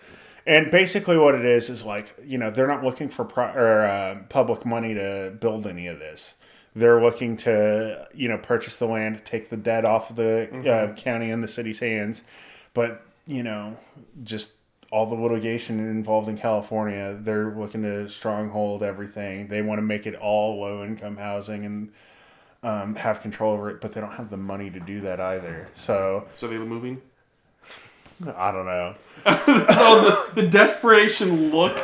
And 0.45 0.69
basically, 0.71 1.17
what 1.17 1.35
it 1.35 1.45
is 1.45 1.69
is 1.69 1.83
like 1.83 2.15
you 2.23 2.37
know 2.37 2.51
they're 2.51 2.67
not 2.67 2.83
looking 2.83 3.09
for 3.09 3.25
pro- 3.25 3.53
or, 3.53 3.85
uh, 3.85 4.19
public 4.29 4.65
money 4.65 4.93
to 4.93 5.35
build 5.39 5.65
any 5.65 5.87
of 5.87 5.99
this. 5.99 6.35
They're 6.75 7.01
looking 7.01 7.37
to 7.37 8.07
you 8.13 8.27
know 8.27 8.37
purchase 8.37 8.75
the 8.75 8.87
land, 8.87 9.23
take 9.25 9.49
the 9.49 9.57
debt 9.57 9.85
off 9.85 10.09
of 10.09 10.15
the 10.17 10.69
uh, 10.69 10.95
county 10.95 11.31
and 11.31 11.43
the 11.43 11.47
city's 11.47 11.79
hands, 11.79 12.23
but 12.73 13.05
you 13.25 13.41
know 13.41 13.77
just 14.23 14.53
all 14.91 15.07
the 15.07 15.15
litigation 15.15 15.79
involved 15.79 16.29
in 16.29 16.37
California, 16.37 17.17
they're 17.19 17.55
looking 17.55 17.81
to 17.81 18.07
stronghold 18.07 18.83
everything. 18.83 19.47
They 19.47 19.63
want 19.63 19.79
to 19.79 19.81
make 19.81 20.05
it 20.05 20.13
all 20.13 20.61
low 20.61 20.83
income 20.83 21.17
housing 21.17 21.65
and 21.65 21.91
um, 22.63 22.95
have 22.95 23.21
control 23.21 23.53
over 23.53 23.69
it, 23.69 23.81
but 23.81 23.91
they 23.93 24.01
don't 24.01 24.13
have 24.13 24.29
the 24.29 24.37
money 24.37 24.69
to 24.69 24.79
do 24.79 25.01
that 25.01 25.19
either. 25.19 25.67
So 25.75 26.27
so 26.33 26.47
they 26.47 26.57
were 26.57 26.65
moving. 26.65 27.01
I 28.37 28.51
don't 28.51 28.65
know. 28.65 28.95
oh, 29.25 30.29
the, 30.35 30.41
the 30.43 30.47
desperation 30.47 31.51
look 31.51 31.75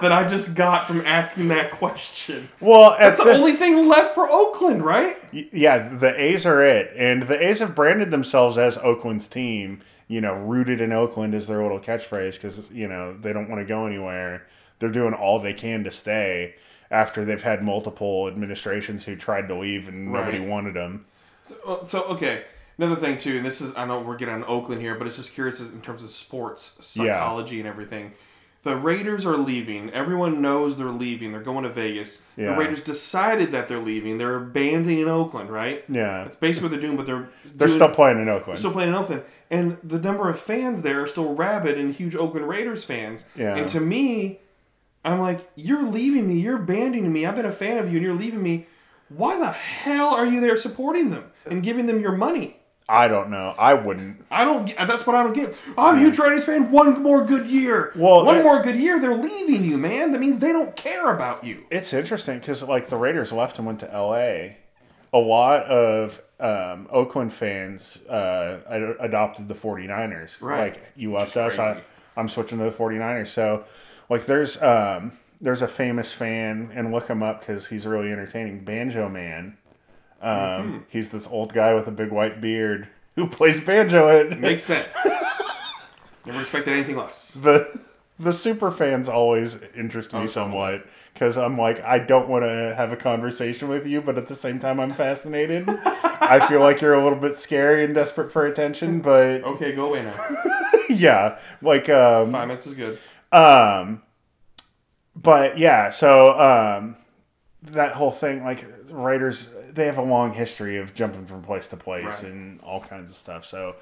that 0.00 0.12
I 0.12 0.26
just 0.26 0.54
got 0.54 0.86
from 0.86 1.00
asking 1.02 1.48
that 1.48 1.70
question. 1.70 2.48
Well, 2.60 2.96
That's 2.98 3.18
the 3.18 3.24
this- 3.24 3.38
only 3.38 3.52
thing 3.52 3.88
left 3.88 4.14
for 4.14 4.28
Oakland, 4.28 4.84
right? 4.84 5.16
Y- 5.32 5.48
Yeah, 5.52 5.88
the 5.96 6.20
A's 6.20 6.44
are 6.44 6.62
it, 6.64 6.92
and 6.96 7.22
the 7.24 7.42
A's 7.42 7.60
have 7.60 7.74
branded 7.74 8.10
themselves 8.10 8.58
as 8.58 8.76
Oakland's 8.78 9.28
team. 9.28 9.80
You 10.08 10.20
know, 10.20 10.34
rooted 10.34 10.80
in 10.80 10.92
Oakland 10.92 11.34
is 11.34 11.46
their 11.46 11.62
little 11.62 11.80
catchphrase 11.80 12.34
because 12.34 12.70
you 12.70 12.88
know 12.88 13.16
they 13.16 13.32
don't 13.32 13.48
want 13.48 13.60
to 13.60 13.66
go 13.66 13.86
anywhere. 13.86 14.46
They're 14.78 14.90
doing 14.92 15.14
all 15.14 15.38
they 15.38 15.54
can 15.54 15.82
to 15.84 15.90
stay 15.92 16.56
after 16.90 17.24
they've 17.24 17.42
had 17.42 17.62
multiple 17.62 18.28
administrations 18.28 19.04
who 19.04 19.16
tried 19.16 19.48
to 19.48 19.54
leave 19.54 19.88
and 19.88 20.12
nobody 20.12 20.40
wanted 20.40 20.74
them. 20.74 21.04
So, 21.44 21.56
uh, 21.66 21.84
so 21.84 22.02
okay. 22.04 22.44
Another 22.78 22.96
thing 22.96 23.16
too, 23.16 23.38
and 23.38 23.46
this 23.46 23.60
is 23.62 23.74
I 23.76 23.86
know 23.86 24.00
we're 24.00 24.16
getting 24.16 24.34
on 24.34 24.44
Oakland 24.44 24.82
here, 24.82 24.94
but 24.96 25.06
it's 25.06 25.16
just 25.16 25.32
curious 25.32 25.60
in 25.60 25.80
terms 25.80 26.02
of 26.02 26.10
sports 26.10 26.76
psychology 26.84 27.58
and 27.58 27.66
everything. 27.68 28.12
The 28.64 28.76
Raiders 28.76 29.24
are 29.24 29.36
leaving. 29.36 29.90
Everyone 29.92 30.42
knows 30.42 30.76
they're 30.76 30.88
leaving. 30.88 31.30
They're 31.30 31.40
going 31.40 31.62
to 31.62 31.70
Vegas. 31.70 32.22
Yeah. 32.36 32.50
The 32.50 32.58
Raiders 32.58 32.80
decided 32.80 33.52
that 33.52 33.68
they're 33.68 33.78
leaving. 33.78 34.18
They're 34.18 34.34
abandoning 34.34 35.06
Oakland, 35.06 35.50
right? 35.50 35.84
Yeah, 35.88 36.24
That's 36.24 36.34
basically 36.34 36.68
what 36.68 36.72
they're 36.72 36.80
doing. 36.80 36.96
But 36.96 37.06
they're 37.06 37.28
they're 37.54 37.68
doing- 37.68 37.78
still 37.78 37.94
playing 37.94 38.20
in 38.20 38.28
Oakland. 38.28 38.58
still 38.58 38.72
playing 38.72 38.88
in 38.90 38.96
Oakland, 38.96 39.22
and 39.52 39.78
the 39.84 40.00
number 40.00 40.28
of 40.28 40.38
fans 40.38 40.82
there 40.82 41.00
are 41.02 41.06
still 41.06 41.34
rabid 41.34 41.78
and 41.78 41.94
huge 41.94 42.16
Oakland 42.16 42.48
Raiders 42.48 42.82
fans. 42.84 43.24
Yeah. 43.36 43.54
And 43.56 43.68
to 43.68 43.80
me, 43.80 44.40
I'm 45.06 45.20
like, 45.20 45.48
you're 45.54 45.84
leaving 45.88 46.26
me. 46.28 46.34
You're 46.40 46.56
abandoning 46.56 47.12
me. 47.12 47.24
I've 47.26 47.36
been 47.36 47.46
a 47.46 47.52
fan 47.52 47.78
of 47.78 47.90
you, 47.90 47.96
and 47.98 48.04
you're 48.06 48.14
leaving 48.14 48.42
me. 48.42 48.66
Why 49.08 49.38
the 49.38 49.50
hell 49.52 50.08
are 50.14 50.26
you 50.26 50.40
there 50.40 50.56
supporting 50.56 51.10
them 51.10 51.30
and 51.48 51.62
giving 51.62 51.86
them 51.86 52.00
your 52.00 52.12
money? 52.12 52.56
I 52.88 53.08
don't 53.08 53.30
know. 53.30 53.54
I 53.58 53.74
wouldn't. 53.74 54.24
I 54.30 54.44
don't. 54.44 54.72
That's 54.76 55.06
what 55.06 55.16
I 55.16 55.22
don't 55.22 55.32
get. 55.32 55.54
I'm 55.78 55.96
a 55.96 55.98
huge 55.98 56.18
Raiders 56.18 56.44
fan. 56.44 56.70
One 56.70 57.02
more 57.02 57.24
good 57.24 57.46
year. 57.46 57.92
Well, 57.96 58.24
one 58.24 58.38
it- 58.38 58.42
more 58.44 58.62
good 58.62 58.76
year. 58.76 59.00
They're 59.00 59.14
leaving 59.16 59.64
you, 59.64 59.76
man. 59.78 60.12
That 60.12 60.20
means 60.20 60.38
they 60.40 60.52
don't 60.52 60.74
care 60.76 61.12
about 61.12 61.42
you. 61.44 61.64
It's 61.70 61.92
interesting 61.92 62.38
because 62.38 62.62
like 62.62 62.88
the 62.88 62.96
Raiders 62.96 63.32
left 63.32 63.58
and 63.58 63.66
went 63.66 63.80
to 63.80 63.92
L.A. 63.92 64.58
A 65.12 65.18
lot 65.18 65.62
of 65.64 66.20
um, 66.38 66.86
Oakland 66.90 67.32
fans 67.32 67.98
uh, 68.08 68.58
ad- 68.68 68.96
adopted 69.00 69.48
the 69.48 69.54
49ers. 69.54 70.40
Right. 70.42 70.74
Like 70.74 70.82
you 70.94 71.12
left 71.12 71.36
us. 71.36 71.58
I, 71.58 71.80
I'm 72.16 72.28
switching 72.28 72.58
to 72.58 72.64
the 72.64 72.70
49ers. 72.70 73.28
So 73.28 73.64
like 74.08 74.26
there's 74.26 74.60
um, 74.62 75.12
there's 75.40 75.62
a 75.62 75.68
famous 75.68 76.12
fan 76.12 76.70
and 76.74 76.92
look 76.92 77.08
him 77.08 77.22
up 77.22 77.40
because 77.40 77.66
he's 77.68 77.86
really 77.86 78.10
entertaining. 78.12 78.64
Banjo 78.64 79.08
Man. 79.08 79.56
Um, 80.22 80.30
Mm-hmm. 80.32 80.78
He's 80.88 81.10
this 81.10 81.26
old 81.26 81.52
guy 81.52 81.74
with 81.74 81.86
a 81.86 81.90
big 81.90 82.10
white 82.10 82.40
beard 82.40 82.88
who 83.16 83.28
plays 83.28 83.60
banjo. 83.60 84.08
It 84.08 84.38
Makes 84.40 84.64
sense. 84.64 84.96
Never 86.24 86.40
expected 86.40 86.72
anything 86.72 86.96
less. 86.96 87.32
the 87.32 87.80
the 88.18 88.32
super 88.32 88.70
fans 88.70 89.08
always 89.10 89.58
interest 89.76 90.14
me 90.14 90.20
Oh, 90.20 90.26
somewhat 90.26 90.86
because 91.12 91.36
I'm 91.36 91.56
like 91.58 91.84
I 91.84 91.98
don't 91.98 92.28
want 92.28 92.44
to 92.44 92.74
have 92.74 92.90
a 92.92 92.96
conversation 92.96 93.68
with 93.68 93.86
you, 93.86 94.00
but 94.00 94.16
at 94.18 94.26
the 94.26 94.34
same 94.34 94.58
time 94.58 94.80
I'm 94.80 94.92
fascinated. 94.92 95.68
I 96.18 96.44
feel 96.48 96.60
like 96.60 96.80
you're 96.80 96.94
a 96.94 97.02
little 97.04 97.18
bit 97.18 97.38
scary 97.38 97.84
and 97.84 97.94
desperate 97.94 98.32
for 98.32 98.46
attention, 98.46 99.00
but 99.00 99.44
Okay, 99.44 99.72
go 99.72 99.86
away 99.86 100.02
now. 100.02 100.36
yeah, 100.88 101.38
like 101.62 101.88
um, 101.90 102.32
Five 102.32 102.48
minutes 102.48 102.66
is 102.66 102.74
good. 102.74 102.98
Um, 103.32 104.02
but 105.14 105.58
yeah, 105.58 105.90
so 105.90 106.38
um, 106.38 106.96
that 107.62 107.92
whole 107.92 108.10
thing, 108.10 108.44
like 108.44 108.64
Raiders, 108.90 109.50
they 109.72 109.86
have 109.86 109.98
a 109.98 110.02
long 110.02 110.32
history 110.32 110.78
of 110.78 110.94
jumping 110.94 111.26
from 111.26 111.42
place 111.42 111.68
to 111.68 111.76
place 111.76 112.04
Right. 112.04 112.22
and 112.32 112.60
all 112.62 112.80
kinds 112.80 113.10
of 113.10 113.16
stuff. 113.16 113.44
So 113.46 113.76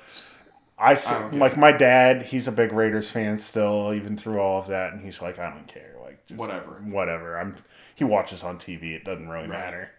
I, 0.78 0.94
don't 0.94 1.34
like 1.38 1.56
my 1.56 1.72
dad, 1.72 2.26
he's 2.26 2.48
a 2.48 2.52
big 2.52 2.72
Raiders 2.72 3.10
fan 3.10 3.38
still, 3.38 3.92
even 3.94 4.16
through 4.16 4.40
all 4.40 4.60
of 4.60 4.68
that, 4.68 4.92
and 4.92 5.04
he's 5.04 5.20
like, 5.22 5.38
I 5.38 5.50
don't 5.50 5.66
care, 5.68 5.94
like 6.02 6.24
just 6.26 6.38
Whatever. 6.38 6.80
whatever. 6.84 7.38
I'm 7.38 7.56
he 7.96 8.02
watches 8.02 8.42
on 8.42 8.58
TV. 8.58 8.94
It 8.94 9.04
doesn't 9.04 9.28
really 9.28 9.46
Right. 9.48 9.60
matter. 9.60 9.90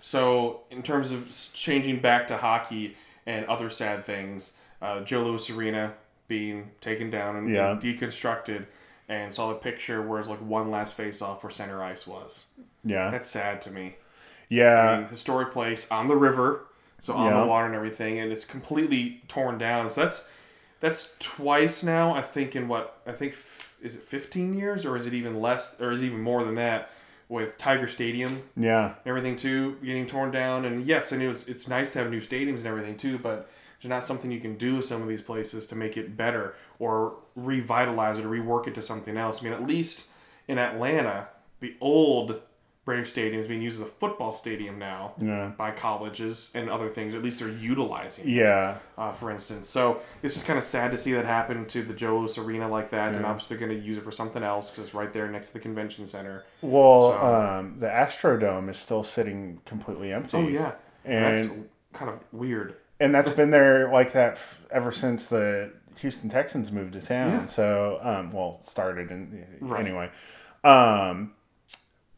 So, 0.00 0.62
in 0.70 0.82
terms 0.82 1.12
of 1.12 1.28
changing 1.52 2.00
back 2.00 2.26
to 2.28 2.38
hockey 2.38 2.96
and 3.26 3.44
other 3.46 3.68
sad 3.70 4.04
things, 4.06 4.54
uh, 4.80 5.00
Joe 5.00 5.22
Louis 5.22 5.48
Arena 5.50 5.92
being 6.28 6.70
taken 6.80 7.10
down 7.10 7.36
and, 7.36 7.50
Yeah. 7.54 7.72
and 7.72 7.80
deconstructed, 7.80 8.64
and 9.12 9.34
saw 9.34 9.48
the 9.48 9.54
picture 9.58 10.00
where 10.02 10.18
it's 10.20 10.28
like 10.28 10.40
one 10.40 10.70
last 10.70 10.94
face 10.94 11.20
off 11.22 11.42
where 11.42 11.50
center 11.50 11.82
ice 11.82 12.06
was. 12.06 12.46
Yeah, 12.84 13.10
That's 13.10 13.28
sad 13.30 13.62
to 13.62 13.70
me. 13.70 13.86
I 13.86 13.94
yeah, 14.48 14.96
mean, 15.00 15.08
historic 15.08 15.52
place 15.52 15.90
on 15.90 16.08
the 16.08 16.16
river, 16.16 16.66
so 17.00 17.14
on 17.14 17.32
Yeah. 17.32 17.40
the 17.40 17.46
water 17.46 17.66
and 17.66 17.74
everything, 17.74 18.18
and 18.18 18.30
it's 18.32 18.44
completely 18.44 19.22
torn 19.28 19.58
down. 19.58 19.90
So 19.90 20.02
that's 20.02 20.28
that's 20.80 21.16
twice 21.20 21.82
now. 21.82 22.12
I 22.14 22.22
think 22.22 22.54
in 22.56 22.68
what 22.68 23.00
I 23.06 23.12
think 23.12 23.32
f- 23.32 23.76
is 23.82 23.94
it 23.96 24.02
15 24.02 24.54
years 24.54 24.84
or 24.84 24.96
is 24.96 25.06
it 25.06 25.14
even 25.14 25.40
less 25.40 25.80
or 25.80 25.92
is 25.92 26.02
it 26.02 26.06
even 26.06 26.20
more 26.20 26.44
than 26.44 26.56
that 26.56 26.90
with 27.28 27.56
Tiger 27.56 27.88
Stadium 27.88 28.42
yeah, 28.56 28.94
everything 29.06 29.36
too 29.36 29.76
getting 29.82 30.06
torn 30.06 30.30
down. 30.30 30.64
And 30.66 30.84
yes, 30.84 31.12
and 31.12 31.20
knew 31.22 31.30
it's, 31.30 31.46
it's 31.46 31.66
nice 31.68 31.90
to 31.92 31.98
have 32.00 32.10
new 32.10 32.20
stadiums 32.20 32.58
and 32.58 32.66
everything 32.66 32.98
too, 32.98 33.16
but 33.18 33.48
there's 33.82 33.90
not 33.90 34.06
something 34.06 34.30
you 34.30 34.40
can 34.40 34.56
do 34.56 34.76
with 34.76 34.84
some 34.84 35.02
of 35.02 35.08
these 35.08 35.22
places 35.22 35.66
to 35.66 35.74
make 35.74 35.96
it 35.96 36.16
better 36.16 36.54
or 36.78 37.16
revitalize 37.34 38.18
it 38.18 38.24
or 38.24 38.28
rework 38.28 38.68
it 38.68 38.74
to 38.76 38.82
something 38.82 39.16
else. 39.16 39.40
I 39.40 39.44
mean, 39.44 39.52
at 39.52 39.66
least 39.66 40.08
in 40.46 40.58
Atlanta, 40.58 41.28
the 41.60 41.74
old 41.80 42.40
Brave 42.84 43.08
Stadium 43.08 43.40
is 43.40 43.46
being 43.46 43.62
used 43.62 43.80
as 43.80 43.86
a 43.86 43.90
football 43.90 44.32
stadium 44.32 44.78
now 44.78 45.14
yeah, 45.20 45.52
by 45.56 45.70
colleges 45.70 46.50
and 46.54 46.68
other 46.68 46.88
things. 46.88 47.14
At 47.14 47.22
least 47.22 47.38
they're 47.38 47.48
utilizing 47.48 48.28
it, 48.28 48.32
yeah. 48.32 48.78
uh, 48.98 49.12
for 49.12 49.30
instance. 49.30 49.68
So 49.68 50.00
it's 50.22 50.34
just 50.34 50.46
kind 50.46 50.58
of 50.58 50.64
sad 50.64 50.90
to 50.90 50.98
see 50.98 51.12
that 51.12 51.24
happen 51.24 51.66
to 51.66 51.82
the 51.84 51.94
Joe 51.94 52.18
Louis 52.18 52.36
Arena 52.38 52.68
like 52.68 52.90
that. 52.90 53.14
And 53.14 53.24
obviously 53.24 53.56
they're 53.56 53.66
going 53.68 53.80
to 53.80 53.86
use 53.86 53.96
it 53.96 54.02
for 54.02 54.10
something 54.10 54.42
else 54.42 54.70
because 54.70 54.86
it's 54.86 54.94
right 54.94 55.12
there 55.12 55.28
next 55.28 55.48
to 55.48 55.52
the 55.54 55.60
convention 55.60 56.08
center. 56.08 56.44
Well, 56.60 57.10
So- 57.10 57.34
um, 57.34 57.76
the 57.78 57.86
Astrodome 57.86 58.68
is 58.68 58.78
still 58.78 59.04
sitting 59.04 59.60
completely 59.64 60.12
empty. 60.12 60.36
Oh, 60.36 60.48
yeah. 60.48 60.72
and 61.04 61.24
That's 61.36 61.54
kind 61.92 62.10
of 62.10 62.18
weird. 62.32 62.76
And 63.02 63.14
that's 63.14 63.32
been 63.32 63.50
there 63.50 63.90
like 63.90 64.12
that 64.12 64.32
f- 64.34 64.58
ever 64.70 64.92
since 64.92 65.26
the 65.28 65.72
Houston 65.96 66.28
Texans 66.30 66.70
moved 66.72 66.92
to 66.94 67.00
town. 67.00 67.30
Yeah. 67.30 67.46
So, 67.46 67.98
um, 68.02 68.30
well, 68.32 68.60
started 68.62 69.10
and 69.10 69.44
Right. 69.60 69.80
anyway. 69.84 70.10
Um, 70.64 71.32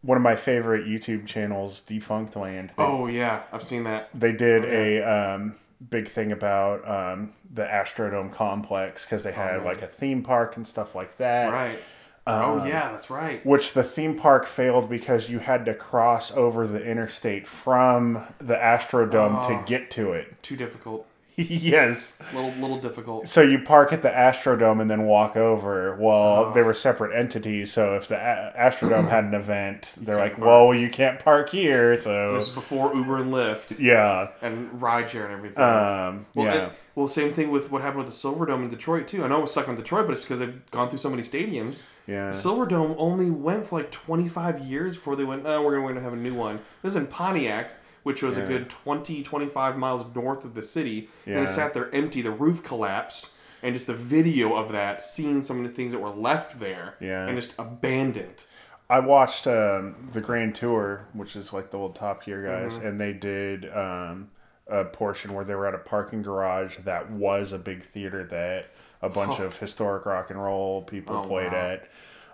one 0.02 0.16
of 0.16 0.22
my 0.22 0.36
favorite 0.36 0.86
YouTube 0.86 1.26
channels, 1.26 1.82
Defunctland. 1.86 2.68
They, 2.76 2.82
Oh 2.82 3.06
yeah, 3.06 3.42
I've 3.52 3.64
seen 3.64 3.84
that. 3.84 4.10
they 4.14 4.32
did 4.32 4.64
Oh, 4.64 4.68
a 4.68 5.02
um, 5.34 5.54
big 5.90 6.08
thing 6.08 6.30
about 6.32 6.86
um, 6.88 7.32
the 7.52 7.64
Astrodome 7.64 8.30
complex 8.32 9.04
because 9.04 9.24
they 9.24 9.32
had 9.32 9.60
Oh, 9.60 9.64
like 9.64 9.80
a 9.82 9.86
theme 9.88 10.22
park 10.22 10.56
and 10.56 10.66
stuff 10.68 10.94
like 10.94 11.16
that. 11.16 11.50
Right. 11.52 11.78
Um, 12.26 12.62
oh 12.62 12.64
yeah, 12.64 12.90
that's 12.90 13.10
right. 13.10 13.44
Which 13.44 13.74
the 13.74 13.82
theme 13.82 14.16
park 14.16 14.46
failed 14.46 14.88
because 14.88 15.28
you 15.28 15.40
had 15.40 15.66
to 15.66 15.74
cross 15.74 16.34
over 16.34 16.66
the 16.66 16.82
interstate 16.82 17.46
from 17.46 18.24
the 18.38 18.54
Astrodome 18.54 19.44
Oh. 19.44 19.48
to 19.48 19.62
get 19.66 19.90
to 19.92 20.12
it. 20.12 20.42
Too 20.42 20.56
difficult. 20.56 21.06
yes. 21.48 22.16
Little 22.32 22.52
little 22.52 22.78
difficult. 22.78 23.28
So 23.28 23.42
you 23.42 23.58
park 23.60 23.92
at 23.92 24.02
the 24.02 24.08
Astrodome 24.08 24.80
and 24.80 24.90
then 24.90 25.02
walk 25.04 25.36
over. 25.36 25.96
Well, 25.96 26.14
Oh. 26.46 26.52
they 26.54 26.62
were 26.62 26.74
separate 26.74 27.16
entities. 27.18 27.72
So 27.72 27.94
if 27.96 28.06
the 28.08 28.16
A- 28.16 28.52
Astrodome 28.70 29.08
had 29.08 29.24
an 29.24 29.34
event, 29.44 29.90
they're 29.96 30.16
like, 30.16 30.36
park. 30.36 30.46
"Well, 30.46 30.74
you 30.74 30.88
can't 30.88 31.18
park 31.18 31.50
here." 31.50 31.98
So 31.98 32.34
This 32.34 32.44
is 32.48 32.54
before 32.54 32.94
Uber 32.94 33.16
and 33.18 33.32
Lyft 33.32 33.78
yeah, 33.80 34.28
and 34.42 34.70
rideshare 34.80 35.24
and 35.24 35.32
everything. 35.34 35.62
um, 35.62 36.26
well, 36.34 36.46
yeah, 36.54 36.70
well, 36.94 37.08
same 37.08 37.32
thing 37.32 37.50
with 37.50 37.70
what 37.70 37.82
happened 37.82 38.04
with 38.04 38.12
the 38.14 38.28
Silverdome 38.28 38.62
in 38.62 38.68
Detroit 38.70 39.08
too. 39.08 39.24
I 39.24 39.28
know 39.28 39.38
it 39.38 39.42
was 39.42 39.50
stuck 39.50 39.66
in 39.68 39.74
Detroit, 39.74 40.06
but 40.06 40.12
it's 40.16 40.24
because 40.24 40.38
they've 40.38 40.70
gone 40.70 40.88
through 40.88 40.98
so 41.00 41.10
many 41.10 41.22
stadiums. 41.22 41.84
yeah, 42.06 42.30
The 42.30 42.36
Silverdome 42.36 42.94
only 42.98 43.30
went 43.30 43.66
for 43.66 43.78
like 43.80 43.90
25 43.90 44.60
years 44.60 44.94
before 44.94 45.16
they 45.16 45.24
went. 45.24 45.42
Oh, 45.46 45.62
we're 45.62 45.80
going 45.80 45.96
to 45.96 46.00
have 46.00 46.12
a 46.12 46.16
new 46.16 46.34
one. 46.34 46.60
This 46.82 46.90
is 46.90 46.96
in 46.96 47.06
Pontiac, 47.08 47.72
which 48.04 48.22
was 48.22 48.36
a 48.36 48.42
good 48.46 48.70
20, 48.70 49.22
25 49.24 49.76
miles 49.76 50.06
north 50.14 50.44
of 50.44 50.54
the 50.54 50.62
city, 50.62 51.08
and 51.26 51.40
it 51.44 51.48
sat 51.48 51.74
there 51.74 51.92
empty. 51.94 52.22
The 52.22 52.30
roof 52.30 52.62
collapsed, 52.62 53.30
and 53.62 53.74
just 53.74 53.86
the 53.88 53.94
video 53.94 54.54
of 54.54 54.70
that, 54.72 55.02
seeing 55.02 55.42
some 55.42 55.56
of 55.58 55.64
the 55.68 55.74
things 55.74 55.90
that 55.92 55.98
were 56.00 56.10
left 56.10 56.60
there, 56.60 56.94
Yeah. 57.00 57.26
and 57.26 57.36
just 57.36 57.54
abandoned. 57.58 58.44
I 58.90 59.00
watched 59.00 59.46
um, 59.46 60.10
the 60.12 60.20
Grand 60.20 60.54
Tour, 60.54 61.08
which 61.14 61.34
is 61.34 61.52
like 61.52 61.70
the 61.70 61.78
old 61.78 61.94
Top 61.96 62.24
Gear 62.24 62.42
guys, 62.42 62.74
Mm-hmm. 62.76 62.86
and 62.86 63.00
they 63.00 63.12
did 63.14 63.70
um, 63.74 64.30
a 64.68 64.84
portion 64.84 65.32
where 65.32 65.44
they 65.44 65.54
were 65.54 65.66
at 65.66 65.74
a 65.74 65.78
parking 65.78 66.20
garage 66.22 66.76
that 66.84 67.10
was 67.10 67.52
a 67.52 67.58
big 67.58 67.82
theater 67.82 68.22
that 68.24 68.66
a 69.00 69.08
bunch 69.08 69.38
of 69.40 69.58
historic 69.58 70.04
rock 70.06 70.28
and 70.30 70.42
roll 70.42 70.82
people 70.82 71.16
Oh, 71.16 71.22
played 71.26 71.52
wow. 71.52 71.78
at. 71.78 71.88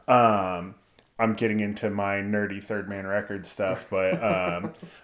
Um, 0.09 0.75
I'm 1.19 1.35
getting 1.35 1.61
into 1.61 1.91
my 1.91 2.17
nerdy 2.17 2.63
Third 2.63 2.89
Man 2.89 3.07
Records 3.07 3.49
stuff, 3.51 3.87
but 3.91 4.15
um, 4.23 4.73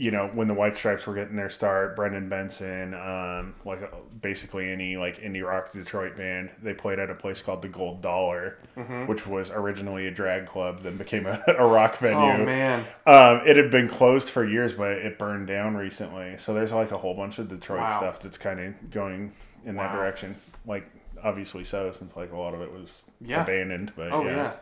you 0.00 0.12
know 0.12 0.30
when 0.32 0.46
the 0.46 0.54
White 0.54 0.76
Stripes 0.78 1.06
were 1.08 1.14
getting 1.14 1.34
their 1.36 1.50
start, 1.50 1.96
Brendan 1.96 2.28
Benson, 2.28 2.94
um, 2.94 3.56
like 3.64 3.82
uh, 3.82 3.96
basically 4.22 4.70
any 4.70 4.96
like 4.96 5.20
indie 5.20 5.44
rock 5.44 5.72
Detroit 5.72 6.16
band, 6.16 6.50
they 6.62 6.72
played 6.72 7.00
at 7.00 7.10
a 7.10 7.14
place 7.16 7.42
called 7.42 7.62
the 7.62 7.68
Gold 7.68 8.00
Dollar, 8.00 8.58
Mm-hmm. 8.76 9.06
which 9.06 9.26
was 9.26 9.50
originally 9.50 10.06
a 10.06 10.10
drag 10.12 10.46
club, 10.46 10.82
then 10.82 10.96
became 10.96 11.26
a, 11.26 11.42
a 11.48 11.66
rock 11.66 11.98
venue. 11.98 12.16
Oh 12.16 12.44
man, 12.44 12.86
Um, 13.06 13.40
it 13.44 13.56
had 13.56 13.72
been 13.72 13.88
closed 13.88 14.30
for 14.30 14.44
years, 14.44 14.74
but 14.74 14.92
it 14.92 15.18
burned 15.18 15.48
down 15.48 15.76
recently. 15.76 16.36
So 16.38 16.54
there's 16.54 16.72
like 16.72 16.92
a 16.92 16.98
whole 16.98 17.14
bunch 17.14 17.40
of 17.40 17.48
Detroit 17.48 17.80
Wow. 17.80 17.98
stuff 17.98 18.20
that's 18.20 18.38
kind 18.38 18.60
of 18.60 18.90
going 18.92 19.32
in 19.64 19.74
that 19.76 19.92
direction. 19.92 20.36
Like 20.64 20.88
obviously 21.24 21.64
so, 21.64 21.90
since 21.90 22.14
like 22.14 22.30
a 22.30 22.36
lot 22.36 22.54
of 22.54 22.60
it 22.62 22.70
was 22.72 23.02
Yeah. 23.20 23.42
abandoned. 23.42 23.92
But 23.96 24.12
Oh 24.12 24.22
yeah. 24.22 24.36
yeah. 24.36 24.52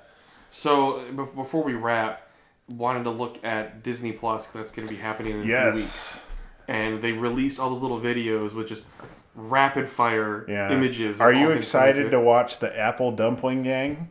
So 0.49 1.05
be- 1.11 1.25
before 1.35 1.63
we 1.63 1.75
wrap, 1.75 2.26
wanted 2.69 3.05
to 3.05 3.11
look 3.11 3.43
at 3.45 3.83
Disney 3.83 4.13
Plus 4.13 4.47
'cause 4.47 4.55
that's 4.55 4.73
going 4.73 4.89
to 4.89 4.93
be 4.95 5.01
happening 5.01 5.33
in 5.33 5.41
a 5.41 5.45
few 5.71 5.75
weeks, 5.81 6.21
and 6.69 7.01
they 7.03 7.13
released 7.13 7.61
all 7.61 7.71
those 7.71 7.83
little 7.83 8.01
videos 8.01 8.53
with 8.55 8.67
just 8.69 8.83
rapid 9.35 9.89
fire 9.89 10.45
Yeah. 10.49 10.73
images. 10.73 11.21
Are 11.21 11.33
you 11.33 11.51
excited 11.51 12.11
to 12.11 12.21
watch 12.21 12.59
the 12.59 12.77
Apple 12.79 13.13
Dumpling 13.13 13.63
Gang? 13.63 14.11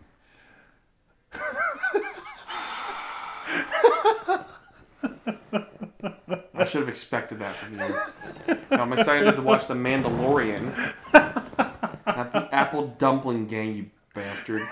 I 6.57 6.65
should 6.65 6.81
have 6.81 6.89
expected 6.89 7.39
that 7.39 7.55
from 7.55 7.73
you. 7.73 8.55
Now, 8.71 8.81
I'm 8.83 8.93
excited 8.93 9.35
to 9.35 9.41
watch 9.41 9.67
The 9.67 9.73
Mandalorian, 9.73 10.73
not 11.13 12.31
the 12.31 12.47
Apple 12.51 12.95
Dumpling 12.97 13.47
Gang, 13.47 13.73
you 13.75 13.85
bastard. 14.13 14.63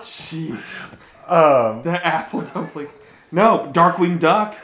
Jeez, 0.00 0.96
Um. 1.28 1.82
the 1.84 2.04
Apple 2.06 2.42
Dumpling. 2.42 2.88
No, 3.30 3.70
Darkwing 3.72 4.18
Duck, 4.18 4.54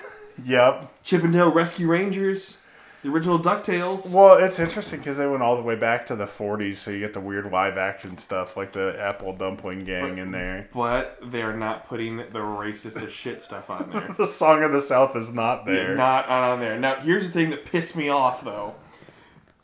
Yep. 0.45 1.03
Chip 1.05 1.23
'n 1.23 1.33
Dale 1.33 1.51
Rescue 1.53 1.87
Rangers, 1.87 2.59
the 3.03 3.11
original 3.11 3.39
Ducktales. 3.39 4.15
Well, 4.15 4.39
it's 4.43 4.59
interesting 4.59 5.01
because 5.01 5.19
they 5.19 5.27
went 5.27 5.43
all 5.43 5.57
the 5.57 5.63
way 5.63 5.75
back 5.75 6.07
to 6.07 6.17
the 6.17 6.27
40s, 6.27 6.79
so 6.79 6.91
you 6.91 6.99
get 7.01 7.13
the 7.13 7.21
weird 7.21 7.53
live 7.53 7.77
action 7.77 8.17
stuff 8.17 8.57
like 8.57 8.73
the 8.73 8.97
Apple 8.99 9.35
Dumpling 9.35 9.85
Gang 9.85 10.17
in 10.17 10.31
there. 10.33 10.69
But 10.73 11.19
they're 11.23 11.55
not 11.57 11.87
putting 11.87 12.17
the 12.17 12.39
racist 12.39 13.01
as 13.07 13.13
shit 13.13 13.43
stuff 13.43 13.69
on 13.69 13.91
there. 13.91 14.09
The 14.17 14.27
Song 14.27 14.63
of 14.65 14.73
the 14.73 14.81
South 14.81 15.15
is 15.15 15.31
not 15.33 15.67
there. 15.67 15.95
Not 15.95 16.27
on 16.29 16.61
there. 16.61 16.79
Now, 16.79 16.97
here's 16.97 17.27
the 17.27 17.33
thing 17.33 17.51
that 17.51 17.67
pissed 17.67 17.95
me 17.95 18.09
off, 18.09 18.43
though. 18.43 18.75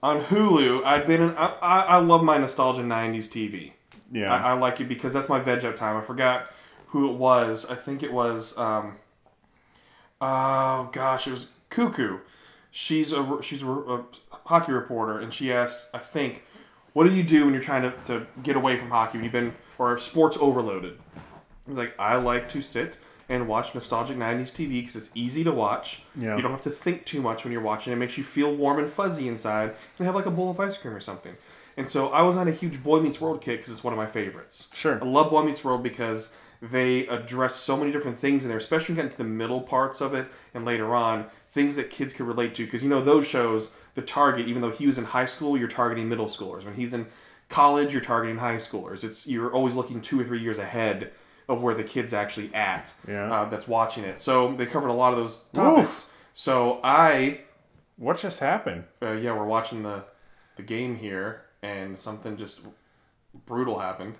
On 0.03 0.22
Hulu, 0.24 0.84
I've 0.84 1.07
been 1.07 1.22
in, 1.22 1.30
I, 1.36 1.55
I, 1.62 1.80
I 1.80 1.96
love 1.98 2.22
my 2.22 2.36
nostalgia 2.38 2.82
'90s 2.82 3.28
TV. 3.28 3.72
yeah. 4.12 4.32
I, 4.32 4.51
I 4.51 4.53
like 4.53 4.80
it 4.80 4.88
because 4.88 5.12
that's 5.14 5.28
my 5.28 5.40
veg 5.40 5.64
up 5.64 5.76
time. 5.76 5.96
I 5.96 6.01
forgot 6.03 6.51
who 6.91 7.11
it 7.11 7.16
was. 7.16 7.66
I 7.66 7.74
think 7.74 8.03
it 8.03 8.12
was. 8.12 8.57
Um, 8.59 8.97
oh 10.20 10.91
gosh, 10.93 11.26
it 11.26 11.32
was 11.32 11.47
Cuckoo. 11.70 12.18
She's 12.70 13.12
a 13.12 13.38
she's 13.43 13.62
a, 13.62 13.70
a 13.70 14.05
hockey 14.30 14.72
reporter, 14.72 15.18
and 15.18 15.32
she 15.32 15.53
asked, 15.53 15.88
I 15.93 15.99
think, 15.99 16.45
what 16.93 17.05
do 17.05 17.14
you 17.14 17.22
do 17.22 17.45
when 17.45 17.55
you're 17.55 17.62
trying 17.62 17.82
to, 17.82 17.93
to 18.07 18.26
get 18.43 18.57
away 18.57 18.78
from 18.78 18.91
hockey 18.91 19.18
when 19.18 19.24
you've 19.24 19.32
been 19.32 19.55
or 19.78 19.99
sports 19.99 20.36
overloaded? 20.41 20.99
He's 21.66 21.76
like, 21.76 21.95
I 21.99 22.16
like 22.16 22.49
to 22.51 22.62
sit 22.62 22.99
and 23.30 23.47
watch 23.47 23.74
nostalgic 23.74 24.16
90s 24.16 24.53
TV 24.53 24.80
because 24.80 24.97
it's 24.97 25.11
easy 25.14 25.45
to 25.45 25.53
watch. 25.53 26.03
Yeah. 26.16 26.36
You 26.36 26.43
don't 26.43 26.51
have 26.51 26.62
to 26.62 26.70
think 26.70 27.07
too 27.07 27.22
much 27.22 27.45
when 27.45 27.53
you're 27.53 27.62
watching. 27.62 27.93
It 27.93 27.97
makes 27.97 28.18
you 28.18 28.24
feel 28.24 28.55
warm 28.55 28.80
and 28.80 28.91
fuzzy 28.91 29.28
inside 29.28 29.74
and 29.99 30.07
have 30.07 30.16
like 30.16 30.26
a 30.26 30.30
bowl 30.30 30.51
of 30.51 30.59
ice 30.59 30.76
cream 30.76 30.95
or 30.95 31.01
something. 31.01 31.36
And 31.76 31.88
so 31.88 32.09
I 32.09 32.22
was 32.22 32.36
on 32.36 32.49
a 32.49 32.51
huge 32.51 32.82
Boy 32.82 33.01
Meets 33.01 33.20
World 33.20 33.41
kick 33.41 33.61
because 33.61 33.72
it's 33.72 33.84
one 33.84 33.95
of 33.95 33.99
my 33.99 34.07
favorites. 34.07 34.68
Sure. 34.74 34.99
I 35.01 35.07
love 35.07 35.30
Boy 35.30 35.45
Meets 35.45 35.64
World 35.64 35.82
because 35.82 36.34
they 36.62 37.06
address 37.06 37.56
so 37.56 37.76
many 37.76 37.90
different 37.90 38.18
things 38.18 38.44
in 38.44 38.48
there, 38.50 38.58
especially 38.58 38.94
getting 38.94 39.11
to 39.11 39.16
the 39.18 39.24
middle 39.24 39.61
parts 39.62 40.00
of 40.00 40.12
it 40.14 40.26
and 40.54 40.64
later 40.64 40.94
on, 40.94 41.26
things 41.50 41.76
that 41.76 41.88
kids 41.90 42.12
could 42.12 42.26
relate 42.26 42.54
to. 42.56 42.64
Because 42.64 42.82
you 42.82 42.88
know 42.88 43.00
those 43.00 43.26
shows, 43.26 43.70
the 43.94 44.02
target, 44.02 44.46
even 44.46 44.61
though 44.62 44.70
he 44.70 44.86
was 44.86 44.98
in 44.98 45.04
high 45.04 45.24
school, 45.26 45.56
you're 45.56 45.68
targeting 45.68 46.08
middle 46.08 46.26
schoolers. 46.26 46.64
When 46.64 46.74
he's 46.74 46.92
in 46.92 47.06
college, 47.48 47.92
you're 47.92 48.02
targeting 48.02 48.36
high 48.38 48.56
schoolers. 48.56 49.02
It's 49.04 49.26
you're 49.26 49.52
always 49.52 49.74
looking 49.74 50.00
two 50.02 50.20
or 50.20 50.24
three 50.24 50.40
years 50.40 50.58
ahead 50.58 51.12
of 51.48 51.62
where 51.62 51.74
the 51.74 51.82
kid's 51.82 52.12
actually 52.12 52.54
at. 52.54 52.92
Yeah. 53.08 53.32
Uh, 53.32 53.48
that's 53.48 53.66
watching 53.66 54.04
it. 54.04 54.20
So 54.20 54.54
they 54.54 54.66
covered 54.66 54.88
a 54.88 54.92
lot 54.92 55.12
of 55.12 55.18
those 55.18 55.40
topics. 55.52 56.11
So 56.34 56.78
I 56.84 57.40
What 57.96 58.18
just 58.18 58.38
happened? 58.38 58.84
uh, 59.02 59.12
yeah, 59.12 59.32
we're 59.36 59.46
watching 59.46 59.82
the 59.82 60.04
the 60.56 60.62
game 60.62 60.96
here, 60.96 61.42
and 61.62 61.98
something 61.98 62.36
just 62.36 62.61
brutal 63.46 63.78
happened 63.78 64.16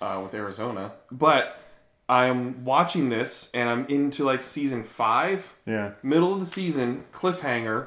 uh, 0.00 0.20
with 0.22 0.32
Arizona. 0.34 0.92
But 1.10 1.58
I'm 2.10 2.64
watching 2.64 3.08
this, 3.08 3.50
and 3.54 3.68
I'm 3.68 3.86
into 3.86 4.24
like 4.24 4.42
season 4.42 4.82
five, 4.82 5.54
Yeah. 5.64 5.92
middle 6.02 6.32
of 6.34 6.40
the 6.40 6.46
season, 6.46 7.04
cliffhanger, 7.12 7.86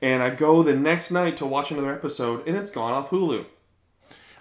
and 0.00 0.22
I 0.22 0.30
go 0.30 0.62
the 0.62 0.74
next 0.76 1.10
night 1.10 1.36
to 1.38 1.46
watch 1.46 1.72
another 1.72 1.92
episode, 1.92 2.46
and 2.46 2.56
it's 2.56 2.70
gone 2.70 2.92
off 2.92 3.10
Hulu. 3.10 3.46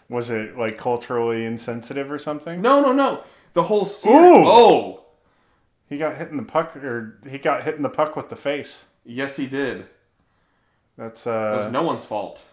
Was 0.09 0.29
it 0.29 0.57
like 0.57 0.77
culturally 0.77 1.43
insensitive 1.43 2.11
or 2.11 2.19
something? 2.19 2.61
No, 2.61 2.81
no, 2.81 2.91
no. 2.93 3.23
The 3.53 3.63
whole 3.63 3.85
series. 3.87 4.19
Ooh. 4.19 4.45
Oh, 4.45 5.05
He 5.89 5.97
got 5.97 6.17
hit 6.17 6.29
in 6.29 6.37
the 6.37 6.43
puck, 6.43 6.75
or 6.75 7.19
he 7.27 7.37
got 7.39 7.63
hit 7.63 7.75
in 7.75 7.81
the 7.81 7.89
puck 7.89 8.15
with 8.15 8.29
the 8.29 8.35
face. 8.35 8.85
yes, 9.03 9.37
he 9.37 9.47
did. 9.47 9.87
That's 10.97 11.25
uh 11.25 11.31
It 11.53 11.57
was 11.57 11.65
uh, 11.65 11.69
no 11.71 11.81
one's 11.81 12.05
fault. 12.05 12.43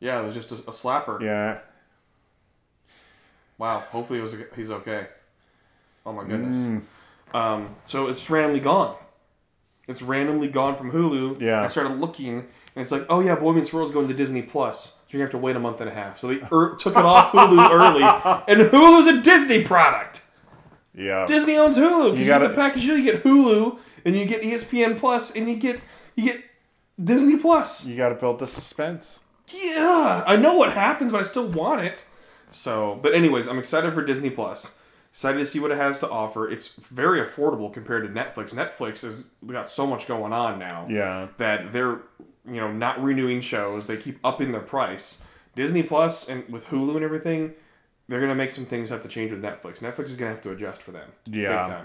Yeah, 0.00 0.20
it 0.20 0.24
was 0.24 0.34
just 0.34 0.50
a, 0.52 0.54
a 0.54 0.72
slapper. 0.72 1.20
yeah. 1.20 1.58
Wow. 3.62 3.78
Hopefully, 3.92 4.18
it 4.18 4.22
was 4.22 4.34
he's 4.56 4.72
okay. 4.72 5.06
Oh 6.04 6.12
my 6.12 6.24
goodness. 6.24 6.56
Mm. 6.56 6.82
Um, 7.32 7.76
so 7.84 8.08
it's 8.08 8.28
randomly 8.28 8.58
gone. 8.58 8.96
It's 9.86 10.02
randomly 10.02 10.48
gone 10.48 10.74
from 10.74 10.90
Hulu. 10.90 11.40
Yeah. 11.40 11.62
I 11.62 11.68
started 11.68 11.92
looking, 12.00 12.38
and 12.38 12.82
it's 12.82 12.90
like, 12.90 13.06
oh 13.08 13.20
yeah, 13.20 13.36
Boy 13.36 13.52
Meets 13.52 13.72
World 13.72 13.88
is 13.88 13.94
going 13.94 14.08
to 14.08 14.14
Disney 14.14 14.42
Plus, 14.42 14.96
so 15.06 15.16
you 15.16 15.20
have 15.20 15.30
to 15.30 15.38
wait 15.38 15.54
a 15.54 15.60
month 15.60 15.80
and 15.80 15.88
a 15.88 15.94
half. 15.94 16.18
So 16.18 16.26
they 16.26 16.40
er- 16.52 16.74
took 16.74 16.96
it 16.96 17.04
off 17.04 17.30
Hulu 17.30 17.70
early, 17.70 18.02
and 18.02 18.68
Hulu's 18.68 19.06
a 19.06 19.22
Disney 19.22 19.62
product. 19.62 20.22
Yeah. 20.92 21.24
Disney 21.26 21.56
owns 21.56 21.78
Hulu. 21.78 22.14
You 22.14 22.18
You, 22.18 22.24
get 22.24 22.40
the 22.40 22.48
package 22.48 22.82
deal. 22.82 22.98
You 22.98 23.12
get 23.12 23.22
Hulu, 23.22 23.78
and 24.04 24.16
you 24.16 24.26
get 24.26 24.42
ESPN 24.42 24.98
Plus, 24.98 25.30
and 25.36 25.48
you 25.48 25.54
get 25.54 25.80
you 26.16 26.32
get 26.32 26.42
Disney 27.02 27.36
Plus. 27.36 27.84
You 27.84 27.96
got 27.96 28.08
to 28.08 28.16
build 28.16 28.40
the 28.40 28.48
suspense. 28.48 29.20
Yeah, 29.52 30.24
I 30.26 30.34
know 30.34 30.56
what 30.56 30.72
happens, 30.72 31.12
but 31.12 31.20
I 31.20 31.24
still 31.24 31.46
want 31.46 31.82
it. 31.82 32.04
So, 32.52 32.98
but 33.02 33.14
anyways, 33.14 33.48
I'm 33.48 33.58
excited 33.58 33.92
for 33.94 34.04
Disney 34.04 34.30
Plus. 34.30 34.78
Excited 35.10 35.38
to 35.38 35.46
see 35.46 35.60
what 35.60 35.70
it 35.70 35.76
has 35.76 36.00
to 36.00 36.08
offer. 36.08 36.48
It's 36.48 36.68
very 36.74 37.20
affordable 37.20 37.70
compared 37.72 38.02
to 38.04 38.08
Netflix. 38.08 38.54
Netflix 38.54 39.02
has 39.02 39.24
got 39.46 39.68
so 39.68 39.86
much 39.86 40.06
going 40.06 40.32
on 40.32 40.58
now 40.58 40.86
Yeah. 40.88 41.28
that 41.36 41.72
they're 41.72 42.00
you 42.46 42.60
know 42.60 42.72
not 42.72 43.02
renewing 43.02 43.40
shows. 43.40 43.86
They 43.86 43.96
keep 43.96 44.18
upping 44.24 44.52
their 44.52 44.60
price. 44.62 45.22
Disney 45.54 45.82
Plus 45.82 46.28
and 46.28 46.48
with 46.48 46.66
Hulu 46.68 46.94
and 46.96 47.04
everything, 47.04 47.52
they're 48.08 48.20
gonna 48.20 48.34
make 48.34 48.52
some 48.52 48.64
things 48.64 48.88
have 48.88 49.02
to 49.02 49.08
change 49.08 49.30
with 49.32 49.42
Netflix. 49.42 49.80
Netflix 49.80 50.06
is 50.06 50.16
gonna 50.16 50.30
have 50.30 50.40
to 50.42 50.50
adjust 50.50 50.82
for 50.82 50.92
them. 50.92 51.10
Yeah. 51.26 51.84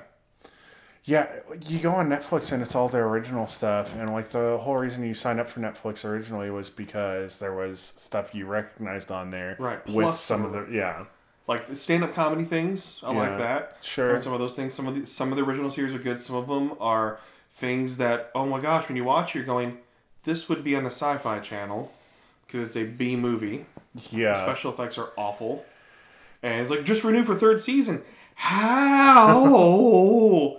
Yeah, 1.10 1.28
you 1.66 1.80
go 1.80 1.94
on 1.94 2.10
Netflix 2.10 2.52
and 2.52 2.62
it's 2.62 2.76
all 2.76 2.90
the 2.90 2.98
original 2.98 3.48
stuff, 3.48 3.96
and 3.96 4.12
like 4.12 4.32
the 4.32 4.58
whole 4.58 4.76
reason 4.76 5.06
you 5.06 5.14
signed 5.14 5.40
up 5.40 5.50
for 5.50 5.62
Netflix 5.62 6.04
originally 6.04 6.52
was 6.52 6.70
because 6.70 7.40
there 7.40 7.54
was 7.54 7.94
stuff 7.96 8.36
you 8.36 8.46
recognized 8.46 9.10
on 9.10 9.32
there, 9.32 9.56
Right, 9.58 9.86
With 9.86 9.94
plus 9.96 10.20
some 10.20 10.42
some 10.42 10.46
of 10.54 10.68
the 10.68 10.74
yeah, 10.76 11.06
Like 11.48 11.64
stand 11.78 12.04
up 12.04 12.14
comedy 12.14 12.44
things, 12.44 13.00
I 13.04 13.14
Yeah. 13.14 13.20
like 13.20 13.38
that. 13.38 13.78
Sure. 13.82 14.16
And 14.16 14.24
some 14.24 14.34
of 14.34 14.40
those 14.40 14.54
things, 14.54 14.74
some 14.74 14.86
of 14.86 15.00
the 15.00 15.08
some 15.08 15.32
of 15.32 15.38
the 15.38 15.46
original 15.46 15.70
series 15.70 15.96
are 15.96 16.00
good. 16.00 16.20
Some 16.20 16.36
of 16.36 16.48
them 16.48 16.74
are 16.82 17.20
things 17.54 17.96
that 17.98 18.30
oh 18.36 18.46
my 18.46 18.60
gosh, 18.60 18.90
when 18.90 18.98
you 18.98 19.06
watch, 19.06 19.34
you're 19.34 19.46
going, 19.46 19.78
this 20.26 20.50
would 20.50 20.62
be 20.62 20.76
on 20.76 20.84
the 20.84 20.92
Sci-Fi 20.92 21.40
Channel 21.40 21.90
because 22.46 22.68
it's 22.68 22.76
a 22.76 22.84
B 22.84 23.16
movie. 23.16 23.66
yeah, 24.12 24.34
Special 24.36 24.74
effects 24.74 24.98
are 24.98 25.12
awful, 25.16 25.64
and 26.44 26.64
it's 26.64 26.70
like 26.70 26.84
just 26.84 27.06
renewed 27.06 27.28
for 27.28 27.36
third 27.36 27.62
season. 27.62 28.04
How? 28.36 30.58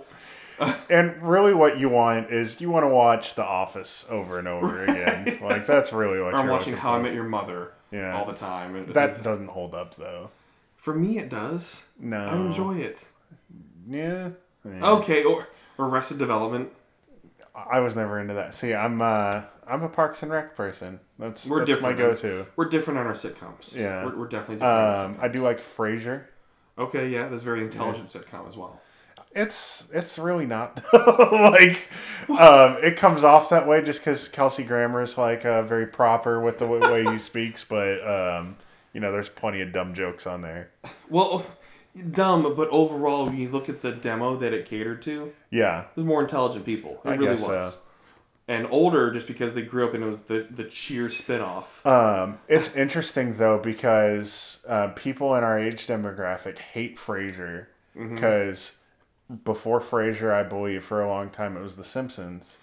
and 0.89 1.21
really 1.21 1.53
what 1.53 1.79
you 1.79 1.89
want 1.89 2.31
is 2.31 2.59
you 2.61 2.69
want 2.69 2.83
to 2.83 2.87
watch 2.89 3.35
The 3.35 3.43
Office 3.45 4.05
over 4.09 4.39
and 4.39 4.47
over 4.47 4.83
again. 4.83 5.39
Like 5.41 5.65
that's 5.65 5.91
really 5.93 6.19
what 6.19 6.33
Or 6.33 6.37
I'm 6.37 6.45
you're 6.45 6.53
watching 6.53 6.75
How 6.75 6.93
I. 6.95 7.01
Met 7.01 7.13
Your 7.13 7.23
Mother 7.23 7.73
Yeah. 7.91 8.17
all 8.17 8.25
the 8.25 8.33
time. 8.33 8.75
and- 8.75 8.87
That 8.93 9.23
doesn't 9.23 9.47
hold 9.49 9.73
up 9.73 9.95
though. 9.95 10.31
for 10.77 10.93
me 10.93 11.17
it 11.19 11.29
does. 11.29 11.83
No, 11.99 12.17
I 12.17 12.35
enjoy 12.35 12.77
it. 12.77 13.03
Yeah, 13.87 14.29
Yeah. 14.65 14.91
Okay, 14.91 15.23
or 15.23 15.47
Arrested 15.79 16.17
Development. 16.19 16.71
I 17.55 17.79
was 17.79 17.95
never 17.95 18.19
into 18.19 18.33
that. 18.35 18.53
See, 18.55 18.73
I'm 18.73 19.01
uh, 19.01 19.41
I'm 19.67 19.83
a 19.83 19.89
Parks 19.89 20.23
and 20.23 20.31
Rec 20.31 20.55
person. 20.55 20.99
That's 21.17 21.45
We're 21.45 21.65
that's 21.65 21.81
my 21.81 21.93
go-to. 21.93 22.45
We're 22.55 22.69
different 22.69 22.99
on 22.99 23.07
our 23.07 23.13
sitcoms. 23.13 23.77
Yeah. 23.77 24.05
we're, 24.05 24.15
we're 24.15 24.27
definitely 24.27 24.55
different. 24.57 24.73
on 24.73 24.95
our 24.95 25.05
Um, 25.05 25.17
I 25.21 25.27
do 25.27 25.41
like 25.41 25.59
Frasier. 25.61 26.23
Okay, 26.77 27.09
yeah, 27.09 27.27
that's 27.27 27.41
a 27.41 27.45
very 27.45 27.61
intelligent 27.61 28.07
sitcom 28.07 28.47
as 28.47 28.55
well. 28.55 28.79
It's 29.31 29.87
it's 29.93 30.17
really 30.17 30.45
not 30.47 30.83
like 30.93 31.87
um, 32.29 32.77
it 32.83 32.97
comes 32.97 33.23
off 33.23 33.49
that 33.49 33.67
way 33.67 33.81
just 33.83 33.99
because 33.99 34.27
Kelsey 34.27 34.63
Grammer 34.63 35.01
is 35.01 35.17
like 35.17 35.45
uh, 35.45 35.61
very 35.61 35.85
proper 35.85 36.39
with 36.39 36.57
the 36.59 36.67
way 36.67 37.03
he 37.05 37.17
speaks, 37.19 37.63
but 37.63 37.99
um, 38.07 38.57
you 38.93 38.99
know 38.99 39.11
there's 39.11 39.29
plenty 39.29 39.61
of 39.61 39.71
dumb 39.71 39.93
jokes 39.93 40.25
on 40.25 40.41
there. 40.41 40.71
Well, 41.09 41.45
dumb, 42.11 42.55
but 42.55 42.69
overall, 42.69 43.25
when 43.27 43.37
you 43.37 43.49
look 43.49 43.69
at 43.69 43.81
the 43.81 43.91
demo 43.91 44.35
that 44.37 44.51
it 44.53 44.65
catered 44.65 45.01
to, 45.03 45.31
Yeah, 45.51 45.85
there's 45.95 46.07
more 46.07 46.21
intelligent 46.21 46.65
people. 46.65 46.99
It 47.05 47.09
I 47.09 47.15
really 47.15 47.35
guess 47.37 47.47
was. 47.47 47.73
so. 47.75 47.79
And 48.47 48.67
older, 48.71 49.11
just 49.11 49.27
because 49.27 49.53
they 49.53 49.61
grew 49.61 49.85
up 49.87 49.93
and 49.93 50.03
it 50.03 50.07
was 50.07 50.21
the 50.21 50.47
the 50.49 50.63
Cheers 50.63 51.21
spinoff. 51.21 51.85
um, 51.85 52.39
it's 52.47 52.75
interesting 52.75 53.37
though 53.37 53.59
because 53.59 54.65
uh, 54.67 54.87
people 54.95 55.35
in 55.35 55.43
our 55.43 55.59
age 55.59 55.85
demographic 55.85 56.57
hate 56.57 56.97
Frasier 56.97 57.67
Mm-hmm. 57.97 58.15
because 58.15 58.73
before 59.43 59.79
Frasier, 59.79 60.31
I 60.33 60.43
believe 60.43 60.83
for 60.83 61.01
a 61.01 61.07
long 61.07 61.29
time 61.29 61.55
it 61.55 61.61
was 61.61 61.75
The 61.75 61.85
Simpsons, 61.85 62.57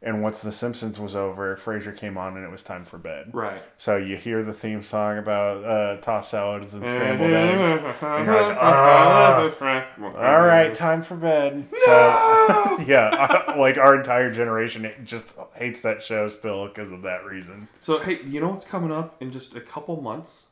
and 0.00 0.22
once 0.22 0.42
The 0.42 0.52
Simpsons 0.52 1.00
was 1.00 1.16
over, 1.16 1.56
Frasier 1.56 1.96
came 1.96 2.16
on 2.16 2.36
and 2.36 2.44
it 2.44 2.50
was 2.50 2.62
time 2.62 2.84
for 2.84 2.98
bed. 2.98 3.30
Right. 3.32 3.60
So 3.76 3.96
you 3.96 4.16
hear 4.16 4.44
the 4.44 4.54
theme 4.54 4.84
song 4.84 5.18
about 5.18 5.64
uh, 5.64 6.00
tossed 6.00 6.30
salads 6.30 6.72
and 6.72 6.84
scrambled 6.84 7.32
eggs. 7.32 7.68
And 8.00 8.26
you're 8.26 8.42
like, 8.42 8.56
"Ah, 8.60 9.54
all 10.00 10.40
right, 10.42 10.72
time 10.72 11.02
for 11.02 11.16
bed. 11.16 11.68
So 11.84 12.78
yeah, 12.86 13.54
like 13.58 13.76
our 13.76 13.96
entire 13.96 14.32
generation 14.32 14.88
just 15.04 15.34
hates 15.54 15.82
that 15.82 16.04
show 16.04 16.28
still 16.28 16.68
because 16.68 16.92
of 16.92 17.02
that 17.02 17.24
reason. 17.24 17.66
So 17.80 17.98
hey, 17.98 18.22
you 18.22 18.40
know 18.40 18.50
what's 18.50 18.64
coming 18.64 18.92
up 18.92 19.20
in 19.20 19.32
just 19.32 19.56
a 19.56 19.60
couple 19.60 20.00
months? 20.00 20.46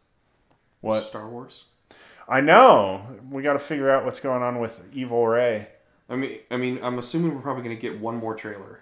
What 0.81 1.05
Star 1.05 1.29
Wars. 1.29 1.67
I 2.29 2.41
know, 2.41 3.07
we 3.31 3.43
got 3.43 3.55
to 3.55 3.59
figure 3.59 3.91
out 3.91 4.05
what's 4.05 4.21
going 4.21 4.43
on 4.43 4.59
with 4.59 4.83
Evil 4.93 5.27
Rey. 5.27 5.69
I 6.09 6.17
mean, 6.17 6.39
I 6.51 6.57
mean, 6.57 6.79
I'm 6.83 6.99
assuming 6.99 7.35
we're 7.35 7.41
probably 7.41 7.63
going 7.65 7.77
to 7.77 7.81
get 7.81 8.01
one 8.01 8.17
more 8.17 8.35
trailer. 8.35 8.81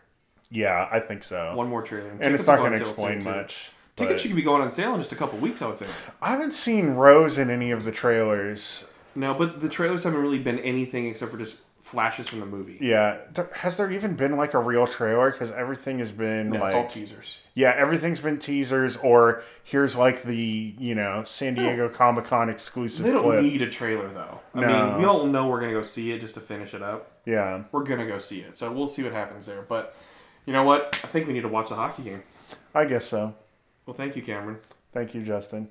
Yeah, 0.50 0.88
I 0.90 1.00
think 1.00 1.24
so. 1.24 1.54
One 1.54 1.68
more 1.68 1.82
trailer, 1.82 2.10
and 2.10 2.20
tickets 2.20 2.40
it's 2.40 2.48
not 2.48 2.58
going 2.58 2.72
to 2.72 2.80
explain 2.80 3.20
too. 3.20 3.30
much. 3.30 3.70
Tickets 3.96 4.22
should 4.22 4.34
be 4.34 4.42
going 4.42 4.60
on 4.60 4.70
sale 4.72 4.94
in 4.94 5.00
just 5.00 5.12
a 5.12 5.16
couple 5.16 5.38
weeks, 5.38 5.62
I 5.62 5.68
would 5.68 5.78
think. 5.78 5.90
I 6.20 6.30
haven't 6.30 6.52
seen 6.52 6.90
Rose 6.90 7.38
in 7.38 7.48
any 7.48 7.70
of 7.70 7.84
the 7.84 7.92
trailers. 7.92 8.86
No, 9.14 9.34
but 9.34 9.60
the 9.60 9.68
trailers 9.68 10.02
haven't 10.02 10.20
really 10.20 10.40
been 10.40 10.58
anything 10.58 11.06
except 11.06 11.30
for 11.30 11.38
just 11.38 11.56
flashes 11.84 12.26
from 12.28 12.40
the 12.40 12.46
movie. 12.46 12.78
Yeah, 12.80 13.18
has 13.56 13.76
there 13.76 13.90
even 13.92 14.14
been 14.16 14.36
like 14.38 14.54
a 14.54 14.58
real 14.58 14.86
trailer? 14.86 15.30
Because 15.30 15.52
everything 15.52 15.98
has 15.98 16.10
been 16.12 16.48
No, 16.50 16.58
like 16.60 16.68
it's 16.68 16.74
all 16.76 16.86
teasers. 16.86 17.36
Yeah, 17.52 17.74
everything's 17.76 18.20
been 18.20 18.38
teasers 18.38 18.96
or 18.96 19.42
here's 19.62 19.94
like 19.94 20.22
the, 20.22 20.74
you 20.78 20.94
know, 20.94 21.24
San 21.26 21.54
Diego 21.54 21.88
Comic 21.90 22.24
Con 22.24 22.48
exclusive 22.48 23.04
They 23.04 23.12
don't 23.12 23.22
clip. 23.22 23.42
need 23.42 23.60
a 23.60 23.68
trailer 23.70 24.08
though. 24.08 24.40
I 24.54 24.60
No. 24.60 24.66
mean, 24.92 24.98
we 24.98 25.04
all 25.04 25.26
know 25.26 25.46
we're 25.48 25.60
gonna 25.60 25.72
go 25.74 25.82
see 25.82 26.10
it 26.12 26.20
just 26.20 26.34
to 26.36 26.40
finish 26.40 26.72
it 26.72 26.82
up. 26.82 27.20
yeah. 27.26 27.64
We're 27.70 27.84
gonna 27.84 28.06
go 28.06 28.18
see 28.18 28.40
it, 28.40 28.56
so 28.56 28.72
we'll 28.72 28.88
see 28.88 29.02
what 29.02 29.12
happens 29.12 29.44
there. 29.46 29.60
But 29.62 29.94
you 30.46 30.52
know 30.54 30.62
what? 30.64 30.98
I 31.04 31.06
think 31.08 31.26
we 31.26 31.34
need 31.34 31.42
to 31.42 31.48
watch 31.48 31.68
the 31.68 31.74
hockey 31.76 32.02
game. 32.02 32.22
I 32.74 32.86
guess 32.86 33.04
so. 33.04 33.34
Well, 33.86 33.94
thank 33.94 34.16
you, 34.16 34.22
Cameron. 34.22 34.58
Thank 34.94 35.14
you, 35.14 35.22
Justin. 35.22 35.68